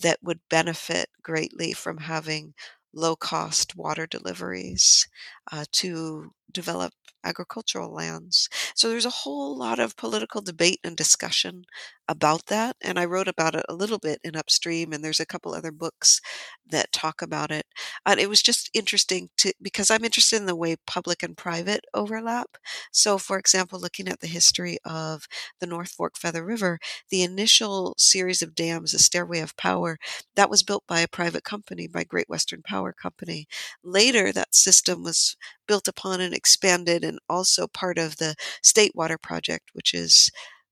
that 0.00 0.16
would 0.22 0.40
benefit 0.48 1.10
greatly 1.22 1.74
from 1.74 1.98
having 1.98 2.54
low 2.94 3.16
cost 3.16 3.76
water 3.76 4.06
deliveries 4.06 5.06
uh, 5.50 5.64
to 5.72 6.30
develop 6.52 6.92
agricultural 7.24 7.92
lands. 7.92 8.48
So 8.74 8.88
there's 8.88 9.06
a 9.06 9.10
whole 9.10 9.56
lot 9.56 9.78
of 9.78 9.96
political 9.96 10.40
debate 10.40 10.80
and 10.84 10.96
discussion 10.96 11.64
about 12.08 12.46
that. 12.46 12.76
And 12.82 12.98
I 12.98 13.04
wrote 13.04 13.28
about 13.28 13.54
it 13.54 13.64
a 13.68 13.74
little 13.74 13.98
bit 13.98 14.18
in 14.24 14.36
Upstream, 14.36 14.92
and 14.92 15.04
there's 15.04 15.20
a 15.20 15.26
couple 15.26 15.54
other 15.54 15.70
books 15.70 16.20
that 16.68 16.92
talk 16.92 17.22
about 17.22 17.50
it. 17.50 17.64
And 18.04 18.18
it 18.18 18.28
was 18.28 18.42
just 18.42 18.70
interesting 18.74 19.30
to, 19.38 19.52
because 19.62 19.90
I'm 19.90 20.04
interested 20.04 20.36
in 20.36 20.46
the 20.46 20.56
way 20.56 20.76
public 20.86 21.22
and 21.22 21.36
private 21.36 21.84
overlap. 21.94 22.58
So, 22.90 23.18
for 23.18 23.38
example, 23.38 23.80
looking 23.80 24.08
at 24.08 24.20
the 24.20 24.26
history 24.26 24.78
of 24.84 25.26
the 25.60 25.66
North 25.66 25.92
Fork 25.92 26.18
Feather 26.18 26.44
River, 26.44 26.78
the 27.10 27.22
initial 27.22 27.94
series 27.96 28.42
of 28.42 28.54
dams, 28.54 28.92
the 28.92 28.98
Stairway 28.98 29.40
of 29.40 29.56
Power, 29.56 29.98
that 30.34 30.50
was 30.50 30.62
built 30.62 30.84
by 30.88 31.00
a 31.00 31.08
private 31.08 31.44
company, 31.44 31.86
by 31.86 32.04
Great 32.04 32.28
Western 32.28 32.62
Power 32.62 32.92
Company. 32.92 33.46
Later, 33.84 34.32
that 34.32 34.54
system 34.54 35.02
was 35.04 35.31
built 35.66 35.88
upon 35.88 36.20
and 36.20 36.34
expanded 36.34 37.04
and 37.04 37.18
also 37.28 37.66
part 37.66 37.98
of 37.98 38.16
the 38.16 38.34
State 38.62 38.92
Water 38.94 39.18
Project, 39.18 39.70
which 39.74 39.94
is 39.94 40.30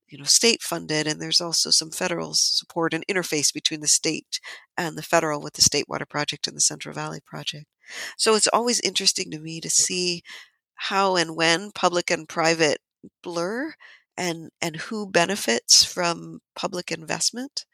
you 0.09 0.19
know 0.19 0.25
state 0.25 0.63
funded 0.63 1.07
and 1.07 1.21
there's 1.21 1.41
also 1.41 1.71
some 1.71 1.91
federal 1.91 2.35
support 2.35 2.93
and 2.93 3.05
interface 3.09 3.53
between 3.55 3.81
the 3.81 3.87
state 3.89 4.41
and 4.77 4.97
the 4.99 5.03
federal 5.03 5.41
with 5.41 5.55
the 5.55 5.63
state 5.63 5.89
water 5.89 6.07
project 6.07 6.47
and 6.49 6.57
the 6.57 6.61
central 6.61 6.95
valley 6.95 7.21
project. 7.25 7.67
So 8.19 8.35
it's 8.35 8.49
always 8.49 8.81
interesting 8.81 9.31
to 9.31 9.39
me 9.39 9.61
to 9.61 9.71
see 9.71 10.23
how 10.75 11.17
and 11.17 11.37
when 11.37 11.71
public 11.73 12.11
and 12.11 12.29
private 12.29 12.79
blur 13.23 13.75
and 14.17 14.51
and 14.61 14.77
who 14.77 15.09
benefits 15.11 15.85
from 15.85 16.41
public 16.57 16.91
investment. 16.93 17.65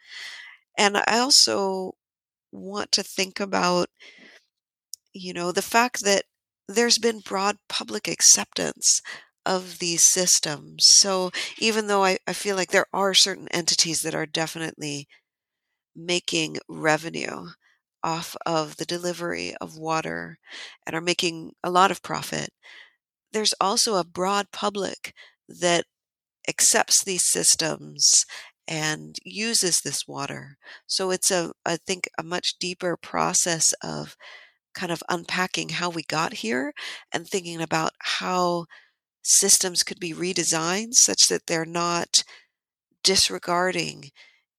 And 0.78 0.96
i 0.98 1.18
also 1.18 1.94
want 2.52 2.92
to 2.92 3.02
think 3.02 3.40
about 3.40 3.88
you 5.12 5.32
know 5.32 5.52
the 5.52 5.62
fact 5.62 6.04
that 6.04 6.24
there's 6.68 6.98
been 6.98 7.20
broad 7.20 7.58
public 7.68 8.08
acceptance 8.08 9.00
of 9.44 9.78
these 9.78 10.04
systems. 10.04 10.86
So 10.86 11.30
even 11.58 11.86
though 11.86 12.04
I, 12.04 12.18
I 12.26 12.32
feel 12.32 12.56
like 12.56 12.70
there 12.70 12.86
are 12.92 13.14
certain 13.14 13.48
entities 13.48 14.00
that 14.00 14.14
are 14.14 14.26
definitely 14.26 15.06
making 15.94 16.58
revenue 16.68 17.48
off 18.02 18.36
of 18.46 18.76
the 18.76 18.84
delivery 18.84 19.54
of 19.60 19.76
water 19.78 20.38
and 20.86 20.94
are 20.94 21.00
making 21.00 21.52
a 21.62 21.70
lot 21.70 21.90
of 21.90 22.02
profit, 22.02 22.50
there's 23.32 23.54
also 23.60 23.96
a 23.96 24.04
broad 24.04 24.50
public 24.52 25.14
that 25.48 25.84
accepts 26.48 27.04
these 27.04 27.24
systems 27.24 28.24
and 28.68 29.16
uses 29.24 29.80
this 29.80 30.06
water. 30.08 30.58
So 30.86 31.10
it's 31.10 31.30
a, 31.30 31.52
I 31.64 31.76
think, 31.76 32.08
a 32.18 32.22
much 32.22 32.58
deeper 32.58 32.96
process 32.96 33.72
of 33.82 34.16
kind 34.76 34.92
of 34.92 35.02
unpacking 35.08 35.70
how 35.70 35.90
we 35.90 36.04
got 36.04 36.34
here 36.34 36.72
and 37.12 37.26
thinking 37.26 37.60
about 37.62 37.92
how 37.98 38.66
systems 39.22 39.82
could 39.82 39.98
be 39.98 40.12
redesigned 40.14 40.94
such 40.94 41.28
that 41.28 41.46
they're 41.48 41.64
not 41.66 42.22
disregarding 43.02 44.10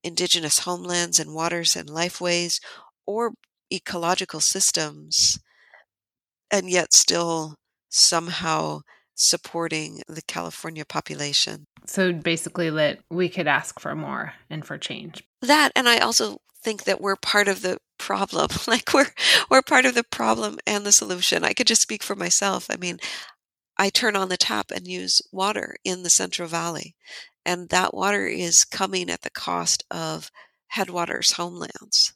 indigenous 0.03 0.59
homelands 0.59 1.20
and 1.20 1.34
waters 1.34 1.76
and 1.76 1.89
lifeways 1.89 2.59
or 3.05 3.34
ecological 3.72 4.41
systems 4.41 5.39
and 6.51 6.70
yet 6.70 6.93
still 6.93 7.55
somehow 7.89 8.82
supporting 9.18 10.01
the 10.07 10.22
California 10.22 10.86
population. 10.86 11.65
So 11.86 12.13
basically, 12.13 12.70
that 12.70 12.99
we 13.09 13.28
could 13.28 13.47
ask 13.47 13.80
for 13.80 13.95
more 13.95 14.34
and 14.49 14.65
for 14.65 14.78
change. 14.78 15.24
That, 15.41 15.72
and 15.76 15.89
I 15.89 15.97
also 15.97 16.38
think 16.61 16.86
that 16.86 17.01
we're 17.01 17.15
part 17.15 17.47
of 17.47 17.61
the 17.61 17.80
problem. 17.97 18.49
Like 18.68 18.93
we're 18.93 19.11
we're 19.49 19.61
part 19.61 19.86
of 19.86 19.95
the 19.95 20.03
problem 20.03 20.59
and 20.65 20.86
the 20.86 20.91
solution. 20.91 21.43
I 21.43 21.53
could 21.53 21.68
just 21.68 21.82
speak 21.82 22.03
for 22.03 22.15
myself. 22.15 22.68
I 22.70 22.78
mean, 22.78 22.99
I 23.78 23.89
turn 23.89 24.15
on 24.15 24.30
the 24.30 24.38
tap 24.38 24.72
and 24.72 24.88
use 24.88 25.22
water 25.32 25.76
in 25.84 26.03
the 26.03 26.09
Central 26.09 26.47
Valley. 26.47 26.95
And 27.45 27.70
that 27.70 27.93
water 27.93 28.28
is 28.28 28.65
coming 28.65 29.09
at 29.09 29.22
the 29.22 29.30
cost 29.30 29.84
of 29.89 30.32
headwaters 30.68 31.34
homelands. 31.34 32.13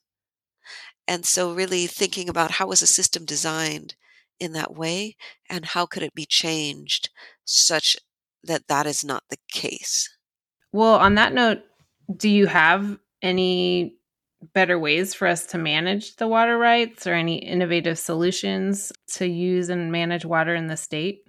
And 1.08 1.26
so, 1.26 1.54
really 1.54 1.88
thinking 1.88 2.30
about 2.30 2.52
how 2.52 2.68
was 2.68 2.82
a 2.82 2.88
system 2.88 3.26
designed 3.26 3.96
in 4.42 4.54
that 4.54 4.76
way 4.76 5.16
and 5.50 5.66
how 5.66 5.86
could 5.86 6.04
it 6.04 6.16
be 6.16 6.26
changed 6.26 7.10
such 7.46 7.96
that 8.44 8.68
that 8.68 8.88
is 8.88 9.04
not 9.04 9.24
the 9.30 9.38
case. 9.52 10.10
Well, 10.72 10.96
on 10.96 11.16
that 11.16 11.34
note, 11.34 11.60
do 12.16 12.30
you 12.30 12.48
have 12.48 12.98
any 13.22 13.98
better 14.54 14.80
ways 14.80 15.14
for 15.14 15.28
us 15.28 15.46
to 15.48 15.58
manage 15.58 16.16
the 16.16 16.28
water 16.28 16.58
rights 16.58 17.06
or 17.06 17.14
any 17.14 17.36
innovative 17.36 18.00
solutions 18.00 18.92
to 19.14 19.28
use 19.28 19.70
and 19.70 19.92
manage 19.92 20.26
water 20.26 20.56
in 20.56 20.68
the 20.68 20.78
state? 20.78 21.22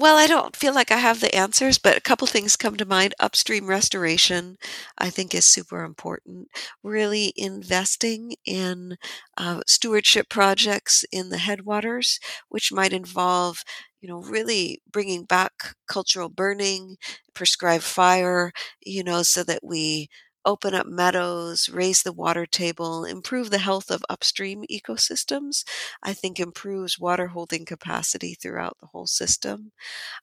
Well, 0.00 0.16
I 0.16 0.26
don't 0.26 0.56
feel 0.56 0.72
like 0.72 0.90
I 0.90 0.96
have 0.96 1.20
the 1.20 1.34
answers, 1.34 1.76
but 1.76 1.96
a 1.96 2.00
couple 2.00 2.26
things 2.26 2.56
come 2.56 2.76
to 2.76 2.86
mind. 2.86 3.14
Upstream 3.20 3.66
restoration, 3.66 4.56
I 4.96 5.10
think, 5.10 5.34
is 5.34 5.44
super 5.52 5.84
important. 5.84 6.48
Really 6.82 7.34
investing 7.36 8.34
in 8.46 8.96
uh, 9.36 9.60
stewardship 9.66 10.28
projects 10.30 11.04
in 11.12 11.28
the 11.28 11.38
headwaters, 11.38 12.18
which 12.48 12.72
might 12.72 12.92
involve, 12.94 13.62
you 14.00 14.08
know, 14.08 14.20
really 14.22 14.80
bringing 14.90 15.24
back 15.24 15.52
cultural 15.86 16.30
burning, 16.30 16.96
prescribed 17.34 17.84
fire, 17.84 18.52
you 18.80 19.04
know, 19.04 19.22
so 19.22 19.44
that 19.44 19.60
we 19.62 20.08
open 20.44 20.74
up 20.74 20.86
meadows, 20.86 21.68
raise 21.68 22.02
the 22.02 22.12
water 22.12 22.46
table, 22.46 23.04
improve 23.04 23.50
the 23.50 23.58
health 23.58 23.90
of 23.90 24.04
upstream 24.08 24.64
ecosystems, 24.70 25.64
I 26.02 26.12
think 26.14 26.40
improves 26.40 26.98
water 26.98 27.28
holding 27.28 27.64
capacity 27.64 28.34
throughout 28.34 28.78
the 28.80 28.86
whole 28.88 29.06
system. 29.06 29.72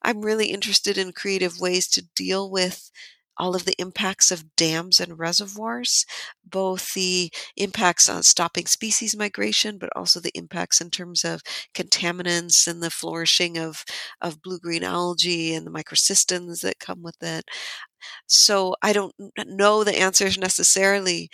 I'm 0.01 0.21
really 0.21 0.47
interested 0.47 0.97
in 0.97 1.11
creative 1.13 1.59
ways 1.59 1.87
to 1.89 2.01
deal 2.15 2.49
with 2.49 2.91
all 3.39 3.55
of 3.55 3.65
the 3.65 3.75
impacts 3.79 4.31
of 4.31 4.55
dams 4.55 4.99
and 4.99 5.19
reservoirs, 5.19 6.05
both 6.43 6.93
the 6.95 7.31
impacts 7.55 8.09
on 8.09 8.23
stopping 8.23 8.65
species 8.65 9.15
migration, 9.15 9.77
but 9.77 9.91
also 9.95 10.19
the 10.19 10.31
impacts 10.35 10.81
in 10.81 10.89
terms 10.89 11.23
of 11.23 11.43
contaminants 11.75 12.65
and 12.65 12.81
the 12.81 12.89
flourishing 12.89 13.55
of, 13.57 13.85
of 14.21 14.41
blue 14.41 14.57
green 14.57 14.83
algae 14.83 15.53
and 15.53 15.67
the 15.67 15.71
microcystins 15.71 16.61
that 16.61 16.79
come 16.79 17.03
with 17.03 17.21
it. 17.21 17.45
So 18.27 18.75
I 18.81 18.93
don't 18.93 19.13
know 19.45 19.83
the 19.83 19.97
answers 19.99 20.37
necessarily, 20.37 21.29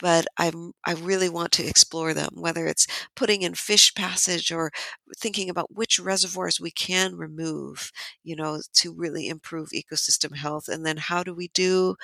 but 0.00 0.26
I'm 0.38 0.72
I 0.84 0.92
really 0.94 1.28
want 1.28 1.52
to 1.52 1.66
explore 1.66 2.14
them, 2.14 2.30
whether 2.34 2.66
it's 2.66 2.86
putting 3.16 3.42
in 3.42 3.54
fish 3.54 3.94
passage 3.94 4.50
or 4.52 4.72
thinking 5.18 5.48
about 5.50 5.74
which 5.74 5.98
reservoirs 6.00 6.60
we 6.60 6.70
can 6.72 7.14
remove, 7.16 7.90
you 8.24 8.34
know, 8.36 8.60
to 8.74 8.92
really 8.92 9.28
improve 9.28 9.68
ecosystem 9.70 10.36
health, 10.36 10.68
and 10.68 10.84
then 10.86 10.96
how 10.98 11.22
do 11.22 11.34
we 11.34 11.48
do 11.48 11.94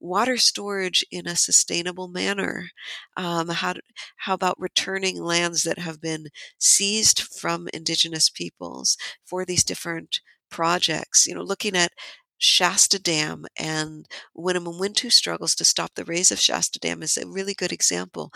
water 0.00 0.36
storage 0.36 1.04
in 1.10 1.26
a 1.26 1.36
sustainable 1.36 2.08
manner? 2.08 2.68
Um, 3.16 3.48
how 3.48 3.74
how 4.16 4.34
about 4.34 4.60
returning 4.60 5.22
lands 5.22 5.62
that 5.62 5.78
have 5.78 6.00
been 6.00 6.28
seized 6.58 7.20
from 7.22 7.68
indigenous 7.72 8.28
peoples 8.30 8.96
for 9.24 9.44
these 9.44 9.64
different 9.64 10.20
projects? 10.50 11.26
You 11.26 11.34
know, 11.34 11.42
looking 11.42 11.76
at 11.76 11.92
Shasta 12.38 12.98
Dam 12.98 13.46
and 13.58 14.06
Wintu 14.36 15.10
struggles 15.12 15.54
to 15.56 15.64
stop 15.64 15.94
the 15.94 16.04
raise 16.04 16.30
of 16.30 16.40
Shasta 16.40 16.78
Dam 16.78 17.02
is 17.02 17.16
a 17.16 17.26
really 17.28 17.54
good 17.54 17.72
example. 17.72 18.32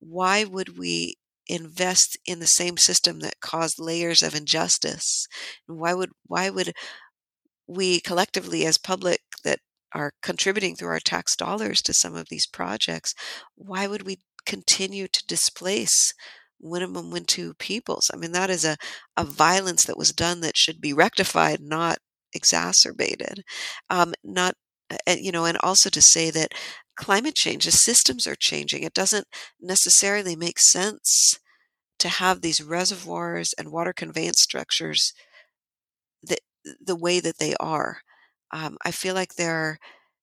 Why 0.00 0.44
would 0.44 0.78
we 0.78 1.16
invest 1.48 2.16
in 2.26 2.40
the 2.40 2.46
same 2.46 2.76
system 2.78 3.20
that 3.20 3.40
caused 3.40 3.78
layers 3.78 4.22
of 4.22 4.34
injustice? 4.34 5.26
Why 5.66 5.94
would 5.94 6.10
why 6.26 6.50
would 6.50 6.72
we 7.66 8.00
collectively 8.00 8.66
as 8.66 8.78
public 8.78 9.20
that 9.44 9.60
are 9.92 10.12
contributing 10.22 10.76
through 10.76 10.88
our 10.88 11.00
tax 11.00 11.36
dollars 11.36 11.80
to 11.82 11.94
some 11.94 12.14
of 12.14 12.28
these 12.28 12.46
projects, 12.46 13.14
why 13.54 13.86
would 13.86 14.02
we 14.02 14.18
continue 14.44 15.06
to 15.08 15.26
displace 15.26 16.12
Wintu 17.12 17.56
peoples? 17.58 18.10
I 18.12 18.16
mean, 18.16 18.32
that 18.32 18.50
is 18.50 18.64
a, 18.64 18.76
a 19.16 19.24
violence 19.24 19.84
that 19.84 19.96
was 19.98 20.12
done 20.12 20.40
that 20.40 20.56
should 20.56 20.80
be 20.80 20.92
rectified, 20.92 21.60
not 21.60 21.98
exacerbated. 22.34 23.44
Um, 23.90 24.14
not, 24.24 24.54
you 25.08 25.32
know, 25.32 25.44
and 25.44 25.58
also 25.62 25.90
to 25.90 26.02
say 26.02 26.30
that 26.30 26.52
climate 26.96 27.34
change, 27.34 27.64
the 27.64 27.72
systems 27.72 28.26
are 28.26 28.36
changing. 28.36 28.82
It 28.82 28.94
doesn't 28.94 29.26
necessarily 29.60 30.36
make 30.36 30.58
sense 30.60 31.38
to 31.98 32.08
have 32.08 32.40
these 32.40 32.62
reservoirs 32.62 33.54
and 33.58 33.72
water 33.72 33.92
conveyance 33.92 34.40
structures 34.42 35.12
that 36.22 36.40
the 36.80 36.96
way 36.96 37.20
that 37.20 37.38
they 37.38 37.54
are. 37.60 37.98
Um, 38.52 38.76
I 38.84 38.90
feel 38.90 39.14
like 39.14 39.34
there 39.34 39.78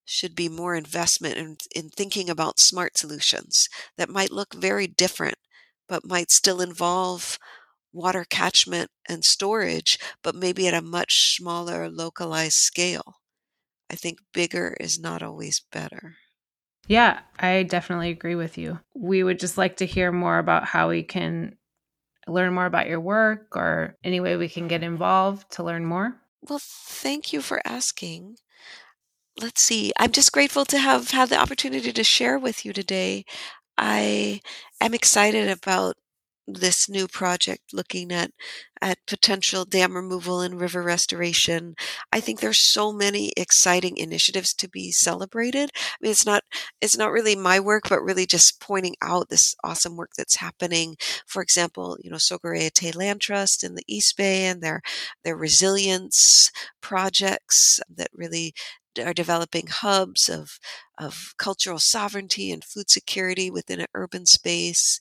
should 0.05 0.36
be 0.36 0.49
more 0.49 0.76
investment 0.76 1.38
in, 1.38 1.57
in 1.76 1.89
thinking 1.89 2.30
about 2.30 2.59
smart 2.59 2.97
solutions 2.97 3.68
that 3.97 4.09
might 4.09 4.32
look 4.32 4.53
very 4.53 4.88
different, 4.88 5.38
but 5.88 6.05
might 6.05 6.32
still 6.32 6.62
involve 6.62 7.38
water 7.94 8.26
catchment 8.30 8.89
and 9.08 9.24
storage, 9.24 9.98
but 10.24 10.36
maybe 10.36 10.68
at 10.68 10.74
a 10.74 10.82
much 10.82 11.36
smaller 11.36 11.89
localized 11.89 12.56
scale. 12.56 13.16
I 13.89 13.96
think 13.96 14.20
bigger 14.34 14.76
is 14.80 15.00
not 15.00 15.22
always 15.22 15.62
better. 15.72 16.16
Yeah, 16.88 17.20
I 17.39 17.64
definitely 17.64 18.10
agree 18.10 18.36
with 18.36 18.58
you. 18.58 18.80
We 18.96 19.24
would 19.24 19.39
just 19.39 19.58
like 19.58 19.78
to 19.78 19.86
hear 19.86 20.12
more 20.12 20.39
about 20.39 20.66
how 20.66 20.89
we 20.89 21.04
can 21.04 21.56
learn 22.28 22.54
more 22.54 22.66
about 22.66 22.88
your 22.88 23.00
work 23.00 23.56
or 23.56 23.98
any 24.04 24.20
way 24.20 24.36
we 24.38 24.50
can 24.50 24.68
get 24.68 24.84
involved 24.84 25.52
to 25.52 25.64
learn 25.64 25.86
more. 25.86 26.22
Well, 26.42 26.60
thank 26.62 27.34
you 27.34 27.42
for 27.42 27.62
asking. 27.66 28.38
Let's 29.39 29.62
see. 29.62 29.92
I'm 29.98 30.12
just 30.12 30.32
grateful 30.32 30.66
to 30.66 30.78
have 30.78 31.12
had 31.12 31.30
the 31.30 31.38
opportunity 31.39 31.92
to 31.92 32.04
share 32.04 32.38
with 32.38 32.66
you 32.66 32.74
today. 32.74 33.26
I 33.78 34.42
am 34.80 34.94
excited 34.94 35.50
about 35.50 35.96
this 36.48 36.89
new 36.89 37.08
project 37.08 37.74
looking 37.74 38.12
at 38.12 38.32
at 38.82 38.98
potential 39.06 39.64
dam 39.64 39.96
removal 39.96 40.42
and 40.42 40.60
river 40.60 40.82
restoration. 40.82 41.76
I 42.12 42.20
think 42.20 42.39
there's 42.39 42.60
so 42.60 42.92
many 42.92 43.32
exciting 43.38 43.98
initiatives 43.98 44.54
to 44.56 44.68
be 44.70 44.92
celebrated. 44.92 45.70
I 45.76 45.80
mean, 46.02 46.12
it's 46.12 46.26
not 46.26 46.44
it's 46.82 46.98
not 46.98 47.12
really 47.12 47.36
my 47.36 47.60
work, 47.60 47.89
but 47.89 48.02
really 48.02 48.26
just 48.26 48.60
pointing 48.60 48.96
out 49.02 49.30
this 49.30 49.56
awesome 49.64 49.96
work 49.98 50.12
that's 50.18 50.38
happening. 50.38 50.96
For 51.28 51.42
example, 51.44 51.98
you 52.04 52.10
know, 52.10 52.18
Sogorea 52.18 52.96
Land 52.96 53.22
Trust 53.22 53.64
in 53.64 53.76
the 53.76 53.84
East 53.88 54.18
Bay 54.18 54.46
and 54.46 54.62
their 54.62 54.82
their 55.24 55.38
resilience 55.38 56.52
projects 56.82 57.80
that 57.96 58.10
really 58.14 58.54
are 59.04 59.14
developing 59.14 59.68
hubs 59.68 60.28
of 60.28 60.60
of 60.98 61.34
cultural 61.38 61.80
sovereignty 61.80 62.52
and 62.52 62.64
food 62.64 62.89
security 62.89 63.50
within 63.50 63.80
an 63.80 63.88
urban 63.96 64.26
space 64.26 65.00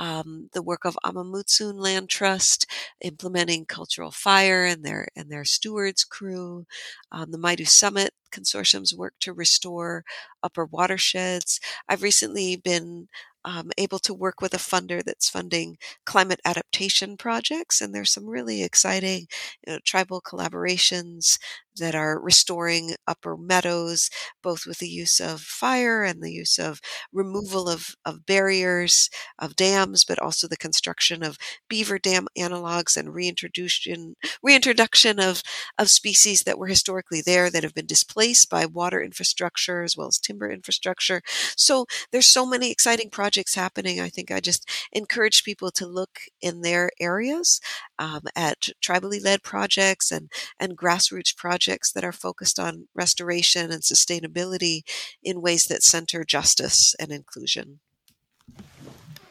um, 0.00 0.50
the 0.54 0.62
work 0.62 0.84
of 0.86 0.98
Amah 1.04 1.24
Mutsun 1.24 1.74
Land 1.80 2.10
Trust, 2.10 2.66
implementing 3.02 3.66
cultural 3.66 4.10
fire 4.12 4.64
and 4.66 4.84
their 4.84 5.08
and 5.16 5.30
their 5.30 5.44
stewards 5.44 6.04
crew, 6.04 6.66
um, 7.12 7.32
the 7.32 7.38
Maidu 7.38 7.68
Summit 7.68 8.12
Consortium's 8.30 8.94
work 8.94 9.14
to 9.20 9.32
restore 9.32 10.04
upper 10.42 10.64
watersheds. 10.64 11.60
I've 11.88 12.02
recently 12.02 12.56
been 12.56 13.08
um, 13.44 13.70
able 13.78 13.98
to 14.00 14.12
work 14.12 14.42
with 14.42 14.52
a 14.52 14.58
funder 14.58 15.02
that's 15.02 15.30
funding 15.30 15.78
climate 16.04 16.40
adaptation 16.44 17.16
projects, 17.16 17.80
and 17.80 17.94
there's 17.94 18.12
some 18.12 18.26
really 18.28 18.62
exciting 18.62 19.26
you 19.66 19.72
know, 19.72 19.78
tribal 19.84 20.20
collaborations 20.20 21.38
that 21.76 21.94
are 21.94 22.20
restoring 22.20 22.94
upper 23.06 23.36
meadows, 23.36 24.10
both 24.42 24.66
with 24.66 24.78
the 24.78 24.88
use 24.88 25.20
of 25.20 25.40
fire 25.40 26.02
and 26.02 26.22
the 26.22 26.32
use 26.32 26.58
of 26.58 26.80
removal 27.12 27.68
of, 27.68 27.94
of 28.04 28.26
barriers, 28.26 29.08
of 29.38 29.56
dams, 29.56 30.04
but 30.04 30.18
also 30.18 30.46
the 30.46 30.56
construction 30.56 31.22
of 31.22 31.38
beaver 31.68 31.98
dam 31.98 32.26
analogs 32.38 32.96
and 32.96 33.14
reintroduction 33.14 34.14
reintroduction 34.42 35.18
of, 35.18 35.42
of 35.78 35.88
species 35.88 36.40
that 36.40 36.58
were 36.58 36.66
historically 36.66 37.22
there 37.24 37.50
that 37.50 37.62
have 37.62 37.74
been 37.74 37.86
displaced 37.86 38.19
by 38.48 38.66
water 38.66 39.02
infrastructure 39.02 39.82
as 39.82 39.96
well 39.96 40.08
as 40.08 40.18
timber 40.18 40.50
infrastructure. 40.50 41.22
So 41.56 41.86
there's 42.12 42.26
so 42.26 42.44
many 42.46 42.70
exciting 42.70 43.10
projects 43.10 43.54
happening. 43.54 44.00
I 44.00 44.08
think 44.08 44.30
I 44.30 44.40
just 44.40 44.68
encourage 44.92 45.44
people 45.44 45.70
to 45.72 45.86
look 45.86 46.20
in 46.40 46.60
their 46.60 46.90
areas 47.00 47.60
um, 47.98 48.22
at 48.36 48.68
tribally 48.84 49.22
led 49.22 49.42
projects 49.42 50.10
and, 50.10 50.30
and 50.58 50.76
grassroots 50.76 51.36
projects 51.36 51.92
that 51.92 52.04
are 52.04 52.12
focused 52.12 52.58
on 52.58 52.88
restoration 52.94 53.70
and 53.70 53.82
sustainability 53.82 54.82
in 55.22 55.40
ways 55.40 55.64
that 55.64 55.82
center 55.82 56.24
justice 56.24 56.94
and 57.00 57.10
inclusion. 57.10 57.80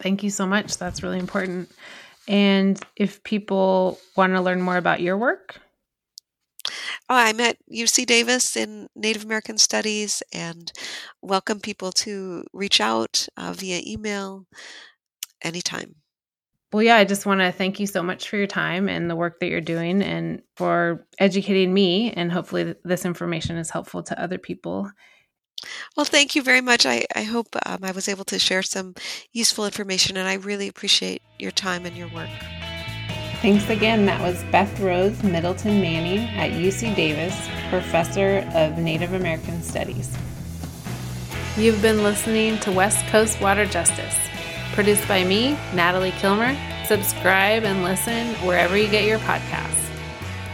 Thank 0.01 0.23
you 0.23 0.29
so 0.29 0.45
much. 0.45 0.77
That's 0.77 1.03
really 1.03 1.19
important. 1.19 1.71
And 2.27 2.79
if 2.95 3.23
people 3.23 3.99
want 4.15 4.33
to 4.33 4.41
learn 4.41 4.61
more 4.61 4.77
about 4.77 5.01
your 5.01 5.17
work, 5.17 5.59
Oh, 7.11 7.15
I'm 7.15 7.39
at 7.39 7.57
UC 7.73 8.05
Davis 8.05 8.55
in 8.55 8.87
Native 8.95 9.25
American 9.25 9.57
Studies 9.57 10.21
and 10.31 10.71
welcome 11.23 11.59
people 11.59 11.91
to 11.93 12.43
reach 12.53 12.79
out 12.79 13.27
uh, 13.35 13.51
via 13.51 13.81
email 13.83 14.45
anytime. 15.41 15.95
Well, 16.71 16.83
yeah, 16.83 16.97
I 16.97 17.05
just 17.05 17.25
want 17.25 17.41
to 17.41 17.51
thank 17.51 17.79
you 17.79 17.87
so 17.87 18.03
much 18.03 18.29
for 18.29 18.37
your 18.37 18.45
time 18.45 18.87
and 18.87 19.09
the 19.09 19.15
work 19.15 19.39
that 19.39 19.47
you're 19.47 19.59
doing 19.59 20.03
and 20.03 20.43
for 20.55 21.07
educating 21.17 21.73
me. 21.73 22.11
And 22.11 22.31
hopefully, 22.31 22.75
this 22.83 23.05
information 23.05 23.57
is 23.57 23.71
helpful 23.71 24.03
to 24.03 24.21
other 24.21 24.37
people. 24.37 24.91
Well, 25.97 26.05
thank 26.05 26.35
you 26.35 26.43
very 26.43 26.61
much. 26.61 26.85
I, 26.85 27.05
I 27.15 27.23
hope 27.23 27.47
um, 27.65 27.79
I 27.81 27.91
was 27.91 28.07
able 28.07 28.25
to 28.25 28.37
share 28.37 28.61
some 28.61 28.93
useful 29.33 29.65
information, 29.65 30.15
and 30.15 30.27
I 30.27 30.35
really 30.35 30.67
appreciate 30.67 31.23
your 31.39 31.51
time 31.51 31.87
and 31.87 31.97
your 31.97 32.07
work. 32.09 32.29
Thanks 33.41 33.69
again. 33.69 34.05
That 34.05 34.19
was 34.21 34.43
Beth 34.51 34.81
Rose 34.81 35.23
Middleton 35.23 35.79
Manning 35.79 36.27
at 36.37 36.51
UC 36.51 36.93
Davis, 36.93 37.33
Professor 37.69 38.45
of 38.53 38.77
Native 38.77 39.13
American 39.13 39.63
Studies. 39.63 40.13
You've 41.55 41.81
been 41.81 42.03
listening 42.03 42.59
to 42.59 42.71
West 42.73 43.05
Coast 43.07 43.39
Water 43.39 43.65
Justice. 43.65 44.17
Produced 44.73 45.07
by 45.07 45.23
me, 45.23 45.57
Natalie 45.73 46.11
Kilmer. 46.11 46.53
Subscribe 46.85 47.63
and 47.63 47.81
listen 47.81 48.27
wherever 48.45 48.75
you 48.75 48.89
get 48.89 49.05
your 49.05 49.19
podcasts. 49.19 49.89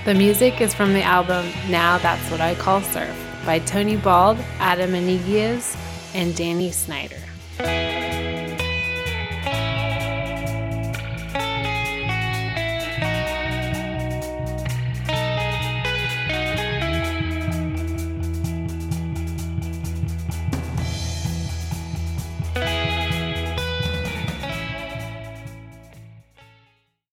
The 0.06 0.14
music 0.14 0.62
is 0.62 0.76
from 0.76 0.94
the 0.94 1.02
album 1.02 1.52
Now 1.68 1.98
That's 1.98 2.30
What 2.30 2.40
I 2.40 2.54
Call 2.54 2.82
Surf 2.82 3.18
by 3.48 3.58
Tony 3.60 3.98
Bald, 3.98 4.38
Adam 4.60 4.92
Anigias, 4.92 5.76
and 6.14 6.36
Danny 6.36 6.72
Snyder. 6.72 7.18